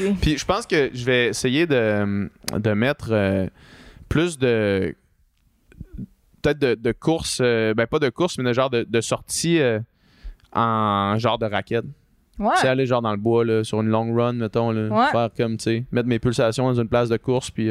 [0.00, 0.14] Ouais.
[0.20, 3.46] Puis je pense que je vais essayer de, de mettre euh,
[4.08, 4.94] plus de.
[6.42, 9.58] Peut-être de, de courses, euh, ben pas de courses, mais de genre de, de sorties
[9.60, 9.80] euh,
[10.52, 11.84] en genre de raquette.
[12.38, 12.54] Ouais.
[12.56, 15.10] Sais, aller genre dans le bois, là, sur une long run, mettons, là, Ouais.
[15.10, 17.70] faire comme, tu sais, mettre mes pulsations dans une place de course, puis.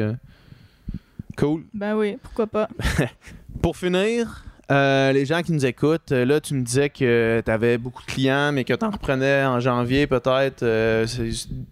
[1.38, 1.64] Cool.
[1.72, 2.68] Ben oui, pourquoi pas.
[3.62, 7.50] Pour finir, euh, les gens qui nous écoutent, euh, là, tu me disais que tu
[7.50, 10.62] avais beaucoup de clients, mais que tu en reprenais en janvier, peut-être.
[10.62, 11.06] Euh,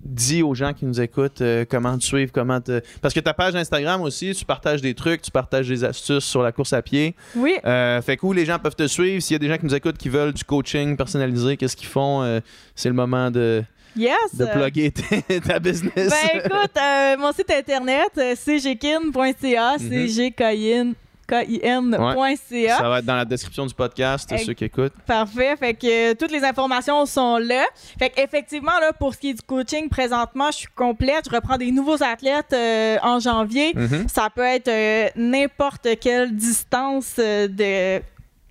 [0.04, 2.80] dis aux gens qui nous écoutent euh, comment te suivre, comment te.
[3.02, 6.42] Parce que ta page Instagram aussi, tu partages des trucs, tu partages des astuces sur
[6.42, 7.14] la course à pied.
[7.34, 7.54] Oui.
[7.62, 9.20] Fait que où les gens peuvent te suivre?
[9.22, 11.88] S'il y a des gens qui nous écoutent qui veulent du coaching personnalisé, qu'est-ce qu'ils
[11.88, 12.40] font?
[12.74, 13.62] C'est le moment de,
[13.96, 14.14] Yes.
[14.34, 16.10] de plugger ta- business.
[16.10, 18.10] Ben écoute, mon site internet,
[18.44, 20.92] cgkin.ca, cgkin.
[21.26, 22.76] K-I-N.ca.
[22.78, 24.92] Ça va être dans la description du podcast, Ex- ceux qui écoutent.
[25.06, 25.56] Parfait.
[25.56, 27.64] Fait que euh, toutes les informations sont là.
[27.98, 31.24] Fait que effectivement, là, pour ce qui est du coaching, présentement, je suis complète.
[31.30, 33.72] Je reprends des nouveaux athlètes euh, en janvier.
[33.74, 34.08] Mhm.
[34.08, 38.02] Ça peut être euh, n'importe quelle distance euh, de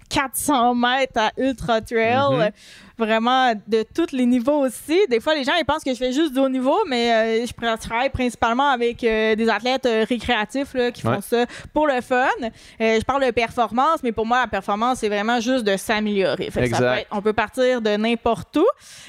[0.10, 2.16] 400 mètres à Ultra Trail.
[2.32, 2.42] Mhm.
[2.42, 2.50] euh,
[2.98, 4.98] Vraiment de tous les niveaux aussi.
[5.10, 7.46] Des fois, les gens ils pensent que je fais juste du haut niveau, mais euh,
[7.46, 12.00] je travaille principalement avec euh, des athlètes euh, récréatifs là, qui font ça pour le
[12.02, 12.26] fun.
[12.42, 16.50] Euh, je parle de performance, mais pour moi, la performance, c'est vraiment juste de s'améliorer.
[17.12, 18.66] On peut partir de n'importe où.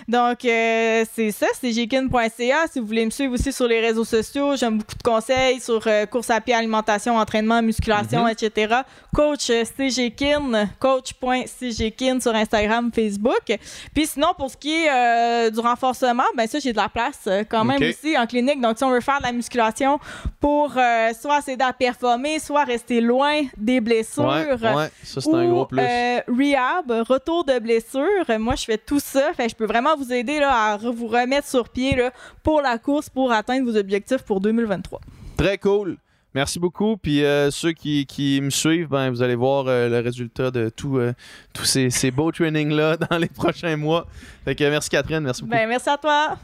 [0.09, 2.67] Donc, euh, c'est ça, c'est jkin.ca.
[2.73, 5.81] Si vous voulez me suivre aussi sur les réseaux sociaux, j'aime beaucoup de conseils sur
[5.87, 8.31] euh, course à pied, alimentation, entraînement, musculation, Mhm.
[8.31, 8.75] etc.
[9.15, 13.57] Coach CGKIN, coach.cgkin sur Instagram, Facebook.
[13.95, 17.21] Puis sinon, pour ce qui est euh, du renforcement, ben ça, j'ai de la place
[17.27, 18.61] euh, quand même aussi en clinique.
[18.61, 19.99] Donc, si on veut faire de la musculation
[20.41, 24.25] pour euh, soit s'aider à performer, soit rester loin des blessures.
[24.25, 25.79] Ouais, ouais, ça c'est un gros plus.
[25.79, 28.39] rehab, retour de blessure.
[28.39, 29.33] Moi, je fais tout ça.
[29.35, 32.11] Fait je peux vraiment vous aider là, à vous remettre sur pied là,
[32.43, 35.01] pour la course, pour atteindre vos objectifs pour 2023.
[35.37, 35.97] Très cool.
[36.37, 36.99] Merci beaucoup.
[36.99, 41.13] Puis euh, ceux qui, me suivent, ben, vous allez voir euh, le résultat de euh,
[41.55, 44.07] tous ces, ces beaux trainings-là dans les prochains mois.
[44.45, 45.57] Fait que merci Catherine, merci beaucoup.
[45.57, 46.37] Ben, merci à toi.